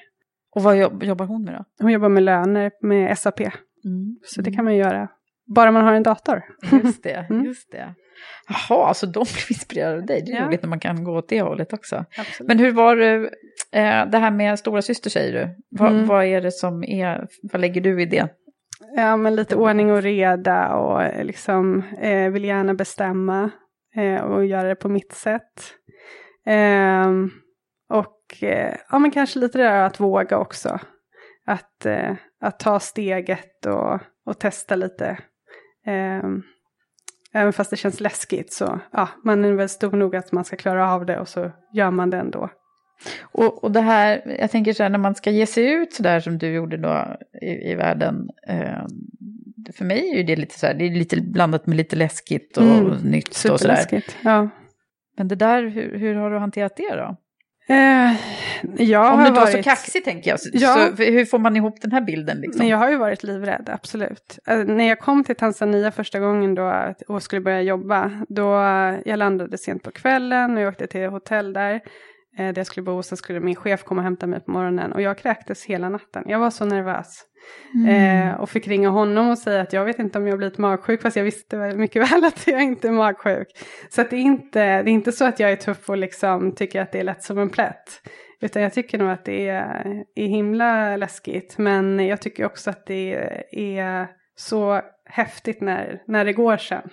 Och 0.55 0.63
vad 0.63 0.77
jobb, 0.77 1.03
jobbar 1.03 1.25
hon 1.25 1.43
med 1.43 1.53
då? 1.53 1.65
Hon 1.79 1.91
jobbar 1.91 2.09
med 2.09 2.23
löner 2.23 2.71
med 2.81 3.17
SAP, 3.17 3.39
Mm. 3.85 4.17
så 4.25 4.41
det 4.41 4.51
kan 4.51 4.65
man 4.65 4.75
göra. 4.75 5.07
Bara 5.55 5.71
man 5.71 5.83
har 5.85 5.93
en 5.93 6.03
dator. 6.03 6.43
Just 6.83 7.03
det, 7.03 7.25
Mm. 7.29 7.45
just 7.45 7.71
det. 7.71 7.93
Jaha, 8.47 8.87
alltså 8.87 9.05
de 9.05 9.19
blev 9.19 9.45
inspirerade 9.49 9.97
av 9.97 10.05
dig. 10.05 10.21
Det 10.25 10.31
är 10.31 10.35
Ja. 10.41 10.47
roligt 10.47 10.61
när 10.61 10.69
man 10.69 10.79
kan 10.79 11.03
gå 11.03 11.17
åt 11.17 11.29
det 11.29 11.41
hållet 11.41 11.73
också. 11.73 12.05
Absolut. 12.17 12.47
Men 12.47 12.59
hur 12.59 12.71
var 12.71 12.95
det, 12.95 13.15
eh, 13.71 14.05
det 14.09 14.17
här 14.17 14.31
med 14.31 14.59
stora 14.59 14.81
syster 14.81 15.09
säger 15.09 15.33
du? 15.33 15.55
Vad, 15.79 15.91
Mm. 15.91 16.07
vad 16.07 16.25
är 16.25 16.41
det 16.41 16.51
som 16.51 16.83
är, 16.83 17.27
vad 17.51 17.61
lägger 17.61 17.81
du 17.81 18.01
i 18.01 18.05
det? 18.05 18.27
Ja, 18.95 19.17
men 19.17 19.35
lite 19.35 19.55
ordning 19.55 19.91
och 19.91 20.01
reda 20.01 20.75
och 20.75 21.03
eh, 21.03 21.23
liksom 21.23 21.83
eh, 21.97 22.31
vill 22.31 22.45
gärna 22.45 22.73
bestämma 22.73 23.51
eh, 23.95 24.21
och 24.21 24.45
göra 24.45 24.67
det 24.67 24.75
på 24.75 24.89
mitt 24.89 25.11
sätt. 25.11 25.73
Eh, 26.45 27.11
och 27.89 28.43
eh, 28.43 28.75
ja, 28.89 28.99
men 28.99 29.11
kanske 29.11 29.39
lite 29.39 29.57
det 29.57 29.63
där 29.63 29.83
att 29.83 29.99
våga 29.99 30.37
också. 30.37 30.79
Att, 31.45 31.85
eh, 31.85 32.15
att 32.41 32.59
ta 32.59 32.79
steget 32.79 33.65
och, 33.65 33.99
och 34.25 34.39
testa 34.39 34.75
lite. 34.75 35.17
Ehm, 35.85 36.43
även 37.33 37.53
fast 37.53 37.69
det 37.69 37.77
känns 37.77 37.99
läskigt 37.99 38.53
så 38.53 38.79
ja, 38.91 39.09
man 39.23 39.45
är 39.45 39.53
väl 39.53 39.69
stor 39.69 39.91
nog 39.91 40.15
att 40.15 40.31
man 40.31 40.45
ska 40.45 40.55
klara 40.55 40.93
av 40.93 41.05
det 41.05 41.19
och 41.19 41.27
så 41.27 41.51
gör 41.73 41.91
man 41.91 42.09
det 42.09 42.17
ändå. 42.17 42.49
Och, 43.21 43.63
och 43.63 43.71
det 43.71 43.81
här, 43.81 44.35
jag 44.39 44.51
tänker 44.51 44.73
så 44.73 44.83
här, 44.83 44.89
när 44.89 44.97
man 44.99 45.15
ska 45.15 45.31
ge 45.31 45.45
sig 45.45 45.71
ut 45.71 45.93
så 45.93 46.03
där 46.03 46.19
som 46.19 46.37
du 46.37 46.47
gjorde 46.53 46.77
då 46.77 47.05
i, 47.41 47.71
i 47.71 47.75
världen. 47.75 48.29
Eh, 48.47 48.85
för 49.77 49.85
mig 49.85 50.19
är 50.19 50.23
det 50.23 50.35
lite 50.35 50.59
så 50.59 50.65
här, 50.67 50.73
det 50.73 50.85
är 50.85 50.89
lite 50.89 51.21
blandat 51.21 51.67
med 51.67 51.77
lite 51.77 51.95
läskigt 51.95 52.57
och 52.57 52.63
Mm, 52.63 52.97
nytt 52.97 53.45
och 53.51 53.59
sådär. 53.59 54.03
Ja. 54.23 54.49
Men 55.17 55.27
det 55.27 55.35
där, 55.35 55.63
hur, 55.67 55.97
hur 55.99 56.15
har 56.15 56.29
du 56.31 56.37
hanterat 56.37 56.77
det 56.77 56.95
då? 56.95 57.15
Eh, 57.73 58.13
jag 58.77 59.13
Om 59.13 59.19
du 59.21 59.27
inte 59.27 59.39
var 59.39 59.47
så 59.47 59.53
varit- 59.53 59.63
kaxig 59.65 60.05
tänker 60.05 60.29
jag, 60.29 60.39
så, 60.39 60.49
Ja. 60.53 60.89
så 60.97 61.03
hur 61.03 61.25
får 61.25 61.39
man 61.39 61.55
ihop 61.55 61.81
den 61.81 61.91
här 61.91 62.01
bilden 62.01 62.37
liksom? 62.41 62.59
Men 62.59 62.67
jag 62.67 62.77
har 62.77 62.89
ju 62.89 62.97
varit 62.97 63.23
livrädd, 63.23 63.69
absolut. 63.73 64.39
Eh, 64.47 64.57
när 64.57 64.87
jag 64.87 64.99
kom 64.99 65.23
till 65.23 65.35
Tanzania 65.35 65.91
första 65.91 66.19
gången 66.19 66.55
då 66.55 66.93
och 67.07 67.23
skulle 67.23 67.41
börja 67.41 67.61
jobba, 67.61 68.11
då 68.29 68.55
eh, 68.63 68.95
jag 69.05 69.17
landade 69.19 69.57
sent 69.57 69.83
på 69.83 69.91
kvällen 69.91 70.55
och 70.57 70.61
jag 70.63 70.69
åkte 70.69 70.87
till 70.87 71.05
hotell 71.07 71.53
där, 71.53 71.81
där 72.37 72.57
jag 72.57 72.67
skulle 72.67 72.83
bo, 72.83 72.91
och 72.91 73.05
så 73.05 73.15
skulle 73.15 73.39
min 73.39 73.55
chef 73.55 73.83
komma 73.83 73.99
och 73.99 74.03
hämta 74.03 74.27
mig 74.27 74.39
på 74.39 74.51
morgonen 74.51 74.91
och 74.91 75.01
jag 75.01 75.17
kräktes 75.17 75.65
hela 75.65 75.89
natten. 75.89 76.23
Jag 76.25 76.39
var 76.39 76.49
så 76.49 76.65
nervös. 76.65 77.25
Eh, 77.89 78.41
och 78.41 78.49
fick 78.49 78.67
ringa 78.67 78.89
honom 78.89 79.29
och 79.29 79.37
säga 79.37 79.61
att 79.61 79.73
jag 79.73 79.85
vet 79.85 79.99
inte 79.99 80.17
om 80.17 80.27
jag 80.27 80.33
har 80.33 80.37
blivit 80.37 80.57
magsjuk, 80.57 81.01
fast 81.01 81.15
jag 81.15 81.23
visste 81.23 81.57
mycket 81.57 82.11
väl 82.11 82.23
att 82.25 82.47
jag 82.47 82.63
inte 82.63 82.87
är 82.87 82.91
magsjuk. 82.91 83.47
Så 83.89 84.01
att 84.01 84.09
det, 84.09 84.15
är 84.15 84.21
inte, 84.21 84.83
det 84.83 84.89
är 84.89 84.93
inte 84.93 85.11
så 85.11 85.25
att 85.25 85.39
jag 85.39 85.51
är 85.51 85.55
tuff 85.55 85.89
och 85.89 85.97
liksom 85.97 86.55
tycker 86.55 86.81
att 86.81 86.91
det 86.91 86.99
är 86.99 87.03
lätt 87.03 87.23
som 87.23 87.37
en 87.37 87.49
plätt. 87.49 88.01
Utan 88.41 88.61
jag 88.61 88.73
tycker 88.73 88.97
nog 88.97 89.09
att 89.09 89.25
det 89.25 89.47
är, 89.47 90.03
är 90.15 90.27
himla 90.27 90.97
läskigt. 90.97 91.57
Men 91.57 92.07
jag 92.07 92.21
tycker 92.21 92.45
också 92.45 92.69
att 92.69 92.85
det 92.85 93.13
är 93.51 94.07
så 94.35 94.81
häftigt 95.05 95.61
när, 95.61 96.01
när 96.07 96.25
det 96.25 96.33
går 96.33 96.57
sen. 96.57 96.89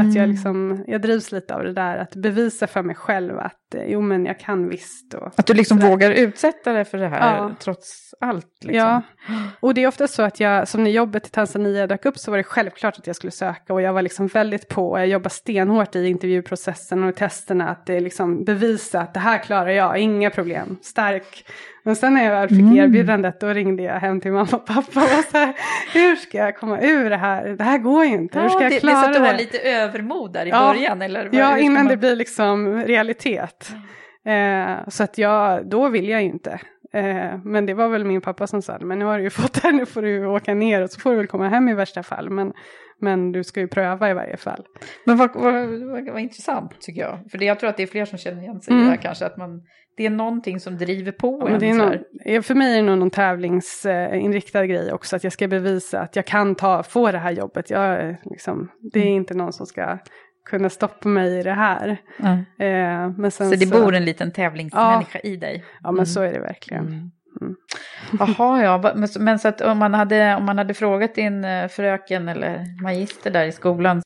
Att 0.00 0.14
jag, 0.14 0.28
liksom, 0.28 0.84
jag 0.86 1.02
drivs 1.02 1.32
lite 1.32 1.54
av 1.54 1.62
det 1.64 1.72
där, 1.72 1.96
att 1.98 2.14
bevisa 2.16 2.66
för 2.66 2.82
mig 2.82 2.96
själv 2.96 3.38
att 3.38 3.74
eh, 3.74 3.82
jo 3.86 4.00
men 4.00 4.26
jag 4.26 4.40
kan 4.40 4.68
visst. 4.68 5.14
Och, 5.14 5.32
Att 5.36 5.46
du 5.46 5.54
liksom 5.54 5.78
sådär. 5.78 5.90
vågar 5.90 6.10
utsätta 6.10 6.72
dig 6.72 6.84
för 6.84 6.98
det 6.98 7.08
här 7.08 7.36
Ja. 7.36 7.50
trots 7.58 8.14
allt. 8.20 8.46
Liksom. 8.60 8.76
Ja, 8.76 9.02
och 9.60 9.74
det 9.74 9.82
är 9.82 9.86
ofta 9.86 10.08
så 10.08 10.22
att 10.22 10.40
jag, 10.40 10.68
som 10.68 10.84
när 10.84 10.90
jobbet 10.90 11.26
i 11.26 11.30
Tanzania 11.30 11.86
dök 11.86 12.04
upp 12.06 12.18
så 12.18 12.30
var 12.30 12.38
det 12.38 12.44
självklart 12.44 12.98
att 12.98 13.06
jag 13.06 13.16
skulle 13.16 13.30
söka 13.30 13.72
och 13.74 13.82
jag 13.82 13.92
var 13.92 14.02
liksom 14.02 14.26
väldigt 14.26 14.68
på 14.68 14.90
och 14.90 14.98
jag 15.00 15.06
jobbade 15.06 15.30
stenhårt 15.34 15.96
i 15.96 16.06
intervjuprocessen 16.06 17.04
och 17.04 17.16
testerna 17.16 17.68
att 17.68 17.86
det 17.86 18.00
liksom 18.00 18.44
bevisa 18.44 19.00
att 19.00 19.14
det 19.14 19.20
här 19.20 19.38
klarar 19.38 19.70
jag, 19.70 19.98
inga 19.98 20.30
problem, 20.30 20.76
stark. 20.82 21.44
Men 21.84 21.96
sen 21.96 22.14
när 22.14 22.24
jag 22.24 22.30
väl 22.30 22.48
fick 22.48 22.58
Mm. 22.60 22.76
erbjudandet 22.76 23.40
då 23.40 23.46
ringde 23.48 23.82
jag 23.82 23.94
hem 23.94 24.20
till 24.20 24.32
mamma 24.32 24.48
och 24.52 24.66
pappa 24.66 24.80
och 24.80 24.94
var 24.94 25.30
så 25.30 25.38
här, 25.38 25.52
hur 25.94 26.16
ska 26.16 26.38
jag 26.38 26.56
komma 26.56 26.80
ur 26.80 27.10
det 27.10 27.16
här? 27.16 27.48
Det 27.48 27.64
här 27.64 27.78
går 27.78 28.04
ju 28.04 28.10
inte, 28.10 28.40
hur 28.40 28.48
ska 28.48 28.58
Ja, 28.58 28.62
jag 28.62 28.72
det, 28.72 28.74
det 28.74 28.78
är 28.78 28.80
klara 28.80 29.02
så 29.02 29.06
att 29.08 29.14
du 29.14 29.20
har 29.20 29.34
lite 29.34 29.58
övermod 29.58 30.32
där 30.32 30.46
i 30.46 30.48
Ja. 30.48 30.72
början? 30.74 31.02
Eller 31.02 31.24
vad- 31.24 31.34
Ja, 31.34 31.58
innan 31.58 31.74
man- 31.74 31.86
det 31.88 31.96
blir 31.96 32.16
liksom 32.16 32.82
realitet. 32.84 33.72
Eh, 34.24 34.88
så 34.88 35.02
att 35.04 35.18
jag, 35.18 35.66
då 35.66 35.88
vill 35.88 36.08
jag 36.08 36.22
ju 36.22 36.28
inte. 36.28 36.60
Eh, 36.94 37.36
men 37.44 37.66
det 37.66 37.74
var 37.74 37.88
väl 37.88 38.04
min 38.04 38.20
pappa 38.20 38.46
som 38.46 38.62
sa, 38.62 38.78
men 38.80 38.98
nu 38.98 39.04
har 39.04 39.18
du 39.18 39.24
ju 39.24 39.30
fått 39.30 39.52
det 39.52 39.60
här, 39.62 39.72
nu 39.72 39.86
får 39.86 40.02
du 40.02 40.26
åka 40.26 40.54
ner 40.54 40.82
och 40.82 40.90
så 40.90 41.00
får 41.00 41.10
du 41.10 41.16
väl 41.16 41.26
komma 41.26 41.48
hem 41.48 41.68
i 41.68 41.74
värsta 41.74 42.02
fall. 42.02 42.30
Men, 42.30 42.52
men 43.02 43.32
du 43.32 43.44
ska 43.44 43.60
ju 43.60 43.68
pröva 43.68 44.10
i 44.10 44.14
varje 44.14 44.36
fall. 44.36 44.64
Men 45.06 45.16
vad, 45.16 45.30
vad, 45.34 45.54
vad, 45.68 46.08
vad 46.08 46.20
intressant 46.20 46.80
tycker 46.80 47.00
jag. 47.00 47.18
För 47.30 47.38
det, 47.38 47.44
jag 47.44 47.60
tror 47.60 47.70
att 47.70 47.76
det 47.76 47.82
är 47.82 47.86
fler 47.86 48.04
som 48.04 48.18
känner 48.18 48.42
igen 48.42 48.60
sig 48.60 48.72
i 48.72 48.76
Mm. 48.76 48.84
det 48.86 48.90
här 48.90 49.02
kanske. 49.02 49.26
Att 49.26 49.36
man, 49.36 49.62
det 49.96 50.06
är 50.06 50.10
någonting 50.10 50.60
som 50.60 50.76
driver 50.78 51.12
på 51.12 51.38
Ja, 51.40 51.48
en. 51.54 51.58
det 51.60 51.68
är 51.68 51.72
så 51.72 51.78
någon, 52.34 52.42
för 52.42 52.54
mig 52.54 52.72
är 52.72 52.76
det 52.76 52.82
nog 52.88 52.98
någon 52.98 53.10
tävlingsinriktad 53.10 54.66
grej 54.66 54.92
också, 54.92 55.16
att 55.16 55.24
jag 55.24 55.32
ska 55.32 55.48
bevisa 55.48 56.00
att 56.00 56.16
jag 56.16 56.26
kan 56.26 56.54
ta, 56.54 56.82
få 56.82 57.12
det 57.12 57.18
här 57.18 57.30
jobbet. 57.32 57.70
Jag, 57.70 58.16
liksom, 58.24 58.68
det 58.92 58.98
är 58.98 59.02
Mm. 59.02 59.14
inte 59.16 59.34
någon 59.34 59.52
som 59.52 59.66
ska 59.66 59.98
kunna 60.44 60.68
stoppa 60.70 61.08
mig 61.08 61.38
i 61.38 61.42
det 61.42 61.52
här. 61.52 61.96
Ja. 62.18 62.32
Eh, 62.66 63.10
men 63.18 63.30
Så 63.30 63.44
det 63.44 63.70
bor 63.70 63.94
en 63.94 64.04
liten 64.04 64.32
tävlingsmänniska 64.32 65.18
i 65.18 65.36
dig. 65.36 65.64
Ja, 65.82 65.90
men 65.90 65.94
Mm. 65.94 66.06
så 66.06 66.22
är 66.22 66.32
det 66.32 66.40
verkligen. 66.40 67.10
Mm. 67.40 67.56
Jaha, 68.18 68.62
ja. 68.62 68.92
Men, 69.18 69.38
så 69.38 69.48
att 69.48 69.60
om 69.60 69.78
man, 69.78 69.94
hade, 69.94 70.36
om 70.36 70.44
man 70.44 70.58
hade 70.58 70.74
frågat 70.74 71.14
din 71.14 71.44
eh, 71.44 71.68
fröken 71.68 72.28
eller 72.28 72.82
magister 72.82 73.30
där 73.30 73.46
i 73.46 73.52
skolan. 73.52 74.02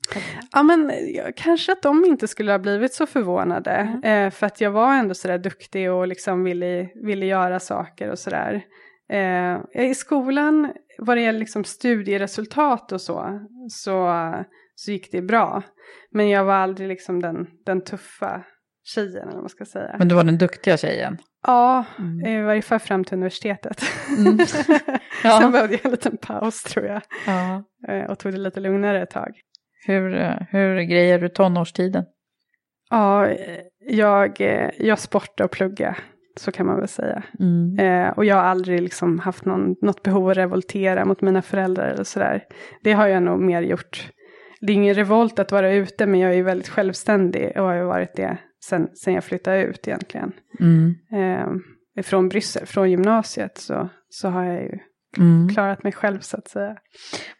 Ja, 0.52 0.62
men 0.62 0.92
kanske 1.36 1.72
att 1.72 1.82
de 1.82 2.04
inte 2.04 2.28
skulle 2.28 2.52
ha 2.52 2.58
blivit 2.58 2.94
så 2.94 3.06
förvånade. 3.06 4.00
Eh, 4.04 4.30
för 4.30 4.46
att 4.46 4.60
jag 4.60 4.70
var 4.70 4.94
ändå 4.94 5.14
sådär 5.14 5.38
duktig 5.38 5.92
och 5.92 6.06
liksom 6.08 6.44
ville, 6.44 6.88
ville 6.94 7.26
göra 7.26 7.60
saker 7.60 8.10
och 8.10 8.18
sådär. 8.18 8.62
Eh, 9.08 9.86
I 9.88 9.94
skolan, 9.94 10.72
vad 10.98 11.16
det 11.16 11.20
gäller 11.20 11.38
liksom 11.38 11.64
studieresultat 11.64 12.92
och 12.92 13.00
så, 13.00 13.40
så, 13.70 14.32
så 14.74 14.90
gick 14.90 15.12
det 15.12 15.22
bra. 15.22 15.62
Men 16.10 16.28
jag 16.28 16.44
var 16.44 16.54
aldrig 16.54 16.88
liksom 16.88 17.22
den, 17.22 17.46
den 17.66 17.84
tuffa 17.84 18.44
tjejen, 18.94 19.22
eller 19.22 19.32
vad 19.32 19.42
man 19.42 19.48
ska 19.48 19.64
säga. 19.64 19.96
Men 19.98 20.08
du 20.08 20.14
var 20.14 20.24
den 20.24 20.38
duktiga 20.38 20.76
tjejen. 20.76 21.18
Ja, 21.46 21.84
Mm. 21.98 22.26
i 22.26 22.42
varje 22.42 22.62
fall 22.62 22.78
fram 22.78 23.04
till 23.04 23.14
universitetet. 23.14 23.82
Mm. 24.18 24.38
Ja. 25.24 25.40
Sen 25.40 25.52
behövde 25.52 25.74
jag 25.74 25.84
en 25.84 25.90
liten 25.90 26.16
paus 26.16 26.62
tror 26.62 26.86
jag. 26.86 27.02
Ja. 27.26 27.64
Eh, 27.88 28.10
och 28.10 28.18
tog 28.18 28.32
det 28.32 28.38
lite 28.38 28.60
lugnare 28.60 29.02
ett 29.02 29.10
tag. 29.10 29.32
Hur, 29.86 30.14
eh, 30.14 30.34
hur 30.50 30.80
grejer 30.80 31.18
du 31.18 31.28
tonårstiden? 31.28 32.04
Ja, 32.90 33.26
eh, 33.26 33.58
jag, 33.88 34.40
eh, 34.40 34.70
jag 34.78 34.98
sportar 34.98 35.44
och 35.44 35.50
plugga 35.50 35.96
Så 36.36 36.52
kan 36.52 36.66
man 36.66 36.78
väl 36.78 36.88
säga. 36.88 37.22
Mm. 37.40 37.78
Eh, 37.78 38.08
och 38.12 38.24
jag 38.24 38.36
har 38.36 38.42
aldrig 38.42 38.80
liksom 38.82 39.18
haft 39.18 39.44
någon, 39.44 39.74
något 39.82 40.02
behov 40.02 40.30
att 40.30 40.36
revoltera 40.36 41.04
mot 41.04 41.20
mina 41.20 41.42
föräldrar 41.42 41.88
eller 41.88 42.04
sådär. 42.04 42.44
Det 42.82 42.92
har 42.92 43.06
jag 43.06 43.22
nog 43.22 43.40
mer 43.40 43.62
gjort. 43.62 44.10
Det 44.60 44.72
är 44.72 44.74
ingen 44.76 44.94
revolt 44.94 45.38
att 45.38 45.52
vara 45.52 45.72
ute, 45.72 46.06
men 46.06 46.20
jag 46.20 46.34
är 46.34 46.42
väldigt 46.42 46.68
självständig 46.68 47.52
och 47.56 47.64
har 47.64 47.74
ju 47.74 47.84
varit 47.84 48.16
det 48.16 48.38
sen, 48.68 48.88
sen 48.94 49.14
jag 49.14 49.24
flyttade 49.24 49.62
ut 49.62 49.88
egentligen. 49.88 50.32
Mm. 50.60 50.94
Eh, 51.12 52.02
från 52.02 52.28
Bryssel, 52.28 52.66
från 52.66 52.90
gymnasiet 52.90 53.58
så, 53.58 53.88
så 54.08 54.28
har 54.28 54.44
jag 54.44 54.62
ju 54.62 54.78
Mm. 55.18 55.48
klarat 55.54 55.82
mig 55.82 55.92
själv 55.92 56.20
så 56.20 56.36
att 56.36 56.48
säga. 56.48 56.76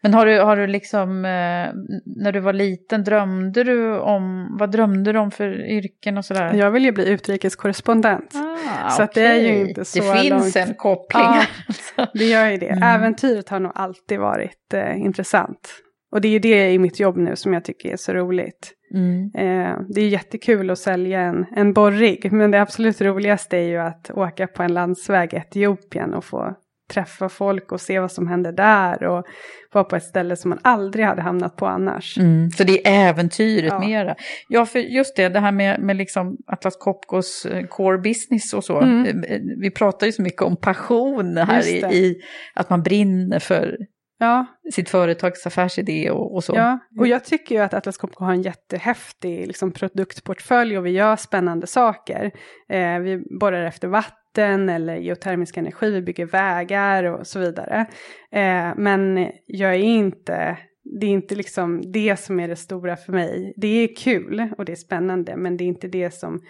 Men 0.02 0.14
har 0.14 0.26
du, 0.26 0.40
har 0.40 0.56
du 0.56 0.66
liksom, 0.66 1.10
eh, 1.24 1.68
när 2.16 2.32
du 2.32 2.40
var 2.40 2.52
liten, 2.52 3.04
drömde 3.04 3.64
du 3.64 3.98
om, 3.98 4.56
vad 4.58 4.70
drömde 4.70 5.12
du 5.12 5.18
om 5.18 5.30
för 5.30 5.70
yrken 5.70 6.18
och 6.18 6.24
sådär? 6.24 6.54
Jag 6.54 6.70
vill 6.70 6.84
ju 6.84 6.92
bli 6.92 7.08
utrikeskorrespondent. 7.08 8.34
Ah, 8.34 8.90
så 8.90 9.02
att 9.02 9.12
det 9.12 9.26
är 9.26 9.36
ju 9.40 9.68
inte 9.68 9.84
så 9.84 9.98
Det 9.98 10.20
finns 10.20 10.54
långt. 10.54 10.68
en 10.68 10.74
koppling. 10.74 11.22
Ja, 11.22 11.42
alltså. 11.68 12.06
det 12.18 12.24
gör 12.24 12.50
ju 12.50 12.56
det. 12.56 12.68
Mm. 12.68 12.82
Äventyret 12.82 13.48
har 13.48 13.60
nog 13.60 13.72
alltid 13.74 14.18
varit 14.18 14.74
eh, 14.74 14.96
intressant. 15.00 15.74
Och 16.12 16.20
det 16.20 16.28
är 16.28 16.32
ju 16.32 16.38
det 16.38 16.70
i 16.72 16.78
mitt 16.78 17.00
jobb 17.00 17.16
nu 17.16 17.36
som 17.36 17.52
jag 17.52 17.64
tycker 17.64 17.92
är 17.92 17.96
så 17.96 18.12
roligt. 18.12 18.72
Mm. 18.94 19.30
Eh, 19.34 19.78
det 19.88 20.00
är 20.00 20.08
jättekul 20.08 20.70
att 20.70 20.78
sälja 20.78 21.20
en, 21.20 21.46
en 21.56 21.72
borrig, 21.72 22.32
men 22.32 22.50
det 22.50 22.60
absolut 22.60 23.00
roligaste 23.00 23.56
är 23.56 23.62
ju 23.68 23.76
att 23.78 24.10
åka 24.14 24.46
på 24.46 24.62
en 24.62 24.74
landsväg 24.74 25.34
i 25.34 25.36
Etiopien 25.36 26.14
och 26.14 26.24
få 26.24 26.54
träffa 26.90 27.28
folk 27.28 27.72
och 27.72 27.80
se 27.80 28.00
vad 28.00 28.12
som 28.12 28.28
händer 28.28 28.52
där 28.52 29.04
och 29.04 29.24
vara 29.72 29.84
på 29.84 29.96
ett 29.96 30.02
ställe 30.02 30.36
som 30.36 30.48
man 30.48 30.58
aldrig 30.62 31.04
hade 31.04 31.22
hamnat 31.22 31.56
på 31.56 31.66
annars. 31.66 32.18
Mm. 32.18 32.50
Så 32.50 32.64
det 32.64 32.86
är 32.88 33.08
äventyret 33.08 33.72
Ja. 33.72 33.78
mera. 33.78 34.14
Ja, 34.48 34.66
för 34.66 34.78
just 34.78 35.16
det, 35.16 35.28
det 35.28 35.40
här 35.40 35.52
med, 35.52 35.80
med 35.80 35.96
liksom 35.96 36.36
Atlas 36.46 36.76
Copcos 36.76 37.46
eh, 37.46 37.66
core 37.66 37.98
business 37.98 38.54
och 38.54 38.64
så. 38.64 38.80
Mm. 38.80 39.22
Eh, 39.22 39.40
Vi 39.60 39.70
pratar 39.70 40.06
ju 40.06 40.12
så 40.12 40.22
mycket 40.22 40.42
om 40.42 40.56
passion 40.56 41.36
här 41.36 41.68
i, 41.68 41.96
i 41.96 42.16
att 42.54 42.70
man 42.70 42.82
brinner 42.82 43.38
för 43.38 43.76
Ja, 44.18 44.46
sitt 44.72 44.88
företags 44.88 45.46
affärsidé 45.46 46.10
och, 46.10 46.34
och 46.34 46.44
så. 46.44 46.52
Ja, 46.56 46.78
och 46.98 47.06
jag 47.06 47.24
tycker 47.24 47.54
ju 47.54 47.60
att 47.60 47.74
Atlas 47.74 47.96
Copco 47.96 48.24
har 48.24 48.32
en 48.32 48.42
jättehäftig 48.42 49.46
liksom, 49.46 49.72
produktportfölj 49.72 50.78
och 50.78 50.86
vi 50.86 50.90
gör 50.90 51.16
spännande 51.16 51.66
saker. 51.66 52.30
Eh, 52.68 52.98
vi 52.98 53.22
borrar 53.40 53.64
efter 53.64 53.88
vatten 53.88 54.68
eller 54.68 54.96
geotermisk 54.96 55.56
energi, 55.56 55.90
vi 55.90 56.02
bygger 56.02 56.26
vägar 56.26 57.04
och 57.04 57.26
så 57.26 57.38
vidare. 57.38 57.86
Eh, 58.32 58.72
men 58.76 59.30
jag 59.46 59.74
är 59.74 59.78
inte, 59.78 60.58
det 61.00 61.06
är 61.06 61.10
inte 61.10 61.34
liksom 61.34 61.92
det 61.92 62.16
som 62.20 62.40
är 62.40 62.48
det 62.48 62.56
stora 62.56 62.96
för 62.96 63.12
mig. 63.12 63.52
Det 63.56 63.68
är 63.68 63.96
kul 63.96 64.48
och 64.58 64.64
det 64.64 64.72
är 64.72 64.76
spännande, 64.76 65.36
men 65.36 65.56
det 65.56 65.64
är 65.64 65.68
inte 65.68 65.88
det 65.88 66.10
som, 66.10 66.40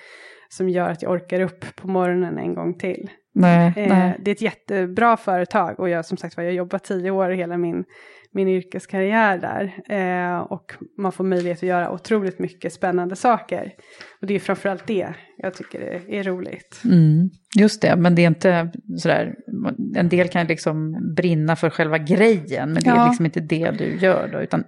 som 0.49 0.69
gör 0.69 0.91
att 0.91 1.03
jag 1.03 1.13
orkar 1.13 1.41
upp 1.41 1.77
på 1.77 1.89
morgonen 1.89 2.39
en 2.39 2.55
gång 2.55 2.79
till. 2.79 3.11
Nej, 3.39 3.73
Eh, 3.77 3.89
nej. 3.89 4.17
det 4.25 4.31
är 4.31 4.35
ett 4.35 4.43
jättebra 4.43 5.17
företag 5.17 5.81
och 5.81 5.89
jag 5.89 6.05
som 6.05 6.17
sagt 6.17 6.37
var, 6.37 6.45
jag 6.45 6.51
har 6.51 6.57
jobbat 6.57 6.85
tio 6.85 7.11
år 7.11 7.31
hela 7.31 7.57
min, 7.57 7.85
min 8.33 8.49
yrkeskarriär 8.49 9.39
där. 9.39 9.73
Eh, 9.99 10.39
och 10.39 10.73
man 10.99 11.13
får 11.13 11.25
möjlighet 11.25 11.59
att 11.59 11.63
göra 11.69 11.91
otroligt 11.93 12.39
mycket 12.39 12.73
spännande 12.73 13.17
saker. 13.17 13.73
Och 14.21 14.27
det 14.27 14.35
är 14.35 14.39
framförallt 14.39 14.87
det 14.87 15.09
jag 15.39 15.55
tycker 15.55 15.81
är, 15.81 16.11
är 16.11 16.23
roligt. 16.23 16.81
Mm, 16.85 17.31
just 17.59 17.83
det, 17.83 17.97
men 17.97 18.15
det 18.15 18.23
är 18.23 18.27
inte 18.27 18.71
sådär, 18.99 19.35
en 19.97 20.09
del 20.09 20.29
kan 20.29 20.47
liksom 20.47 20.99
brinna 21.17 21.57
för 21.57 21.71
själva 21.71 21.99
grejen, 21.99 22.73
men 22.73 22.83
det 22.83 22.91
är 22.91 22.97
Ja. 22.97 23.07
liksom 23.07 23.25
inte 23.25 23.41
det 23.41 23.71
du 23.71 23.97
gör 23.97 24.29
då, 24.33 24.41
utan 24.41 24.65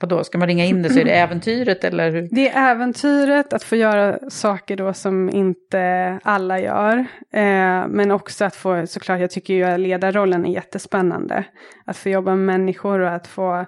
vadå, 0.00 0.24
ska 0.24 0.38
man 0.38 0.48
ringa 0.48 0.64
in 0.64 0.82
det 0.82 0.90
så 0.90 1.00
är 1.00 1.04
det 1.04 1.10
äventyret 1.18 1.84
eller 1.84 2.10
hur? 2.10 2.28
Det 2.30 2.48
är 2.48 2.70
äventyret 2.70 3.52
att 3.52 3.62
få 3.62 3.76
göra 3.76 4.18
saker 4.30 4.76
då 4.76 4.92
som 4.92 5.30
inte 5.30 6.18
alla 6.22 6.60
gör. 6.60 6.98
Eh, 7.32 7.88
men 7.88 8.10
också 8.10 8.44
att 8.44 8.56
få, 8.56 8.86
såklart, 8.86 9.20
jag 9.20 9.30
tycker 9.30 9.54
ju 9.54 9.64
att 9.64 9.80
ledarrollen 9.80 10.46
är 10.46 10.52
jättespännande. 10.52 11.44
Att 11.86 11.96
få 11.96 12.08
jobba 12.08 12.30
med 12.34 12.46
människor 12.60 13.00
och 13.00 13.10
att 13.10 13.26
få, 13.26 13.66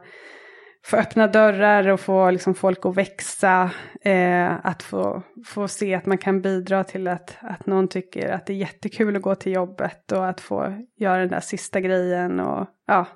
få 0.84 0.96
öppna 0.96 1.26
dörrar 1.26 1.88
och 1.88 2.00
få 2.00 2.30
liksom 2.30 2.54
folk 2.54 2.86
att 2.86 2.96
växa. 2.96 3.70
Eh, 4.04 4.66
att 4.66 4.82
få, 4.82 5.22
få 5.46 5.68
se 5.68 5.94
att 5.94 6.06
man 6.06 6.18
kan 6.18 6.40
bidra 6.40 6.84
till 6.84 7.08
att, 7.08 7.36
att 7.40 7.66
någon 7.66 7.88
tycker 7.88 8.28
att 8.32 8.46
det 8.46 8.52
är 8.52 8.56
jättekul 8.56 9.16
att 9.16 9.22
gå 9.22 9.34
till 9.34 9.52
jobbet 9.52 10.12
och 10.12 10.28
att 10.28 10.40
få 10.40 10.84
göra 11.00 11.18
den 11.18 11.28
där 11.28 11.40
sista 11.40 11.80
grejen 11.80 12.40
och 12.40 12.66
ja, 12.86 13.06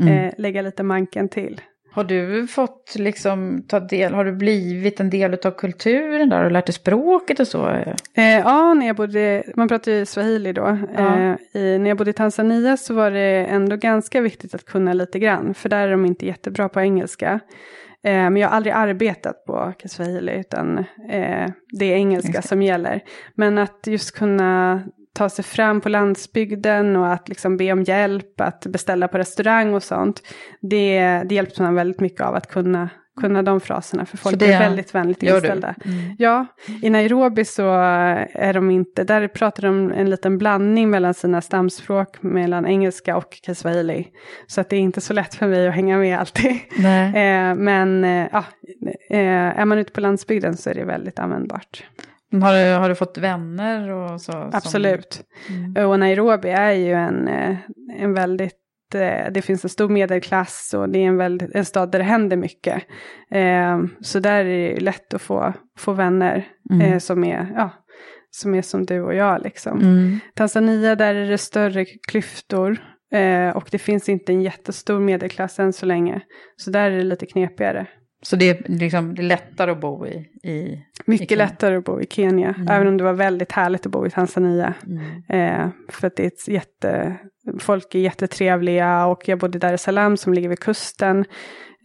Mm. 0.00 0.08
eh, 0.18 0.32
lägga 0.38 0.62
lite 0.62 0.82
manken 0.82 1.28
till. 1.28 1.60
Har 1.94 2.04
du 2.04 2.46
fått 2.46 2.94
liksom 2.98 3.62
ta 3.68 3.80
del, 3.80 4.14
har 4.14 4.24
du 4.24 4.32
blivit 4.32 5.00
en 5.00 5.10
del 5.10 5.34
av 5.44 5.50
kulturen 5.50 6.28
där 6.28 6.44
och 6.44 6.52
lärt 6.52 6.66
dig 6.66 6.74
språket 6.74 7.40
och 7.40 7.48
så? 7.48 7.68
Eh, 8.14 8.38
ja, 8.38 8.74
när 8.74 8.86
jag 8.86 8.96
bodde, 8.96 9.42
man 9.56 9.68
pratar 9.68 9.92
ju 9.92 10.06
swahili 10.06 10.52
då. 10.52 10.78
Ja. 10.96 11.18
Eh, 11.18 11.60
i, 11.62 11.78
när 11.78 11.90
jag 11.90 11.96
bodde 11.96 12.10
i 12.10 12.14
Tanzania 12.14 12.76
så 12.76 12.94
var 12.94 13.10
det 13.10 13.46
ändå 13.50 13.76
ganska 13.76 14.20
viktigt 14.20 14.54
att 14.54 14.64
kunna 14.64 14.92
lite 14.92 15.18
grann. 15.18 15.54
För 15.54 15.68
där 15.68 15.88
är 15.88 15.90
de 15.90 16.06
inte 16.06 16.26
jättebra 16.26 16.68
på 16.68 16.80
engelska. 16.80 17.40
Eh, 18.02 18.12
men 18.12 18.36
jag 18.36 18.48
har 18.48 18.56
aldrig 18.56 18.74
arbetat 18.74 19.44
på 19.44 19.72
kiswahili 19.82 20.32
utan 20.32 20.78
eh, 21.10 21.50
det 21.78 21.84
är 21.84 21.96
engelska 21.96 22.42
som 22.42 22.62
gäller. 22.62 23.00
Men 23.34 23.58
att 23.58 23.86
just 23.86 24.18
kunna 24.18 24.82
ta 25.14 25.28
sig 25.28 25.44
fram 25.44 25.80
på 25.80 25.88
landsbygden 25.88 26.96
och 26.96 27.12
att 27.12 27.28
liksom 27.28 27.56
be 27.56 27.72
om 27.72 27.82
hjälp, 27.82 28.40
att 28.40 28.66
beställa 28.66 29.08
på 29.08 29.18
restaurang 29.18 29.74
och 29.74 29.82
sånt. 29.82 30.22
Det, 30.60 31.22
det 31.24 31.34
hjälpte 31.34 31.62
man 31.62 31.74
väldigt 31.74 32.00
mycket 32.00 32.20
av 32.20 32.34
att 32.34 32.48
kunna, 32.48 32.88
kunna 33.20 33.42
de 33.42 33.60
fraserna. 33.60 34.06
För 34.06 34.16
folk 34.16 34.38
det 34.38 34.52
är 34.52 34.58
väldigt 34.58 34.94
vänligt 34.94 35.22
inställda. 35.22 35.74
Mm. 35.84 36.16
Ja, 36.18 36.46
i 36.82 36.90
Nairobi 36.90 37.44
så 37.44 37.62
är 38.32 38.52
de 38.52 38.70
inte, 38.70 39.04
där 39.04 39.28
pratar 39.28 39.62
de 39.62 39.92
en 39.92 40.10
liten 40.10 40.38
blandning 40.38 40.90
mellan 40.90 41.14
sina 41.14 41.40
stamspråk, 41.40 42.22
mellan 42.22 42.66
engelska 42.66 43.16
och 43.16 43.38
kiswahili. 43.46 44.08
Så 44.46 44.60
att 44.60 44.68
det 44.68 44.76
är 44.76 44.80
inte 44.80 45.00
så 45.00 45.12
lätt 45.12 45.34
för 45.34 45.46
mig 45.46 45.68
att 45.68 45.74
hänga 45.74 45.98
med 45.98 46.18
alltid. 46.18 46.50
Eh, 47.14 47.54
men 47.54 48.04
eh, 48.04 48.36
eh, 49.10 49.58
är 49.60 49.64
man 49.64 49.78
ute 49.78 49.92
på 49.92 50.00
landsbygden 50.00 50.56
så 50.56 50.70
är 50.70 50.74
det 50.74 50.84
väldigt 50.84 51.18
användbart. 51.18 51.84
Har 52.42 52.52
du, 52.54 52.72
har 52.78 52.88
du 52.88 52.94
fått 52.94 53.18
vänner 53.18 53.90
och 53.90 54.20
så? 54.20 54.32
som- 54.32 54.50
Absolut. 54.52 55.22
Mm. 55.48 55.90
Och 55.90 55.98
Nairobi 56.00 56.48
är 56.48 56.72
ju 56.72 56.92
en, 56.92 57.28
eh, 57.28 57.56
en 57.98 58.14
väldigt 58.14 58.54
eh, 58.94 59.32
det 59.32 59.42
finns 59.42 59.64
en 59.64 59.70
stor 59.70 59.88
medelklass 59.88 60.74
och 60.76 60.88
det 60.88 60.98
är 60.98 61.06
en, 61.06 61.16
väldigt, 61.16 61.54
en 61.54 61.64
stad 61.64 61.90
där 61.90 61.98
det 61.98 62.04
händer 62.04 62.36
mycket. 62.36 62.82
Eh, 63.30 63.80
så 64.00 64.18
där 64.18 64.40
är 64.40 64.44
det 64.44 64.68
ju 64.68 64.76
lätt 64.80 65.14
att 65.14 65.22
få, 65.22 65.52
få 65.78 65.92
vänner 65.92 66.46
Mm. 66.70 66.92
eh, 66.92 66.98
som, 66.98 67.24
är, 67.24 67.52
ja, 67.56 67.70
som 68.30 68.54
är 68.54 68.62
som 68.62 68.86
du 68.86 69.00
och 69.02 69.14
jag. 69.14 69.42
Liksom. 69.42 69.80
Mm. 69.80 70.18
Tanzania, 70.34 70.94
där 70.96 71.14
är 71.14 71.30
det 71.30 71.38
större 71.38 71.84
klyftor. 71.84 72.76
Eh, 73.14 73.56
och 73.56 73.68
det 73.70 73.78
finns 73.78 74.08
inte 74.08 74.32
en 74.32 74.42
jättestor 74.42 75.00
medelklass 75.00 75.58
än 75.58 75.72
så 75.72 75.86
länge. 75.86 76.20
Så 76.56 76.70
där 76.70 76.90
är 76.90 76.96
det 76.96 77.02
lite 77.04 77.26
knepigare. 77.26 77.86
Så 78.26 78.36
det 78.36 78.48
är, 78.50 78.62
liksom, 78.68 79.14
det 79.14 79.22
är 79.22 79.26
lättare 79.26 79.70
att 79.70 79.80
bo 79.80 80.06
i? 80.06 80.10
i 80.42 80.84
Mycket 81.06 81.28
Kenya. 81.28 81.44
lättare 81.44 81.76
att 81.76 81.84
bo 81.84 82.00
i 82.00 82.06
Kenya. 82.10 82.54
Mm. 82.56 82.68
Även 82.68 82.86
om 82.88 82.96
det 82.96 83.04
var 83.04 83.12
väldigt 83.12 83.52
härligt 83.52 83.86
att 83.86 83.92
bo 83.92 84.06
i 84.06 84.10
Tanzania. 84.10 84.74
mm. 84.86 85.22
Eh, 85.28 85.68
för 85.88 86.06
att 86.06 86.16
det 86.16 86.22
är 86.22 86.26
ett 86.26 86.48
jätte, 86.48 87.16
folk 87.58 87.94
är 87.94 87.98
jättetrevliga 87.98 89.06
och 89.06 89.28
jag 89.28 89.38
bodde 89.38 89.56
i 89.56 89.60
Dar 89.60 89.72
es 89.72 89.82
Salaam 89.82 90.16
som 90.16 90.34
ligger 90.34 90.48
vid 90.48 90.60
kusten. 90.60 91.24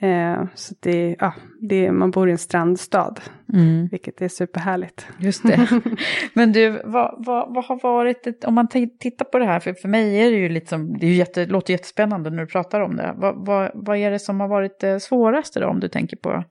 Eh, 0.01 0.43
så 0.55 0.75
det, 0.79 1.15
ja, 1.19 1.33
det, 1.69 1.91
man 1.91 2.11
bor 2.11 2.29
i 2.29 2.31
en 2.31 2.37
strandstad, 2.37 3.15
Mm. 3.53 3.87
vilket 3.91 4.21
är 4.21 4.27
superhärligt. 4.27 5.07
Just 5.19 5.47
det. 5.47 5.81
Men 6.33 6.51
du, 6.51 6.81
vad, 6.85 7.15
vad, 7.25 7.53
vad 7.53 7.65
har 7.65 7.79
varit, 7.83 8.27
ett, 8.27 8.43
om 8.45 8.53
man 8.53 8.67
tittar 8.99 9.25
på 9.25 9.39
det 9.39 9.45
här, 9.45 9.59
för, 9.59 9.73
för 9.73 9.87
mig 9.87 10.15
är 10.15 10.31
det 10.31 10.37
ju 10.37 10.49
liksom, 10.49 10.97
det 10.97 11.05
är 11.05 11.09
ju 11.09 11.15
jätte, 11.15 11.45
låter 11.45 11.73
jättespännande 11.73 12.29
när 12.29 12.41
du 12.41 12.47
pratar 12.47 12.81
om 12.81 12.95
det. 12.95 13.13
Vad, 13.17 13.45
vad, 13.45 13.71
vad 13.73 13.97
är 13.97 14.11
det 14.11 14.19
som 14.19 14.39
har 14.39 14.47
varit 14.47 14.79
det 14.79 14.99
svåraste 14.99 15.59
då, 15.59 15.67
om 15.67 15.79
du 15.79 15.87
tänker 15.87 16.17
på 16.17 16.43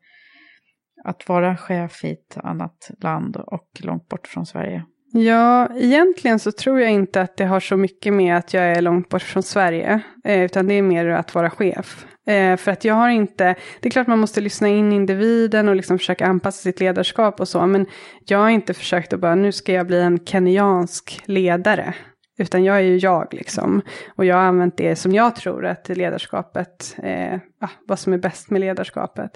att 1.05 1.29
vara 1.29 1.57
chef 1.57 2.05
i 2.05 2.11
ett 2.13 2.37
annat 2.37 2.91
land 3.01 3.37
och 3.37 3.69
långt 3.83 4.09
bort 4.09 4.27
från 4.27 4.47
Sverige? 4.47 4.85
Ja, 5.13 5.69
egentligen 5.77 6.39
så 6.39 6.53
tror 6.53 6.81
jag 6.81 6.91
inte 6.91 7.21
att 7.21 7.37
det 7.37 7.45
har 7.45 7.61
så 7.61 7.77
mycket 7.77 8.13
med 8.13 8.37
att 8.37 8.55
jag 8.55 8.65
är 8.65 8.83
långt 8.83 9.09
bort 9.09 9.23
från 9.23 9.43
Sverige, 9.43 10.01
eh, 10.25 10.43
utan 10.43 10.67
det 10.67 10.75
är 10.75 10.83
mer 10.83 11.09
att 11.09 11.35
vara 11.35 11.51
chef. 11.51 12.07
Eh, 12.29 12.57
för 12.57 12.71
att 12.71 12.85
jag 12.85 12.95
har 12.95 13.09
inte, 13.09 13.55
det 13.81 13.89
är 13.89 13.91
klart 13.91 14.07
man 14.07 14.19
måste 14.19 14.41
lyssna 14.41 14.69
in 14.69 14.93
individen 14.93 15.69
och 15.69 15.77
liksom 15.77 15.99
försöka 15.99 16.27
anpassa 16.27 16.63
sitt 16.63 16.81
ledarskap 16.81 17.41
och 17.41 17.49
så, 17.49 17.67
men 17.67 17.87
jag 18.27 18.39
har 18.39 18.49
inte 18.49 18.75
försökt 18.75 19.13
att 19.13 19.21
bara, 19.21 19.35
nu 19.35 19.53
ska 19.53 19.73
jag 19.73 19.87
bli 19.87 20.01
en 20.01 20.19
kenyansk 20.25 21.21
ledare. 21.25 21.95
Utan 22.41 22.65
jag 22.65 22.77
är 22.77 22.81
ju 22.81 22.97
jag 22.97 23.35
liksom. 23.35 23.83
Och 24.17 24.25
jag 24.25 24.37
har 24.37 24.43
använt 24.43 24.77
det 24.77 24.97
som 24.97 25.13
jag 25.13 25.37
tror 25.37 25.67
att 25.67 25.89
ledarskapet, 25.89 26.97
eh, 27.03 27.39
vad 27.87 27.99
som 27.99 28.13
är 28.13 28.19
bäst 28.19 28.51
med 28.51 28.61
ledarskapet. 28.61 29.31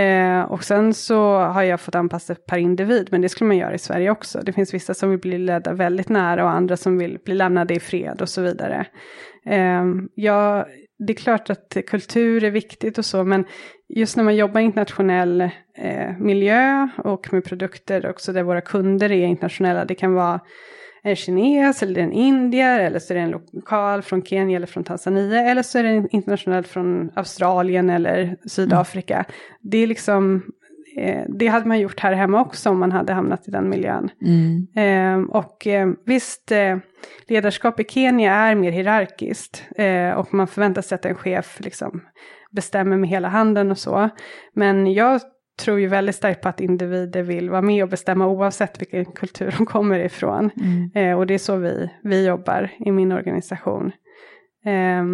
Eh, 0.00 0.40
och 0.40 0.64
sen 0.64 0.94
så 0.94 1.38
har 1.38 1.62
jag 1.62 1.80
fått 1.80 1.94
anpassa 1.94 2.34
per 2.34 2.58
individ, 2.58 3.08
men 3.10 3.20
det 3.20 3.28
skulle 3.28 3.48
man 3.48 3.56
göra 3.56 3.74
i 3.74 3.78
Sverige 3.78 4.10
också. 4.10 4.40
Det 4.42 4.52
finns 4.52 4.74
vissa 4.74 4.94
som 4.94 5.10
vill 5.10 5.18
bli 5.18 5.38
ledda 5.38 5.72
väldigt 5.72 6.08
nära 6.08 6.44
och 6.44 6.50
andra 6.50 6.76
som 6.76 6.98
vill 6.98 7.18
bli 7.24 7.34
lämnade 7.34 7.74
i 7.74 7.80
fred 7.80 8.22
och 8.22 8.28
så 8.28 8.42
vidare. 8.42 8.86
Eh, 9.46 9.84
ja, 10.14 10.66
det 10.98 11.12
är 11.12 11.16
klart 11.16 11.50
att 11.50 11.76
kultur 11.86 12.44
är 12.44 12.50
viktigt 12.50 12.98
och 12.98 13.04
så, 13.04 13.24
men 13.24 13.44
just 13.88 14.16
när 14.16 14.24
man 14.24 14.36
jobbar 14.36 14.60
i 14.60 14.64
internationell 14.64 15.40
eh, 15.74 16.16
miljö 16.18 16.88
och 16.96 17.32
med 17.32 17.44
produkter 17.44 18.10
också 18.10 18.32
där 18.32 18.42
våra 18.42 18.60
kunder 18.60 19.12
är 19.12 19.26
internationella, 19.26 19.84
det 19.84 19.94
kan 19.94 20.14
vara 20.14 20.40
en 21.02 21.16
kines 21.16 21.82
eller 21.82 22.00
en 22.00 22.12
indier 22.12 22.80
eller 22.80 22.98
så 22.98 23.12
är 23.12 23.14
det 23.14 23.22
en 23.22 23.30
lokal 23.52 24.02
från 24.02 24.22
Kenya 24.22 24.56
eller 24.56 24.66
från 24.66 24.84
Tanzania 24.84 25.40
eller 25.40 25.62
så 25.62 25.78
är 25.78 25.82
det 25.82 25.88
en 25.88 26.08
internationell 26.10 26.64
från 26.64 27.10
Australien 27.14 27.90
eller 27.90 28.36
Sydafrika. 28.46 29.14
Mm. 29.14 29.26
Det 29.60 29.78
är 29.78 29.86
liksom, 29.86 30.42
det 31.28 31.46
hade 31.46 31.68
man 31.68 31.80
gjort 31.80 32.00
här 32.00 32.12
hemma 32.12 32.40
också 32.40 32.70
om 32.70 32.78
man 32.78 32.92
hade 32.92 33.12
hamnat 33.12 33.48
i 33.48 33.50
den 33.50 33.68
miljön. 33.68 34.10
Mm. 34.22 34.66
Eh, 34.76 35.30
och 35.30 35.66
eh, 35.66 35.88
visst, 36.06 36.52
eh, 36.52 36.76
ledarskap 37.26 37.80
i 37.80 37.84
Kenya 37.84 38.34
är 38.34 38.54
mer 38.54 38.70
hierarkiskt 38.70 39.64
eh, 39.76 40.10
och 40.10 40.34
man 40.34 40.46
förväntar 40.46 40.82
sig 40.82 40.94
att 40.94 41.04
en 41.04 41.14
chef 41.14 41.60
liksom 41.60 42.00
bestämmer 42.50 42.96
med 42.96 43.08
hela 43.08 43.28
handen 43.28 43.70
och 43.70 43.78
så. 43.78 44.08
Men 44.54 44.92
jag 44.92 45.20
tror 45.58 45.80
ju 45.80 45.86
väldigt 45.86 46.14
starkt 46.14 46.42
på 46.42 46.48
att 46.48 46.60
individer 46.60 47.22
vill 47.22 47.50
vara 47.50 47.62
med 47.62 47.82
och 47.82 47.88
bestämma 47.88 48.26
oavsett 48.26 48.80
vilken 48.80 49.04
kultur 49.04 49.54
de 49.58 49.66
kommer 49.66 49.98
ifrån. 49.98 50.50
Mm. 50.56 50.90
Eh, 50.94 51.18
och 51.18 51.26
det 51.26 51.34
är 51.34 51.38
så 51.38 51.56
vi, 51.56 51.90
vi 52.02 52.26
jobbar 52.26 52.70
i 52.78 52.90
min 52.90 53.12
organisation. 53.12 53.92
Eh, 54.64 55.04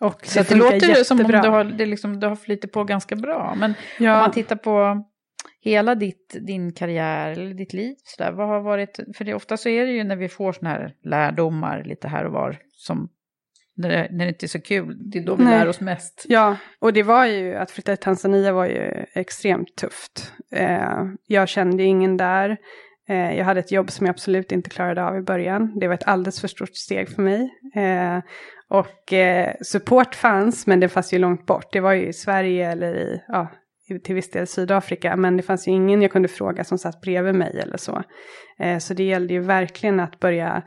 och 0.00 0.26
så 0.26 0.38
det, 0.38 0.48
det 0.48 0.54
låter 0.54 0.74
jättebra. 0.74 1.04
som 1.04 1.20
om 1.20 1.26
du 1.26 1.48
har, 1.48 1.64
det 1.64 1.86
liksom, 1.86 2.20
du 2.20 2.26
har 2.26 2.36
flyttat 2.36 2.72
på 2.72 2.84
ganska 2.84 3.16
bra. 3.16 3.54
Men 3.56 3.74
ja. 3.98 4.14
om 4.14 4.18
man 4.18 4.30
tittar 4.30 4.56
på 4.56 5.04
hela 5.64 5.94
ditt, 5.94 6.36
din 6.40 6.72
karriär 6.72 7.30
eller 7.30 7.54
ditt 7.54 7.72
liv, 7.72 7.94
så 8.04 8.22
där, 8.22 8.32
vad 8.32 8.48
har 8.48 8.60
varit, 8.60 9.00
för 9.16 9.24
det, 9.24 9.34
ofta 9.34 9.56
så 9.56 9.68
är 9.68 9.86
det 9.86 9.92
ju 9.92 10.04
när 10.04 10.16
vi 10.16 10.28
får 10.28 10.52
sådana 10.52 10.74
här 10.74 10.94
lärdomar 11.04 11.84
lite 11.84 12.08
här 12.08 12.24
och 12.24 12.32
var 12.32 12.58
som 12.72 13.08
när 13.76 13.88
det, 13.88 14.08
när 14.10 14.24
det 14.24 14.28
inte 14.28 14.46
är 14.46 14.48
så 14.48 14.60
kul, 14.60 15.10
det 15.10 15.18
är 15.18 15.22
då 15.22 15.34
vi 15.34 15.44
Nej. 15.44 15.58
lär 15.58 15.68
oss 15.68 15.80
mest. 15.80 16.24
Ja, 16.28 16.56
och 16.78 16.92
det 16.92 17.02
var 17.02 17.26
ju, 17.26 17.54
att 17.54 17.70
flytta 17.70 17.96
till 17.96 18.04
Tanzania 18.04 18.52
var 18.52 18.66
ju 18.66 19.04
extremt 19.12 19.76
tufft. 19.76 20.32
Eh, 20.52 21.04
jag 21.26 21.48
kände 21.48 21.82
ingen 21.82 22.16
där. 22.16 22.56
Eh, 23.08 23.38
jag 23.38 23.44
hade 23.44 23.60
ett 23.60 23.72
jobb 23.72 23.90
som 23.90 24.06
jag 24.06 24.12
absolut 24.12 24.52
inte 24.52 24.70
klarade 24.70 25.04
av 25.04 25.16
i 25.16 25.22
början. 25.22 25.78
Det 25.78 25.88
var 25.88 25.94
ett 25.94 26.08
alldeles 26.08 26.40
för 26.40 26.48
stort 26.48 26.76
steg 26.76 27.08
för 27.08 27.22
mig. 27.22 27.50
Eh, 27.74 28.18
och 28.68 29.12
eh, 29.12 29.54
support 29.62 30.14
fanns, 30.14 30.66
men 30.66 30.80
det 30.80 30.88
fanns 30.88 31.12
ju 31.12 31.18
långt 31.18 31.46
bort. 31.46 31.72
Det 31.72 31.80
var 31.80 31.92
ju 31.92 32.06
i 32.06 32.12
Sverige 32.12 32.70
eller 32.70 32.94
i, 32.94 33.22
ja, 33.28 33.50
till 34.04 34.14
viss 34.14 34.30
del 34.30 34.46
Sydafrika, 34.46 35.16
men 35.16 35.36
det 35.36 35.42
fanns 35.42 35.68
ju 35.68 35.72
ingen 35.72 36.02
jag 36.02 36.12
kunde 36.12 36.28
fråga 36.28 36.64
som 36.64 36.78
satt 36.78 37.00
bredvid 37.00 37.34
mig 37.34 37.60
eller 37.62 37.76
så. 37.76 38.02
Eh, 38.58 38.78
så 38.78 38.94
det 38.94 39.04
gällde 39.04 39.34
ju 39.34 39.40
verkligen 39.40 40.00
att 40.00 40.20
börja 40.20 40.62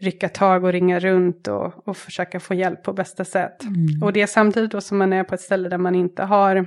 rycka 0.00 0.28
tag 0.28 0.64
och 0.64 0.72
ringa 0.72 0.98
runt 0.98 1.48
och, 1.48 1.88
och 1.88 1.96
försöka 1.96 2.40
få 2.40 2.54
hjälp 2.54 2.82
på 2.82 2.92
bästa 2.92 3.24
sätt. 3.24 3.62
Mm. 3.62 4.02
Och 4.02 4.12
det 4.12 4.26
samtidigt 4.26 4.70
då 4.70 4.80
som 4.80 4.98
man 4.98 5.12
är 5.12 5.24
på 5.24 5.34
ett 5.34 5.40
ställe 5.40 5.68
där 5.68 5.78
man 5.78 5.94
inte 5.94 6.22
har 6.22 6.66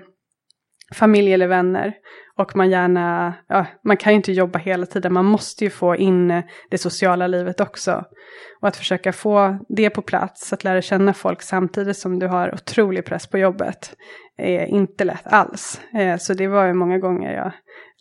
familj 0.94 1.34
eller 1.34 1.48
vänner. 1.48 1.94
Och 2.38 2.56
man 2.56 2.70
gärna, 2.70 3.34
ja, 3.48 3.66
man 3.84 3.98
kan 3.98 4.14
ju 4.14 4.16
inte 4.16 4.32
jobba 4.32 4.60
hela 4.60 4.86
tiden, 4.86 5.14
man 5.14 5.26
måste 5.26 5.64
ju 5.64 5.70
få 5.70 5.96
in 5.96 6.44
det 6.70 6.78
sociala 6.78 7.28
livet 7.28 7.62
också. 7.62 8.04
Och 8.62 8.68
att 8.68 8.78
försöka 8.78 9.14
få 9.14 9.60
det 9.70 9.90
på 9.90 10.02
plats, 10.02 10.54
att 10.54 10.64
lära 10.64 10.82
känna 10.82 11.14
folk 11.14 11.42
samtidigt 11.42 11.98
som 11.98 12.20
du 12.20 12.28
har 12.28 12.54
otrolig 12.54 13.06
press 13.06 13.28
på 13.28 13.38
jobbet, 13.38 13.96
är 14.38 14.66
inte 14.66 15.04
lätt 15.04 15.28
alls. 15.28 15.82
Eh, 15.94 16.18
så 16.18 16.34
det 16.34 16.48
var 16.48 16.66
ju 16.66 16.74
många 16.74 16.98
gånger 16.98 17.34
jag 17.34 17.52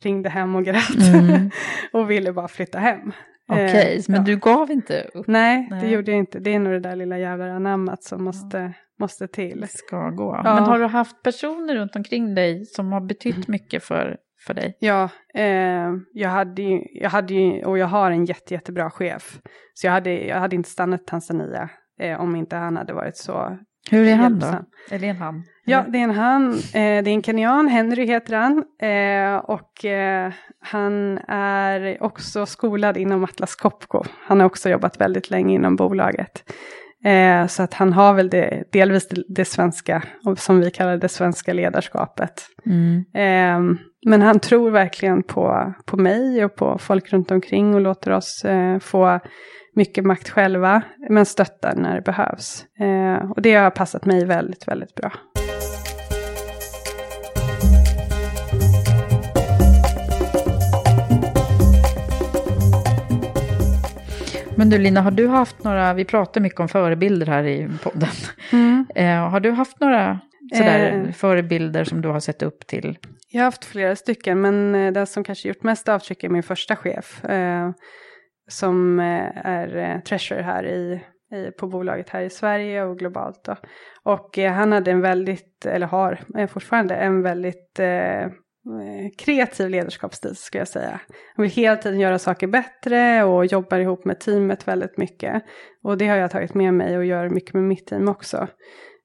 ringde 0.02 0.28
hem 0.28 0.54
och 0.54 0.64
grät 0.64 1.14
mm. 1.14 1.50
och 1.92 2.10
ville 2.10 2.32
bara 2.32 2.48
flytta 2.48 2.78
hem. 2.78 3.12
Okej, 3.48 3.64
okay, 3.66 3.96
eh, 3.96 4.02
men 4.08 4.16
ja. 4.16 4.22
du 4.22 4.36
gav 4.36 4.70
inte 4.70 5.10
upp? 5.14 5.26
Nej, 5.26 5.68
Nej, 5.70 5.80
det 5.80 5.88
gjorde 5.90 6.10
jag 6.10 6.18
inte. 6.18 6.38
Det 6.38 6.54
är 6.54 6.58
nog 6.58 6.72
det 6.72 6.80
där 6.80 6.96
lilla 6.96 7.18
jävla 7.18 7.52
anammat 7.52 8.02
som 8.02 8.24
måste. 8.24 8.72
Måste 9.00 9.28
till. 9.28 9.60
Det 9.60 9.66
ska 9.66 10.10
gå. 10.10 10.40
Ja. 10.44 10.54
Men 10.54 10.64
har 10.64 10.78
du 10.78 10.86
haft 10.86 11.22
personer 11.22 11.74
runt 11.74 11.96
omkring 11.96 12.34
dig 12.34 12.64
som 12.64 12.92
har 12.92 13.00
betytt 13.00 13.36
mm. 13.36 13.46
mycket 13.48 13.84
för, 13.84 14.16
för 14.46 14.54
dig? 14.54 14.76
Ja, 14.80 15.08
eh, 15.34 15.92
jag, 16.12 16.30
hade 16.30 16.62
ju, 16.62 16.80
jag 17.00 17.10
hade 17.10 17.34
ju, 17.34 17.64
och 17.64 17.78
jag 17.78 17.86
har 17.86 18.10
en 18.10 18.24
jätte, 18.24 18.54
jättebra 18.54 18.90
chef. 18.90 19.38
Så 19.74 19.86
jag 19.86 19.92
hade, 19.92 20.10
jag 20.10 20.40
hade 20.40 20.56
inte 20.56 20.70
stannat 20.70 21.00
i 21.00 21.04
Tanzania 21.04 21.68
eh, 22.00 22.20
om 22.20 22.36
inte 22.36 22.56
han 22.56 22.76
hade 22.76 22.92
varit 22.92 23.16
så 23.16 23.58
Hur 23.90 24.06
är 24.06 24.14
han 24.14 24.38
då? 24.38 24.64
Eller 24.90 25.08
en 25.08 25.16
han? 25.16 25.44
Ja, 25.64 25.84
det 25.88 25.98
är 25.98 26.02
en 26.02 26.10
han. 26.10 26.52
Eh, 26.52 26.58
det 26.72 26.80
är 26.80 27.08
en 27.08 27.22
kenyan, 27.22 27.68
Henry 27.68 28.06
heter 28.06 28.36
han. 28.36 28.64
Eh, 28.80 29.36
och 29.36 29.84
eh, 29.84 30.32
han 30.60 31.18
är 31.28 32.02
också 32.02 32.46
skolad 32.46 32.96
inom 32.96 33.24
Atlas 33.24 33.56
Copco. 33.56 34.02
Han 34.26 34.40
har 34.40 34.46
också 34.46 34.70
jobbat 34.70 35.00
väldigt 35.00 35.30
länge 35.30 35.54
inom 35.54 35.76
bolaget. 35.76 36.52
Eh, 37.04 37.46
så 37.46 37.62
att 37.62 37.74
han 37.74 37.92
har 37.92 38.14
väl 38.14 38.30
det, 38.30 38.64
delvis 38.72 39.08
det, 39.08 39.22
det, 39.28 39.44
svenska, 39.44 40.02
som 40.36 40.60
vi 40.60 40.70
kallar 40.70 40.96
det 40.96 41.08
svenska 41.08 41.52
ledarskapet. 41.52 42.46
Mm. 42.66 43.04
Eh, 43.14 43.76
men 44.06 44.22
han 44.22 44.40
tror 44.40 44.70
verkligen 44.70 45.22
på, 45.22 45.74
på 45.84 45.96
mig 45.96 46.44
och 46.44 46.54
på 46.54 46.78
folk 46.78 47.12
runt 47.12 47.30
omkring 47.30 47.74
och 47.74 47.80
låter 47.80 48.10
oss 48.10 48.44
eh, 48.44 48.78
få 48.78 49.20
mycket 49.76 50.04
makt 50.04 50.28
själva, 50.28 50.82
men 51.10 51.26
stöttar 51.26 51.74
när 51.76 51.94
det 51.94 52.02
behövs. 52.02 52.64
och 53.36 53.42
det 53.42 53.54
har 53.54 53.70
passat 53.70 54.04
mig 54.04 54.24
väldigt, 54.24 54.68
väldigt 54.68 54.94
bra. 54.94 55.12
Men 64.64 64.70
du 64.70 64.78
Lina, 64.78 65.00
har 65.00 65.10
du 65.10 65.28
haft 65.28 65.64
några, 65.64 65.94
vi 65.94 66.04
pratar 66.04 66.40
mycket 66.40 66.60
om 66.60 66.68
förebilder 66.68 67.26
här 67.26 67.44
i 67.44 67.68
podden. 67.82 68.08
Mm. 68.52 68.86
Eh, 68.94 69.30
har 69.30 69.40
du 69.40 69.50
haft 69.50 69.80
några 69.80 70.20
sådär, 70.54 71.04
eh. 71.06 71.12
förebilder 71.12 71.84
som 71.84 72.00
du 72.00 72.08
har 72.08 72.20
sett 72.20 72.42
upp 72.42 72.66
till? 72.66 72.98
Jag 73.28 73.40
har 73.40 73.44
haft 73.44 73.64
flera 73.64 73.96
stycken, 73.96 74.40
men 74.40 74.74
eh, 74.74 74.92
den 74.92 75.06
som 75.06 75.24
kanske 75.24 75.48
gjort 75.48 75.62
mest 75.62 75.88
avtryck 75.88 76.24
är 76.24 76.28
min 76.28 76.42
första 76.42 76.76
chef. 76.76 77.24
Eh, 77.24 77.70
som 78.50 79.00
eh, 79.00 79.46
är 79.46 79.76
eh, 79.76 80.00
treasurer 80.00 80.42
här 80.42 80.66
i, 80.66 81.00
i, 81.34 81.50
på 81.50 81.66
bolaget 81.66 82.10
här 82.10 82.22
i 82.22 82.30
Sverige 82.30 82.82
och 82.82 82.98
globalt. 82.98 83.44
Då. 83.44 83.56
Och 84.02 84.38
han 84.38 84.72
hade 84.72 84.90
en 84.90 85.00
väldigt, 85.00 85.66
eller 85.66 85.86
har 85.86 86.46
fortfarande 86.46 86.94
en 86.94 87.22
väldigt 87.22 87.80
kreativ 89.18 89.70
ledarskapsstil 89.70 90.36
skulle 90.36 90.60
jag 90.60 90.68
säga. 90.68 91.00
Han 91.36 91.42
vill 91.42 91.50
hela 91.50 91.76
tiden 91.76 92.00
göra 92.00 92.18
saker 92.18 92.46
bättre 92.46 93.24
och 93.24 93.46
jobbar 93.46 93.78
ihop 93.78 94.04
med 94.04 94.20
teamet 94.20 94.68
väldigt 94.68 94.98
mycket. 94.98 95.42
Och 95.82 95.98
det 95.98 96.08
har 96.08 96.16
jag 96.16 96.30
tagit 96.30 96.54
med 96.54 96.74
mig 96.74 96.96
och 96.96 97.04
gör 97.04 97.28
mycket 97.28 97.54
med 97.54 97.62
mitt 97.62 97.86
team 97.86 98.08
också. 98.08 98.48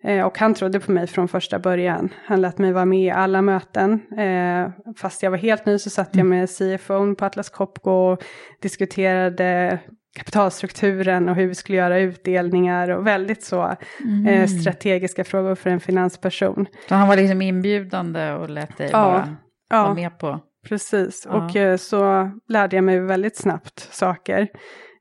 Eh, 0.03 0.25
och 0.25 0.37
han 0.39 0.53
trodde 0.53 0.79
på 0.79 0.91
mig 0.91 1.07
från 1.07 1.27
första 1.27 1.59
början. 1.59 2.09
Han 2.25 2.41
lät 2.41 2.57
mig 2.57 2.71
vara 2.71 2.85
med 2.85 2.99
i 2.99 3.09
alla 3.09 3.41
möten. 3.41 4.01
Eh, 4.17 4.93
fast 4.97 5.23
jag 5.23 5.31
var 5.31 5.37
helt 5.37 5.65
ny 5.65 5.79
så 5.79 5.89
satt 5.89 6.09
jag 6.15 6.25
mm. 6.25 6.39
med 6.39 6.49
CFO 6.49 7.15
på 7.15 7.25
Atlas 7.25 7.49
Copco 7.49 7.91
och 7.91 8.23
diskuterade 8.61 9.79
kapitalstrukturen 10.15 11.29
och 11.29 11.35
hur 11.35 11.47
vi 11.47 11.55
skulle 11.55 11.77
göra 11.77 11.99
utdelningar 11.99 12.89
och 12.89 13.07
väldigt 13.07 13.43
så 13.43 13.75
mm. 14.03 14.27
eh, 14.27 14.47
strategiska 14.47 15.23
frågor 15.23 15.55
för 15.55 15.69
en 15.69 15.79
finansperson. 15.79 16.65
Så 16.89 16.95
han 16.95 17.07
var 17.07 17.15
liksom 17.15 17.41
inbjudande 17.41 18.31
och 18.31 18.49
lät 18.49 18.77
dig 18.77 18.89
ja. 18.91 19.03
bara 19.03 19.35
ja, 19.69 19.87
var 19.87 19.95
med 19.95 20.19
på. 20.19 20.39
Precis, 20.67 21.27
ja. 21.29 21.35
och 21.35 21.55
eh, 21.55 21.77
så 21.77 22.31
lärde 22.47 22.75
jag 22.75 22.83
mig 22.83 22.99
väldigt 22.99 23.37
snabbt 23.37 23.79
saker. 23.91 24.47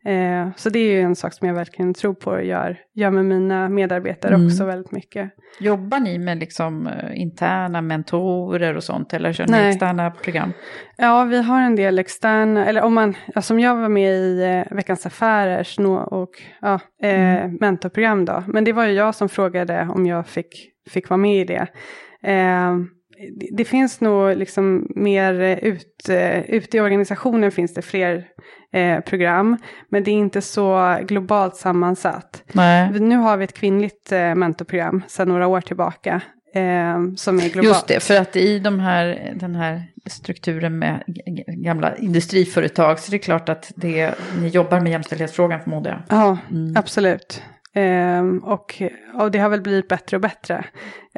Eh, 0.04 0.48
så 0.56 0.70
det 0.70 0.78
är 0.78 0.92
ju 0.92 1.00
en 1.00 1.16
sak 1.16 1.34
som 1.34 1.48
jag 1.48 1.54
verkligen 1.54 1.94
tror 1.94 2.14
på 2.14 2.30
och 2.30 2.44
gör, 2.44 2.78
gör 2.94 3.10
med 3.10 3.24
mina 3.24 3.68
medarbetare 3.68 4.34
mm. 4.34 4.46
också 4.46 4.64
väldigt 4.64 4.92
mycket. 4.92 5.30
Jobbar 5.60 6.00
ni 6.00 6.18
med 6.18 6.38
liksom 6.38 6.86
eh, 6.86 7.20
interna 7.20 7.80
mentorer 7.80 8.76
och 8.76 8.84
sånt 8.84 9.12
eller 9.12 9.32
kör 9.32 9.46
ni 9.46 9.68
externa 9.68 10.10
program? 10.10 10.52
Ja, 10.96 11.24
vi 11.24 11.42
har 11.42 11.60
en 11.60 11.76
del 11.76 11.98
externa, 11.98 12.66
eller 12.66 12.82
om 12.82 12.94
man, 12.94 13.14
som 13.40 13.60
jag 13.60 13.76
var 13.76 13.88
med 13.88 14.14
i 14.14 14.64
Veckans 14.70 15.06
Affärers 15.06 15.78
och 16.06 16.30
ja, 16.60 16.80
eh, 17.02 17.36
mm. 17.36 17.56
mentorprogram 17.60 18.24
då. 18.24 18.42
Men 18.46 18.64
det 18.64 18.72
var 18.72 18.86
ju 18.86 18.92
jag 18.92 19.14
som 19.14 19.28
frågade 19.28 19.88
om 19.94 20.06
jag 20.06 20.26
fick, 20.26 20.70
fick 20.90 21.08
vara 21.08 21.18
med 21.18 21.40
i 21.40 21.44
det. 21.44 21.66
Eh, 22.32 22.76
det 23.50 23.64
finns 23.64 24.00
nog 24.00 24.36
liksom 24.36 24.86
mer 24.94 25.40
eh, 25.40 25.58
ut, 25.58 26.08
eh, 26.08 26.40
ute 26.40 26.76
i 26.76 26.80
organisationen 26.80 27.50
finns 27.50 27.74
det 27.74 27.82
fler 27.82 28.24
eh, 28.72 29.00
program. 29.00 29.56
Men 29.88 30.04
det 30.04 30.10
är 30.10 30.14
inte 30.14 30.40
så 30.40 30.98
globalt 31.02 31.56
sammansatt. 31.56 32.42
Nej. 32.52 32.90
Nu 33.00 33.16
har 33.16 33.36
vi 33.36 33.44
ett 33.44 33.54
kvinnligt 33.54 34.12
eh, 34.12 34.34
mentorprogram 34.34 35.02
sedan 35.08 35.28
några 35.28 35.46
år 35.46 35.60
tillbaka. 35.60 36.20
Eh, 36.54 37.14
som 37.16 37.38
är 37.38 37.52
globalt. 37.52 37.64
Just 37.64 37.86
det, 37.86 38.00
för 38.00 38.16
att 38.16 38.36
i 38.36 38.58
de 38.58 38.80
här, 38.80 39.32
den 39.36 39.54
här 39.54 39.82
strukturen 40.06 40.78
med 40.78 41.02
gamla 41.46 41.96
industriföretag 41.96 42.98
så 42.98 43.10
är 43.10 43.12
det 43.12 43.18
klart 43.18 43.48
att 43.48 43.72
det, 43.76 44.14
ni 44.40 44.48
jobbar 44.48 44.80
med 44.80 44.92
jämställdhetsfrågan 44.92 45.60
förmodar 45.60 45.90
jag. 45.90 46.18
Ja, 46.18 46.38
mm. 46.50 46.76
absolut. 46.76 47.42
Um, 47.78 48.38
och, 48.38 48.82
och 49.14 49.30
det 49.30 49.38
har 49.38 49.48
väl 49.48 49.62
blivit 49.62 49.88
bättre 49.88 50.16
och 50.16 50.20
bättre. 50.20 50.56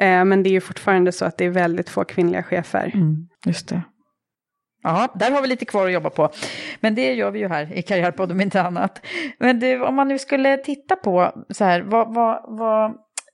Uh, 0.01 0.25
men 0.25 0.43
det 0.43 0.49
är 0.49 0.51
ju 0.51 0.61
fortfarande 0.61 1.11
så 1.11 1.25
att 1.25 1.37
det 1.37 1.45
är 1.45 1.49
väldigt 1.49 1.89
få 1.89 2.03
kvinnliga 2.03 2.43
chefer. 2.43 2.91
Mm, 2.93 3.27
just 3.45 3.69
det. 3.69 3.81
Ja, 4.83 5.07
där 5.15 5.31
har 5.31 5.41
vi 5.41 5.47
lite 5.47 5.65
kvar 5.65 5.85
att 5.85 5.93
jobba 5.93 6.09
på. 6.09 6.29
Men 6.79 6.95
det 6.95 7.13
gör 7.13 7.31
vi 7.31 7.39
ju 7.39 7.47
här 7.47 7.73
i 7.73 7.81
Karriärpodden 7.81 8.37
om 8.37 8.41
inte 8.41 8.61
annat. 8.61 9.05
Men 9.39 9.59
du, 9.59 9.83
om 9.83 9.95
man 9.95 10.07
nu 10.07 10.19
skulle 10.19 10.57
titta 10.57 10.95
på 10.95 11.45
så 11.49 11.63
här, 11.63 11.81
vad, 11.81 12.13
vad, 12.13 12.57
vad 12.57 12.91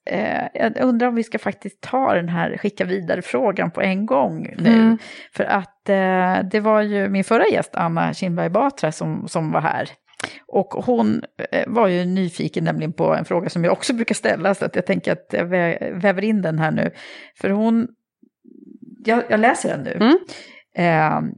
eh, 0.09 0.47
jag 0.53 0.81
undrar 0.81 1.07
om 1.07 1.15
vi 1.15 1.23
ska 1.23 1.39
faktiskt 1.39 1.81
ta 1.81 2.13
den 2.13 2.29
här 2.29 2.57
skicka 2.57 2.85
vidare-frågan 2.85 3.71
på 3.71 3.81
en 3.81 4.05
gång 4.05 4.53
nu. 4.57 4.73
Mm. 4.73 4.97
För 5.33 5.43
att 5.43 5.89
eh, 5.89 6.49
det 6.51 6.59
var 6.59 6.81
ju 6.81 7.09
min 7.09 7.23
förra 7.23 7.47
gäst, 7.47 7.75
Anna 7.75 8.13
Kinberg 8.13 8.49
Batra, 8.49 8.91
som, 8.91 9.27
som 9.27 9.51
var 9.51 9.61
här 9.61 9.89
Och 10.47 10.67
hon 10.67 11.23
eh, 11.51 11.63
var 11.67 11.87
ju 11.87 12.05
nyfiken 12.05 12.63
nämligen 12.63 12.93
på 12.93 13.15
en 13.15 13.25
fråga 13.25 13.49
som 13.49 13.63
jag 13.63 13.73
också 13.73 13.93
brukar 13.93 14.15
ställa, 14.15 14.55
så 14.55 14.65
att 14.65 14.75
jag 14.75 14.85
tänker 14.85 15.11
att 15.11 15.27
jag 15.29 15.45
väver 16.01 16.23
in 16.23 16.41
den 16.41 16.59
här 16.59 16.71
nu. 16.71 16.91
För 17.35 17.49
hon, 17.49 17.87
jag, 19.05 19.23
jag 19.29 19.39
läser 19.39 19.69
den 19.69 19.83
nu. 19.83 19.93
Mm. 19.93 20.17
Eh, 20.77 21.31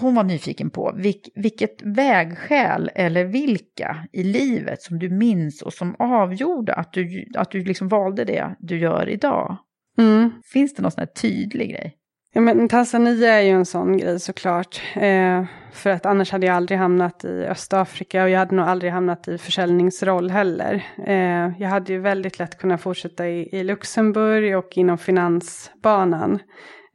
hon 0.00 0.14
var 0.14 0.24
nyfiken 0.24 0.70
på 0.70 0.94
vilk, 0.96 1.28
vilket 1.34 1.82
vägskäl 1.82 2.90
eller 2.94 3.24
vilka 3.24 4.06
i 4.12 4.24
livet 4.24 4.82
som 4.82 4.98
du 4.98 5.10
minns 5.10 5.62
och 5.62 5.72
som 5.72 5.96
avgjorde 5.98 6.74
att 6.74 6.92
du, 6.92 7.26
att 7.36 7.50
du 7.50 7.64
liksom 7.64 7.88
valde 7.88 8.24
det 8.24 8.56
du 8.58 8.78
gör 8.78 9.08
idag. 9.08 9.56
Mm. 9.98 10.30
Finns 10.52 10.74
det 10.74 10.82
någon 10.82 10.90
sån 10.90 11.00
här 11.00 11.06
tydlig 11.06 11.70
grej? 11.70 11.96
Ja, 12.36 12.40
men 12.40 12.68
Tanzania 12.68 13.34
är 13.34 13.40
ju 13.40 13.50
en 13.50 13.66
sån 13.66 13.96
grej 13.96 14.20
såklart. 14.20 14.82
Eh, 14.94 15.44
för 15.72 15.90
att 15.90 16.06
annars 16.06 16.32
hade 16.32 16.46
jag 16.46 16.56
aldrig 16.56 16.78
hamnat 16.78 17.24
i 17.24 17.46
Östafrika 17.46 18.22
och 18.22 18.30
jag 18.30 18.38
hade 18.38 18.54
nog 18.54 18.66
aldrig 18.66 18.92
hamnat 18.92 19.28
i 19.28 19.38
försäljningsroll 19.38 20.30
heller. 20.30 20.86
Eh, 21.06 21.58
jag 21.58 21.68
hade 21.68 21.92
ju 21.92 21.98
väldigt 21.98 22.38
lätt 22.38 22.58
kunnat 22.58 22.80
fortsätta 22.80 23.28
i, 23.28 23.48
i 23.56 23.64
Luxemburg 23.64 24.56
och 24.58 24.78
inom 24.78 24.98
finansbanan. 24.98 26.38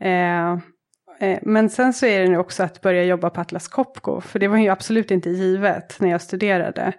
Eh, 0.02 0.52
eh 1.20 1.40
men 1.42 1.70
sen 1.70 1.94
så 1.94 2.06
är 2.06 2.20
det 2.20 2.28
nu 2.28 2.38
också 2.38 2.64
att 2.64 2.82
börja 2.82 3.04
jobba 3.04 3.30
på 3.30 3.42
Atlas 3.42 3.68
Copco, 3.68 4.22
för 4.22 4.40
det 4.40 4.48
var 4.48 4.58
ju 4.58 4.70
absolut 4.70 5.12
inte 5.12 5.30
givet 5.30 6.00
när 6.00 6.10
jag 6.10 6.22
studerade. 6.22 6.94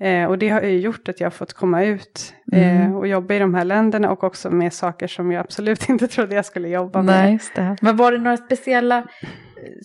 Eh, 0.00 0.24
och 0.24 0.38
det 0.38 0.48
har 0.48 0.60
ju 0.60 0.78
gjort 0.78 1.08
att 1.08 1.20
jag 1.20 1.26
har 1.26 1.30
fått 1.30 1.52
komma 1.52 1.84
ut 1.84 2.34
eh, 2.52 2.80
mm. 2.80 2.96
och 2.96 3.08
jobba 3.08 3.34
i 3.34 3.38
de 3.38 3.54
här 3.54 3.64
länderna 3.64 4.10
och 4.10 4.24
också 4.24 4.50
med 4.50 4.72
saker 4.72 5.06
som 5.06 5.32
jag 5.32 5.40
absolut 5.40 5.88
inte 5.88 6.08
trodde 6.08 6.34
jag 6.34 6.44
skulle 6.44 6.68
jobba 6.68 7.02
med. 7.02 7.24
Nej, 7.24 7.38
det. 7.54 7.76
Men 7.82 7.96
var 7.96 8.12
det 8.12 8.18
några 8.18 8.36
speciella 8.36 8.98
eh, 8.98 9.04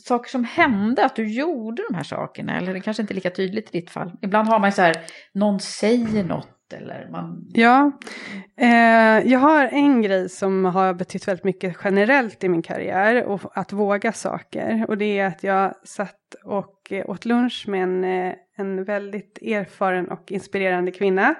saker 0.05 0.29
som 0.29 0.43
hände, 0.43 1.05
att 1.05 1.15
du 1.15 1.27
gjorde 1.27 1.83
de 1.89 1.95
här 1.95 2.03
sakerna? 2.03 2.57
Eller 2.57 2.73
det 2.73 2.79
kanske 2.79 3.01
inte 3.01 3.13
är 3.13 3.15
lika 3.15 3.29
tydligt 3.29 3.75
i 3.75 3.79
ditt 3.79 3.89
fall. 3.89 4.11
Ibland 4.21 4.47
har 4.47 4.59
man 4.59 4.69
ju 4.69 4.73
så 4.73 4.81
här, 4.81 4.95
någon 5.33 5.59
säger 5.59 6.23
något 6.23 6.55
eller 6.73 7.07
man... 7.11 7.45
Ja, 7.53 7.91
eh, 8.57 9.31
jag 9.31 9.39
har 9.39 9.67
en 9.67 10.01
grej 10.01 10.29
som 10.29 10.65
har 10.65 10.93
betytt 10.93 11.27
väldigt 11.27 11.43
mycket 11.43 11.77
generellt 11.83 12.43
i 12.43 12.49
min 12.49 12.61
karriär 12.61 13.23
och 13.23 13.41
att 13.53 13.73
våga 13.73 14.11
saker. 14.11 14.85
Och 14.87 14.97
det 14.97 15.19
är 15.19 15.27
att 15.27 15.43
jag 15.43 15.73
satt 15.83 16.35
och 16.45 16.78
åt 16.91 17.25
lunch 17.25 17.65
med 17.67 17.83
en, 17.83 18.03
eh, 18.03 18.33
en 18.57 18.83
väldigt 18.83 19.39
erfaren 19.41 20.07
och 20.07 20.31
inspirerande 20.31 20.91
kvinna. 20.91 21.35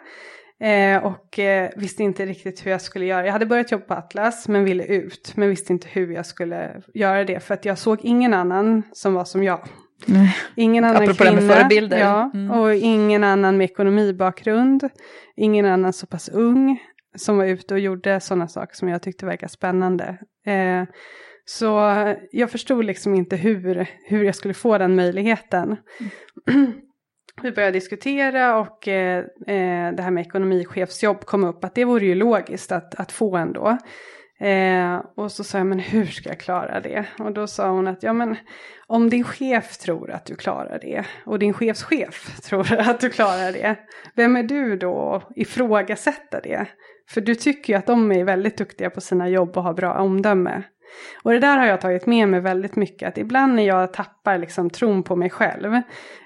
Eh, 0.60 1.04
och 1.06 1.40
eh, 1.40 1.70
visste 1.76 2.04
inte 2.04 2.26
riktigt 2.26 2.66
hur 2.66 2.72
jag 2.72 2.82
skulle 2.82 3.06
göra. 3.06 3.26
Jag 3.26 3.34
hade 3.34 3.46
börjat 3.46 3.72
jobba 3.72 3.86
på 3.86 3.94
Atlas 3.94 4.48
men 4.48 4.64
ville 4.64 4.84
ut. 4.84 5.34
Men 5.36 5.50
visste 5.50 5.74
inte 5.74 5.88
hur 5.92 6.12
jag 6.12 6.26
skulle 6.26 6.82
göra 6.94 7.24
det. 7.24 7.40
För 7.40 7.54
att 7.54 7.66
jag 7.66 7.78
såg 7.78 8.00
ingen 8.02 8.34
annan 8.34 8.84
som 8.94 9.14
var 9.14 9.26
som 9.26 9.44
jag. 9.44 9.68
Nej. 10.06 10.38
Ingen 10.56 10.84
annan 10.84 11.04
Apropå 11.04 11.24
kvinna. 11.24 11.42
med 11.42 11.56
förebilder. 11.56 12.00
Ja, 12.00 12.32
mm. 12.34 12.52
och 12.52 12.76
ingen 12.76 13.24
annan 13.24 13.58
med 13.58 13.66
ekonomibakgrund. 13.66 14.90
Ingen 15.36 15.66
annan 15.66 15.94
så 15.94 16.08
pass 16.08 16.30
ung 16.30 16.80
som 17.16 17.38
var 17.38 17.46
ute 17.46 17.74
och 17.74 17.80
gjorde 17.80 18.20
sådana 18.20 18.48
saker 18.48 18.76
som 18.76 18.90
jag 18.90 19.02
tyckte 19.02 19.26
verkade 19.26 19.52
spännande. 19.52 20.18
Eh, 20.46 20.84
så 21.50 21.68
jag 22.32 22.52
förstod 22.52 22.86
liksom 22.86 23.16
inte 23.16 23.36
hur, 23.36 23.88
hur 24.06 24.24
jag 24.24 24.36
skulle 24.36 24.54
få 24.54 24.78
den 24.78 24.96
möjligheten. 24.96 25.78
Mm. 26.50 26.74
Vi 27.42 27.52
började 27.52 27.72
diskutera 27.72 28.60
och 28.60 28.88
eh, 28.88 29.18
eh, 29.48 29.94
det 29.94 30.04
här 30.04 30.12
med 30.12 30.22
ekonomichefsjobb 30.22 31.26
kom 31.26 31.44
upp, 31.44 31.64
att 31.64 31.76
det 31.76 31.86
vore 31.86 32.06
ju 32.06 32.16
logiskt 32.16 32.72
att, 32.72 32.96
att 32.96 33.12
få 33.12 33.38
ändå. 33.38 33.78
Eh, 34.40 35.02
och 35.16 35.32
så 35.32 35.44
sa 35.44 35.58
jag, 35.58 35.68
men 35.68 35.80
hur 35.80 36.06
ska 36.06 36.30
jag 36.30 36.40
klara 36.40 36.80
det? 36.80 37.06
Och 37.20 37.34
då 37.34 37.48
sa 37.48 37.70
hon 37.70 37.88
att, 37.88 38.04
ja 38.04 38.14
men 38.14 38.36
om 38.88 39.10
din 39.10 39.24
chef 39.24 39.78
tror 39.78 40.12
att 40.12 40.26
du 40.26 40.36
klarar 40.36 40.80
det 40.80 41.06
och 41.26 41.40
din 41.40 41.54
chefschef 41.54 42.42
tror 42.44 42.74
att 42.74 43.00
du 43.00 43.10
klarar 43.10 43.52
det, 43.52 43.76
vem 44.16 44.36
är 44.36 44.44
du 44.44 44.78
då 44.78 45.14
att 45.14 45.38
ifrågasätta 45.38 46.40
det? 46.40 46.66
För 47.10 47.22
du 47.22 47.36
tycker 47.36 47.74
ju 47.74 47.80
att 47.80 47.88
de 47.88 48.12
är 48.12 48.24
väldigt 48.24 48.58
duktiga 48.58 48.90
på 48.90 49.02
sina 49.02 49.30
jobb 49.30 49.58
och 49.58 49.64
har 49.64 49.74
bra 49.74 49.94
omdöme. 49.94 50.64
Och 51.24 51.32
det 51.32 51.40
där 51.40 51.58
har 51.58 51.66
jag 51.66 51.82
tagit 51.82 52.06
med 52.06 52.28
mig 52.28 52.40
väldigt 52.40 52.76
mycket. 52.76 53.10
Att 53.10 53.18
ibland 53.18 53.56
när 53.56 53.64
jag 53.64 53.94
tappar 53.94 54.38
liksom 54.38 54.70
tron 54.70 55.04
på 55.04 55.16
mig 55.16 55.30
själv 55.30 55.82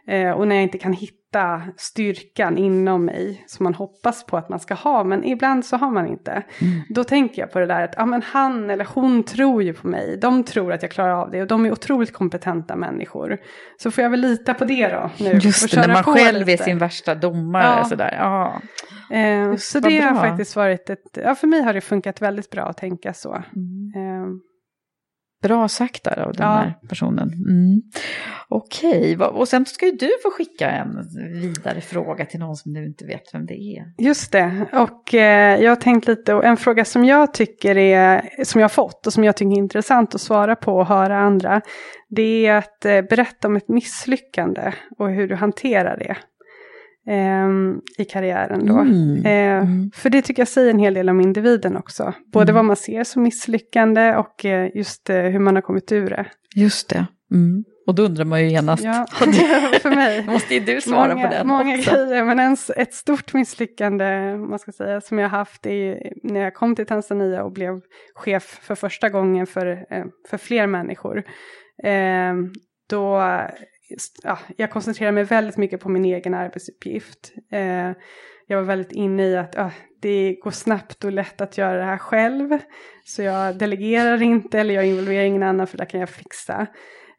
eh, 0.08 0.32
och 0.32 0.48
när 0.48 0.56
jag 0.56 0.64
inte 0.64 0.78
kan 0.78 0.94
hitta 0.94 1.62
styrkan 1.78 2.58
inom 2.58 3.06
mig 3.06 3.44
som 3.48 3.64
man 3.64 3.74
hoppas 3.74 4.26
på 4.26 4.38
att 4.38 4.50
man 4.50 4.60
ska 4.60 4.74
ha, 4.74 5.04
men 5.04 5.24
ibland 5.24 5.66
så 5.66 5.78
har 5.78 5.92
man 5.92 6.08
inte. 6.08 6.32
Mm. 6.32 6.82
Då 6.90 7.04
tänker 7.04 7.42
jag 7.42 7.52
på 7.52 7.60
det 7.60 7.66
där 7.66 7.84
att 7.84 7.94
ja, 7.98 8.06
men 8.06 8.22
han 8.22 8.70
eller 8.70 8.88
hon 8.94 9.24
tror 9.24 9.64
ju 9.64 9.74
på 9.74 9.88
mig. 9.88 10.18
De 10.22 10.44
tror 10.44 10.74
att 10.74 10.82
jag 10.82 10.92
klarar 10.92 11.14
av 11.14 11.32
det 11.32 11.42
och 11.42 11.48
de 11.48 11.66
är 11.66 11.72
otroligt 11.72 12.14
kompetenta 12.14 12.76
människor. 12.76 13.38
Så 13.78 13.92
får 13.92 14.04
jag 14.04 14.10
väl 14.10 14.20
lita 14.20 14.54
på 14.54 14.66
det 14.66 14.88
då 14.88 15.10
nu. 15.20 15.32
Just 15.32 15.72
det, 15.72 15.88
när 15.88 15.94
man 15.94 16.04
själv 16.04 16.48
lite. 16.48 16.64
är 16.64 16.66
sin 16.66 16.78
värsta 16.78 17.16
domare. 17.16 17.64
Ja. 17.78 17.86
Sådär. 17.86 18.16
Ja. 18.20 18.62
Eh, 19.18 19.56
så 19.56 19.80
det 19.80 20.00
bra. 20.00 20.10
har 20.10 20.28
faktiskt 20.28 20.56
varit 20.56 20.90
ett, 20.90 21.18
ja 21.24 21.36
för 21.36 21.48
mig 21.48 21.62
har 21.62 21.74
det 21.74 21.82
funkat 21.82 22.22
väldigt 22.22 22.50
bra 22.50 22.64
att 22.64 22.78
tänka 22.78 23.14
så. 23.14 23.44
Mm. 23.56 23.92
Eh, 23.96 24.28
Bra 25.44 25.68
sagt 25.68 26.04
där 26.04 26.20
av 26.20 26.34
den 26.34 26.48
ja. 26.48 26.54
här 26.54 26.74
personen. 26.90 27.34
Mm. 27.34 27.82
Okej, 28.48 29.18
och 29.18 29.48
sen 29.48 29.66
ska 29.66 29.86
ju 29.86 29.92
du 29.92 30.10
få 30.24 30.32
skicka 30.32 30.72
en 30.72 31.08
vidare 31.42 31.82
fråga 31.82 32.26
till 32.26 32.40
någon 32.40 32.56
som 32.56 32.74
du 32.74 32.86
inte 32.86 33.06
vet 33.06 33.34
vem 33.34 33.46
det 33.46 33.54
är. 33.54 33.94
Just 33.98 34.32
det, 34.32 34.66
och 34.74 35.14
eh, 35.14 35.62
jag 35.62 35.72
har 35.72 35.76
tänkt 35.76 36.08
lite, 36.08 36.34
och 36.34 36.46
en 36.46 36.58
fråga 36.58 36.86
som 36.86 37.06
jag 37.06 37.34
tycker 37.34 37.78
är, 37.78 38.30
som 38.44 38.62
jag 38.62 38.64
har 38.64 38.70
fått 38.70 39.08
och 39.08 39.14
som 39.14 39.24
jag 39.24 39.38
tycker 39.38 39.52
är 39.52 39.58
intressant 39.58 40.16
att 40.16 40.22
svara 40.22 40.56
på 40.56 40.78
och 40.78 40.88
höra 40.88 41.18
andra, 41.18 41.62
det 42.10 42.46
är 42.46 42.58
att 42.58 42.86
eh, 42.86 43.02
berätta 43.02 43.48
om 43.48 43.56
ett 43.56 43.68
misslyckande 43.68 44.74
och 44.98 45.10
hur 45.10 45.28
du 45.28 45.36
hanterar 45.36 45.98
det 45.98 46.18
eh, 47.08 47.50
i 47.98 48.06
karriären 48.06 48.66
då. 48.66 48.78
Mm. 48.78 49.26
Eh, 49.26 49.68
mm. 49.68 49.92
För 49.96 50.10
det 50.10 50.22
tycker 50.22 50.42
jag 50.42 50.48
säger 50.48 50.70
en 50.70 50.80
hel 50.80 50.94
del 50.94 51.10
om 51.10 51.22
individen 51.22 51.78
också. 51.78 52.14
Både 52.34 52.52
mm. 52.52 52.56
vad 52.56 52.66
man 52.66 52.76
ser 52.76 53.04
som 53.04 53.24
misslyckande 53.24 54.16
och 54.16 54.46
eh, 54.46 54.70
just 54.76 55.10
eh, 55.10 55.16
hur 55.16 55.40
man 55.40 55.56
har 55.56 55.62
kommit 55.62 55.92
ur 55.92 56.10
det. 56.10 56.26
Just 56.56 56.90
det. 56.90 57.06
Mm. 57.32 57.64
Och 57.88 57.96
då 57.96 58.04
undrar 58.04 58.26
man 58.26 58.42
ju 58.42 58.50
genast. 58.50 58.84
Ja, 58.84 59.06
för 59.82 59.96
mig. 59.96 60.26
måste 60.28 60.54
ju 60.54 60.60
du 60.60 60.82
svara 60.82 61.16
många, 61.16 61.28
på 61.28 61.34
den 61.34 61.48
Många 61.48 61.76
också. 61.78 61.92
grejer, 61.92 62.26
men 62.26 62.40
en, 62.40 62.58
ett 62.76 62.94
stort 62.94 63.34
misslyckande 63.34 64.38
man 64.38 64.60
ska 64.60 64.72
säga, 64.72 65.02
som 65.02 65.20
jag 65.20 65.30
haft 65.30 65.66
är 65.66 66.12
när 66.24 66.40
jag 66.40 66.54
kom 66.54 66.76
till 66.76 66.86
Tanzania 66.86 67.44
och 67.44 67.52
blev 67.52 67.82
chef 68.16 68.60
för 68.62 68.76
första 68.76 69.10
gången 69.10 69.48
för, 69.48 69.68
eh, 69.68 70.06
för 70.30 70.38
fler 70.38 70.68
människor. 70.68 71.24
Eh, 71.84 72.34
då 72.90 73.22
ja, 74.24 74.40
jag 74.58 74.72
koncentrerar 74.72 75.12
mig 75.12 75.24
väldigt 75.24 75.58
mycket 75.58 75.80
på 75.80 75.90
min 75.90 76.06
egen 76.06 76.34
arbetsuppgift. 76.34 77.34
Eh, 77.52 77.92
jag 78.48 78.58
var 78.58 78.64
väldigt 78.64 78.92
inne 78.92 79.24
i 79.24 79.38
att 79.38 79.58
ah, 79.58 79.72
det 80.02 80.36
går 80.44 80.52
snabbt 80.52 81.04
och 81.04 81.12
lätt 81.12 81.42
att 81.42 81.58
göra 81.58 81.78
det 81.78 81.84
här 81.84 81.98
själv. 81.98 82.58
Så 83.06 83.22
jag 83.22 83.58
delegerar 83.58 84.22
inte 84.22 84.60
eller 84.60 84.74
jag 84.74 84.86
involverar 84.86 85.24
ingen 85.24 85.44
annan 85.44 85.68
för 85.68 85.78
det 85.78 85.86
kan 85.86 86.00
jag 86.00 86.10
fixa. 86.10 86.68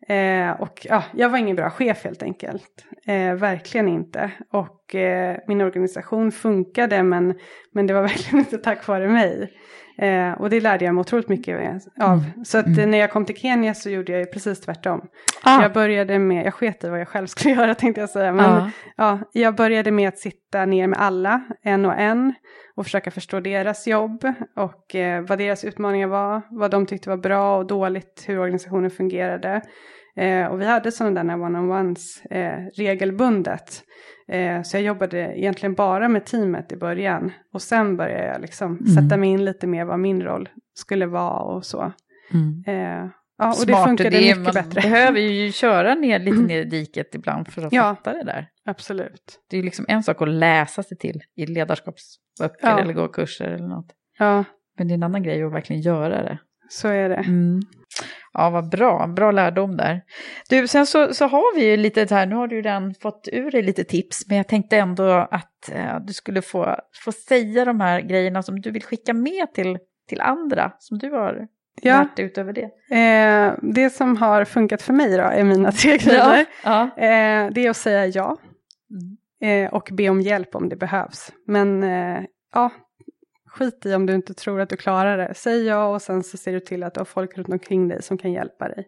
Eh, 0.09 0.51
och 0.51 0.87
ja, 0.91 1.05
jag 1.15 1.29
var 1.29 1.39
ingen 1.39 1.57
bra 1.57 1.71
chef 1.71 2.05
helt 2.05 2.23
enkelt. 2.23 2.87
Eh, 3.07 3.35
verkligen 3.35 3.89
inte. 3.89 4.31
Och 4.53 4.84
eh, 4.95 5.37
min 5.47 5.61
organisation 5.61 6.33
funkade 6.33 7.03
men, 7.03 7.35
men 7.73 7.87
det 7.87 7.95
var 7.95 8.03
verkligen 8.09 8.39
inte 8.39 8.59
tack 8.59 8.87
vare 8.87 9.09
mig. 9.09 9.51
Eh, 9.99 10.33
och 10.33 10.51
det 10.51 10.61
lärde 10.61 10.85
jag 10.85 10.95
mig 10.95 11.01
otroligt 11.01 11.29
mycket 11.29 11.59
av. 12.01 12.19
Mm. 12.19 12.45
Så 12.45 12.59
att 12.59 12.67
mm. 12.67 12.91
när 12.91 12.99
jag 12.99 13.11
kom 13.11 13.25
till 13.25 13.37
Kenya 13.37 13.75
så 13.75 13.91
gjorde 13.91 14.13
jag 14.13 14.19
ju 14.19 14.27
precis 14.27 14.61
tvärtom. 14.61 15.01
Ah. 15.43 15.63
Jag 15.63 15.73
började 15.73 16.19
med, 16.19 16.47
jag 16.47 16.55
sket 16.55 16.85
i 16.85 16.89
vad 16.89 17.01
jag 17.01 17.09
själv 17.09 17.27
skulle 17.27 17.55
göra 17.61 17.75
tänkte 17.75 18.01
jag 18.01 18.11
säga. 18.11 18.33
Men 18.33 18.51
ah. 18.51 18.71
ja, 18.97 19.19
jag 19.33 19.55
började 19.57 19.91
med 19.91 20.09
att 20.09 20.19
sitta 20.19 20.67
ner 20.67 20.87
med 20.87 20.99
alla, 21.01 21.43
en 21.63 21.85
och 21.85 21.95
en. 21.95 22.35
Och 22.77 22.85
försöka 22.85 23.11
förstå 23.11 23.41
deras 23.41 23.87
jobb 23.87 24.25
och 24.57 24.95
eh, 24.95 25.23
vad 25.23 25.39
deras 25.39 25.65
utmaningar 25.65 26.07
var. 26.07 26.43
Vad 26.51 26.71
de 26.71 26.87
tyckte 26.87 27.09
var 27.11 27.17
bra 27.17 27.57
och 27.57 27.67
dåligt, 27.67 28.25
hur 28.27 28.39
organisationen 28.39 28.91
fungerade. 28.91 29.63
Eh, 30.17 30.47
och 30.47 30.61
vi 30.61 30.65
hade 30.65 30.93
sådana 30.93 31.25
där 31.25 31.43
one-on-ones 31.43 32.27
eh, 32.31 32.59
regelbundet. 32.77 33.83
Eh, 34.29 34.63
så 34.63 34.77
jag 34.77 34.83
jobbade 34.83 35.39
egentligen 35.39 35.75
bara 35.75 36.09
med 36.09 36.25
teamet 36.27 36.73
i 36.73 36.77
början. 36.77 37.33
Och 37.53 37.63
sen 37.63 37.97
började 37.97 38.27
jag 38.27 38.41
liksom 38.41 38.79
mm. 38.79 38.87
sätta 38.87 39.17
mig 39.17 39.31
in 39.31 39.45
lite 39.45 39.67
mer 39.67 39.85
vad 39.85 39.99
min 39.99 40.23
roll 40.23 40.49
skulle 40.75 41.07
vara 41.07 41.43
och 41.43 41.65
så. 41.65 41.93
Mm. 42.33 42.65
Eh, 42.67 43.11
ja, 43.39 43.49
och 43.49 43.55
Smart 43.55 43.67
det 43.67 43.89
funkade 43.89 44.11
det, 44.11 44.21
mycket 44.21 44.39
man 44.39 44.53
bättre. 44.55 44.81
behöver 44.81 45.21
ju 45.21 45.53
köra 45.53 45.95
ner, 45.95 46.19
lite 46.19 46.43
ner 46.43 46.61
i 46.61 46.65
diket 46.65 47.15
ibland 47.15 47.49
för 47.53 47.67
att 47.67 47.73
ja, 47.73 47.83
fatta 47.95 48.13
det 48.13 48.25
där. 48.25 48.49
Absolut. 48.65 49.41
Det 49.51 49.57
är 49.57 49.59
ju 49.59 49.65
liksom 49.65 49.85
en 49.89 50.03
sak 50.03 50.23
att 50.23 50.29
läsa 50.29 50.83
sig 50.83 50.99
till 50.99 51.21
i 51.37 51.47
ledarskapsböcker 51.47 52.69
ja. 52.69 52.81
eller 52.81 52.93
gå 52.93 53.09
kurser 53.09 53.49
eller 53.49 53.69
något. 53.69 53.93
Ja. 54.19 54.45
Men 54.79 54.89
det 54.89 54.93
är 54.93 54.97
en 54.97 55.03
annan 55.03 55.23
grej 55.23 55.43
att 55.43 55.53
verkligen 55.53 55.83
göra 55.83 56.23
det. 56.23 56.39
Så 56.69 56.89
är 56.89 57.09
det. 57.09 57.15
Mm. 57.15 57.61
Ja, 58.35 58.51
vad 58.51 58.69
bra. 58.69 59.07
Bra 59.07 59.31
lärdom 59.31 59.77
där. 59.77 60.03
Du, 60.49 60.69
sen 60.69 60.87
så, 60.87 61.15
så 61.15 61.27
har 61.27 61.57
vi 61.57 61.71
ju 61.71 61.77
lite 61.77 62.07
här, 62.11 62.27
nu 62.27 62.35
har 62.35 62.49
du 62.49 62.57
redan 62.57 62.95
fått 62.95 63.29
ur 63.33 63.51
dig 63.51 63.63
lite 63.63 63.85
tips, 63.85 64.29
men 64.29 64.37
jag 64.37 64.49
tänkte 64.49 64.77
ändå 64.77 65.11
att 65.31 65.71
eh, 65.73 66.01
du 66.07 66.13
skulle 66.13 66.43
få, 66.43 66.77
få 67.05 67.13
säga 67.13 67.65
de 67.65 67.81
här 67.81 68.01
grejerna 68.01 68.43
som 68.43 68.61
du 68.61 68.71
vill 68.71 68.85
skicka 68.85 69.15
med 69.15 69.55
till, 69.55 69.79
till 70.09 70.21
andra, 70.21 70.73
som 70.79 70.99
du 70.99 71.11
har 71.11 71.47
ja. 71.83 71.99
lärt 71.99 72.17
dig 72.17 72.25
utöver 72.25 72.53
det. 72.53 72.71
Eh, 72.97 73.55
det 73.63 73.91
som 73.91 74.17
har 74.17 74.45
funkat 74.45 74.83
för 74.83 74.93
mig 74.93 75.17
då 75.17 75.23
är 75.23 75.45
mina 75.45 75.73
tre 75.73 75.97
grejer. 75.99 76.47
Ja. 76.65 76.89
Ja. 76.97 77.03
Eh, 77.03 77.51
det 77.53 77.67
är 77.67 77.71
att 77.71 77.77
säga 77.77 78.07
ja. 78.07 78.37
Mm. 78.91 79.65
Eh, 79.65 79.75
och 79.75 79.89
be 79.93 80.09
om 80.09 80.21
hjälp 80.21 80.55
om 80.55 80.69
det 80.69 80.77
behövs. 80.77 81.33
Men 81.47 81.83
eh, 81.83 82.23
ja, 82.55 82.71
skit 83.55 83.87
i 83.87 83.95
om 83.95 84.07
du 84.07 84.15
inte 84.15 84.35
tror 84.35 84.61
att 84.61 84.69
du 84.69 84.77
klarar 84.77 85.19
det. 85.19 85.35
Säg 85.35 85.65
ja 85.65 85.87
och 85.87 86.03
sen 86.03 86.23
så 86.23 86.37
ser 86.37 86.53
du 86.53 86.61
till 86.61 86.83
att 86.83 86.95
du 86.95 87.01
har 87.01 87.05
folk 87.05 87.39
runt 87.39 87.49
omkring 87.49 87.89
dig 87.89 88.03
som 88.03 88.19
kan 88.19 88.33
hjälpa 88.33 88.69
dig. 88.69 88.87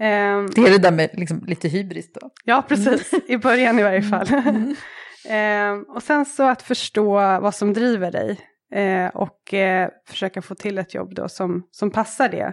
Um, 0.00 0.50
det 0.54 0.60
är 0.60 0.70
det 0.70 0.78
där 0.78 0.92
med 0.92 1.10
liksom 1.12 1.44
lite 1.46 1.68
hybris 1.68 2.12
då? 2.12 2.30
Ja, 2.44 2.64
precis. 2.68 3.12
Mm. 3.12 3.24
I 3.28 3.38
början 3.38 3.78
i 3.78 3.82
varje 3.82 4.02
fall. 4.02 4.26
Mm. 4.28 5.78
um, 5.78 5.84
och 5.94 6.02
sen 6.02 6.24
så 6.24 6.42
att 6.42 6.62
förstå 6.62 7.14
vad 7.40 7.54
som 7.54 7.72
driver 7.72 8.10
dig. 8.10 8.40
Uh, 8.76 9.06
och 9.16 9.52
uh, 9.52 9.88
försöka 10.08 10.42
få 10.42 10.54
till 10.54 10.78
ett 10.78 10.94
jobb 10.94 11.14
då 11.14 11.28
som, 11.28 11.68
som 11.70 11.90
passar 11.90 12.28
det. 12.28 12.52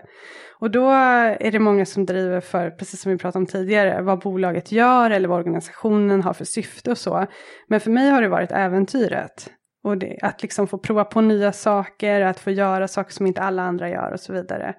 Och 0.60 0.72
då 0.72 0.90
är 0.90 1.52
det 1.52 1.60
många 1.60 1.86
som 1.86 2.06
driver 2.06 2.42
för, 2.42 2.70
precis 2.70 3.02
som 3.02 3.12
vi 3.12 3.18
pratade 3.18 3.42
om 3.42 3.46
tidigare, 3.46 4.02
vad 4.02 4.20
bolaget 4.20 4.72
gör 4.72 5.12
eller 5.12 5.28
vad 5.28 5.40
organisationen 5.40 6.22
har 6.22 6.34
för 6.34 6.46
syfte 6.46 6.92
och 6.92 6.98
så. 6.98 7.26
Men 7.68 7.80
för 7.80 7.92
mig 7.92 8.10
har 8.10 8.22
det 8.22 8.28
varit 8.28 8.52
äventyret. 8.52 9.50
Och 9.84 9.98
det, 9.98 10.18
att 10.22 10.42
liksom 10.42 10.68
få 10.68 10.78
prova 10.78 11.04
på 11.04 11.22
nya 11.22 11.52
saker, 11.52 12.22
att 12.22 12.40
få 12.40 12.52
göra 12.52 12.88
saker 12.88 13.14
som 13.14 13.28
inte 13.28 13.42
alla 13.42 13.64
andra 13.64 13.90
gör 13.90 14.12
och 14.12 14.20
så 14.20 14.34
vidare. 14.34 14.76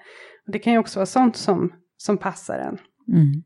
Och 0.46 0.52
det 0.52 0.58
kan 0.58 0.72
ju 0.72 0.78
också 0.78 0.98
vara 0.98 1.06
sånt 1.06 1.36
som, 1.36 1.72
som 1.96 2.18
passar 2.18 2.58
en. 2.58 2.78
Mm. 3.12 3.42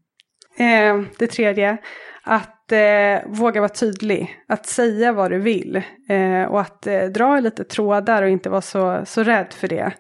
Eh, 0.59 1.09
det 1.19 1.27
tredje, 1.27 1.79
att 2.23 2.73
eh, 2.73 3.19
våga 3.27 3.61
vara 3.61 3.69
tydlig, 3.69 4.37
att 4.49 4.67
säga 4.67 5.13
vad 5.13 5.31
du 5.31 5.39
vill 5.39 5.83
eh, 6.09 6.43
och 6.43 6.61
att 6.61 6.87
eh, 6.87 7.05
dra 7.05 7.41
lite 7.41 7.65
trådar 7.65 8.23
och 8.23 8.29
inte 8.29 8.51
vara 8.51 8.61
så, 8.61 9.03
så 9.05 9.23
rädd 9.23 9.53
för 9.53 9.69
det. 9.69 9.93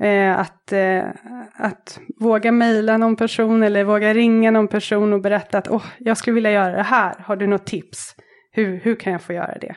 Eh, 0.00 0.38
att, 0.38 0.72
eh, 0.72 1.04
att 1.52 2.00
våga 2.20 2.52
mejla 2.52 2.96
någon 2.96 3.16
person 3.16 3.62
eller 3.62 3.84
våga 3.84 4.14
ringa 4.14 4.50
någon 4.50 4.68
person 4.68 5.12
och 5.12 5.20
berätta 5.20 5.58
att 5.58 5.68
oh, 5.68 5.84
jag 5.98 6.16
skulle 6.16 6.34
vilja 6.34 6.50
göra 6.50 6.76
det 6.76 6.82
här, 6.82 7.14
har 7.18 7.36
du 7.36 7.46
något 7.46 7.66
tips? 7.66 8.14
Hur, 8.50 8.80
hur 8.80 8.94
kan 8.94 9.12
jag 9.12 9.22
få 9.22 9.32
göra 9.32 9.58
det? 9.58 9.74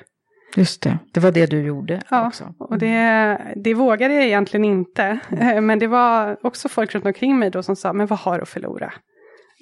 Just 0.55 0.81
det, 0.81 0.97
det 1.11 1.19
var 1.19 1.31
det 1.31 1.45
du 1.45 1.61
gjorde 1.61 2.01
ja, 2.09 2.27
också. 2.27 2.53
och 2.59 2.77
det, 2.77 3.37
det 3.55 3.73
vågade 3.73 4.13
jag 4.13 4.23
egentligen 4.23 4.65
inte. 4.65 5.19
Mm. 5.31 5.65
Men 5.65 5.79
det 5.79 5.87
var 5.87 6.37
också 6.41 6.69
folk 6.69 6.95
runt 6.95 7.05
omkring 7.05 7.39
mig 7.39 7.49
då 7.49 7.63
som 7.63 7.75
sa, 7.75 7.93
men 7.93 8.07
vad 8.07 8.19
har 8.19 8.35
du 8.35 8.41
att 8.41 8.49
förlora? 8.49 8.93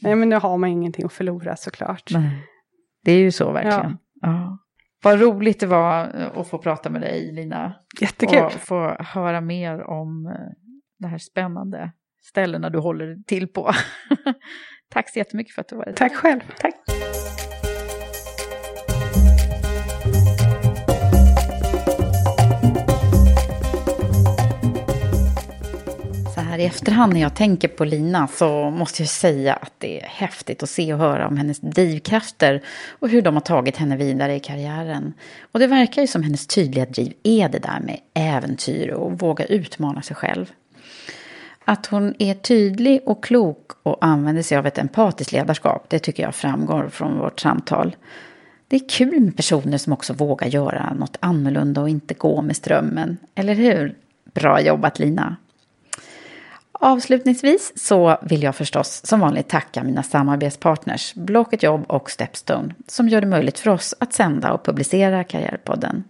Nej, 0.02 0.16
men 0.16 0.30
nu 0.30 0.36
har 0.36 0.58
man 0.58 0.70
ingenting 0.70 1.06
att 1.06 1.14
förlora 1.14 1.56
såklart. 1.56 2.12
Nej. 2.14 2.48
Det 3.04 3.12
är 3.12 3.20
ju 3.20 3.32
så 3.32 3.52
verkligen. 3.52 3.98
Ja. 4.22 4.28
ja. 4.28 4.58
Vad 5.04 5.22
roligt 5.22 5.60
det 5.60 5.68
var 5.68 6.22
eh, 6.22 6.40
att 6.40 6.48
få 6.48 6.58
prata 6.58 6.90
med 6.90 7.02
dig, 7.02 7.32
Lina. 7.32 7.74
Jättekul. 8.02 8.44
Och 8.44 8.52
få 8.52 8.96
höra 9.00 9.42
mer 9.42 9.84
om 9.90 10.26
eh, 10.26 10.34
det 11.00 11.08
här 11.08 11.18
spännande 11.18 11.92
ställena 12.22 12.70
du 12.70 12.80
håller 12.80 13.24
till 13.28 13.48
på. 13.48 13.72
Tack 14.90 15.10
så 15.10 15.20
jättemycket 15.20 15.56
för 15.56 15.62
att 15.62 15.68
du 15.68 15.76
var 15.76 15.86
här. 15.86 15.94
Tack 15.94 16.16
själv. 16.16 16.42
Tack. 16.60 16.76
Här 26.54 26.60
i 26.60 26.66
efterhand 26.66 27.14
när 27.14 27.22
jag 27.22 27.36
tänker 27.36 27.68
på 27.68 27.86
Lina 27.86 28.28
så 28.28 28.70
måste 28.70 29.02
jag 29.02 29.10
säga 29.10 29.54
att 29.54 29.74
det 29.78 30.02
är 30.02 30.08
häftigt 30.08 30.64
att 30.64 30.70
se 30.70 30.94
och 30.94 31.00
höra 31.00 31.28
om 31.28 31.38
hennes 31.38 31.60
drivkrafter 31.60 32.64
och 33.00 33.10
hur 33.10 33.22
de 33.22 33.34
har 33.34 33.42
tagit 33.42 33.78
henne 33.78 33.98
vidare 33.98 34.36
i 34.36 34.40
karriären. 34.40 35.14
Och 35.52 35.60
det 35.60 35.68
verkar 35.68 36.02
ju 36.02 36.08
som 36.08 36.24
hennes 36.24 36.48
tydliga 36.48 36.86
driv 36.86 37.14
är 37.24 37.50
det 37.50 37.60
där 37.60 37.80
med 37.80 38.00
äventyr 38.14 38.90
och 38.90 39.20
våga 39.20 39.46
utmana 39.46 40.02
sig 40.02 40.16
själv. 40.16 40.52
Att 41.66 41.86
hon 41.86 42.14
är 42.20 42.34
tydlig 42.34 43.02
och 43.06 43.24
klok 43.24 43.72
och 43.84 44.06
använder 44.06 44.42
sig 44.42 44.58
av 44.58 44.68
ett 44.68 44.78
empatiskt 44.78 45.32
ledarskap, 45.32 45.86
det 45.90 46.00
tycker 46.00 46.24
jag 46.24 46.36
framgår 46.36 46.90
från 46.90 47.20
vårt 47.20 47.40
samtal. 47.40 47.96
Det 48.68 48.76
är 48.76 48.90
kul 48.90 49.20
med 49.20 49.36
personer 49.36 49.78
som 49.78 49.94
också 49.94 50.14
vågar 50.14 50.48
göra 50.48 50.94
något 50.94 51.18
annorlunda 51.20 51.82
och 51.82 51.90
inte 51.90 52.14
gå 52.14 52.42
med 52.42 52.56
strömmen, 52.56 53.18
eller 53.36 53.54
hur? 53.54 53.96
Bra 54.34 54.62
jobbat 54.62 55.00
Lina! 55.00 55.36
Avslutningsvis 56.86 57.74
så 57.76 58.18
vill 58.22 58.44
jag 58.44 58.56
förstås 58.56 59.06
som 59.06 59.20
vanligt 59.20 59.50
tacka 59.50 59.84
mina 59.84 60.04
samarbetspartners 60.04 61.14
Blocket 61.14 61.64
Jobb 61.64 61.86
och 61.88 62.12
Stepstone 62.12 62.74
som 62.88 63.10
gör 63.10 63.22
det 63.22 63.28
möjligt 63.28 63.60
för 63.60 63.70
oss 63.70 63.94
att 64.00 64.14
sända 64.14 64.54
och 64.54 64.66
publicera 64.66 65.24
Karriärpodden. 65.24 66.04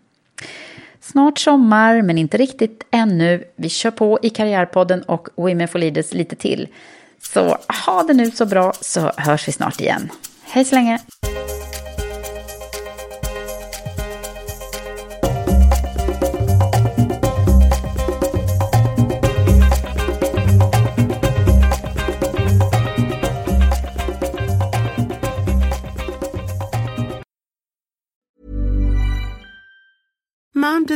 Snart 1.02 1.40
sommar, 1.40 2.02
men 2.02 2.18
inte 2.18 2.38
riktigt 2.38 2.88
ännu. 2.92 3.44
Vi 3.56 3.70
kör 3.70 3.92
på 3.92 4.20
i 4.22 4.30
Karriärpodden 4.30 5.02
och 5.02 5.28
Women 5.36 5.68
for 5.68 5.80
Leaders 5.80 6.14
lite 6.14 6.36
till. 6.36 6.68
Så 7.22 7.58
ha 7.86 8.04
det 8.04 8.14
nu 8.14 8.32
så 8.32 8.46
bra 8.46 8.74
så 8.82 9.12
hörs 9.18 9.48
vi 9.48 9.52
snart 9.52 9.82
igen. 9.82 10.10
Hej 10.44 10.66
så 10.66 10.76
länge! 10.76 11.00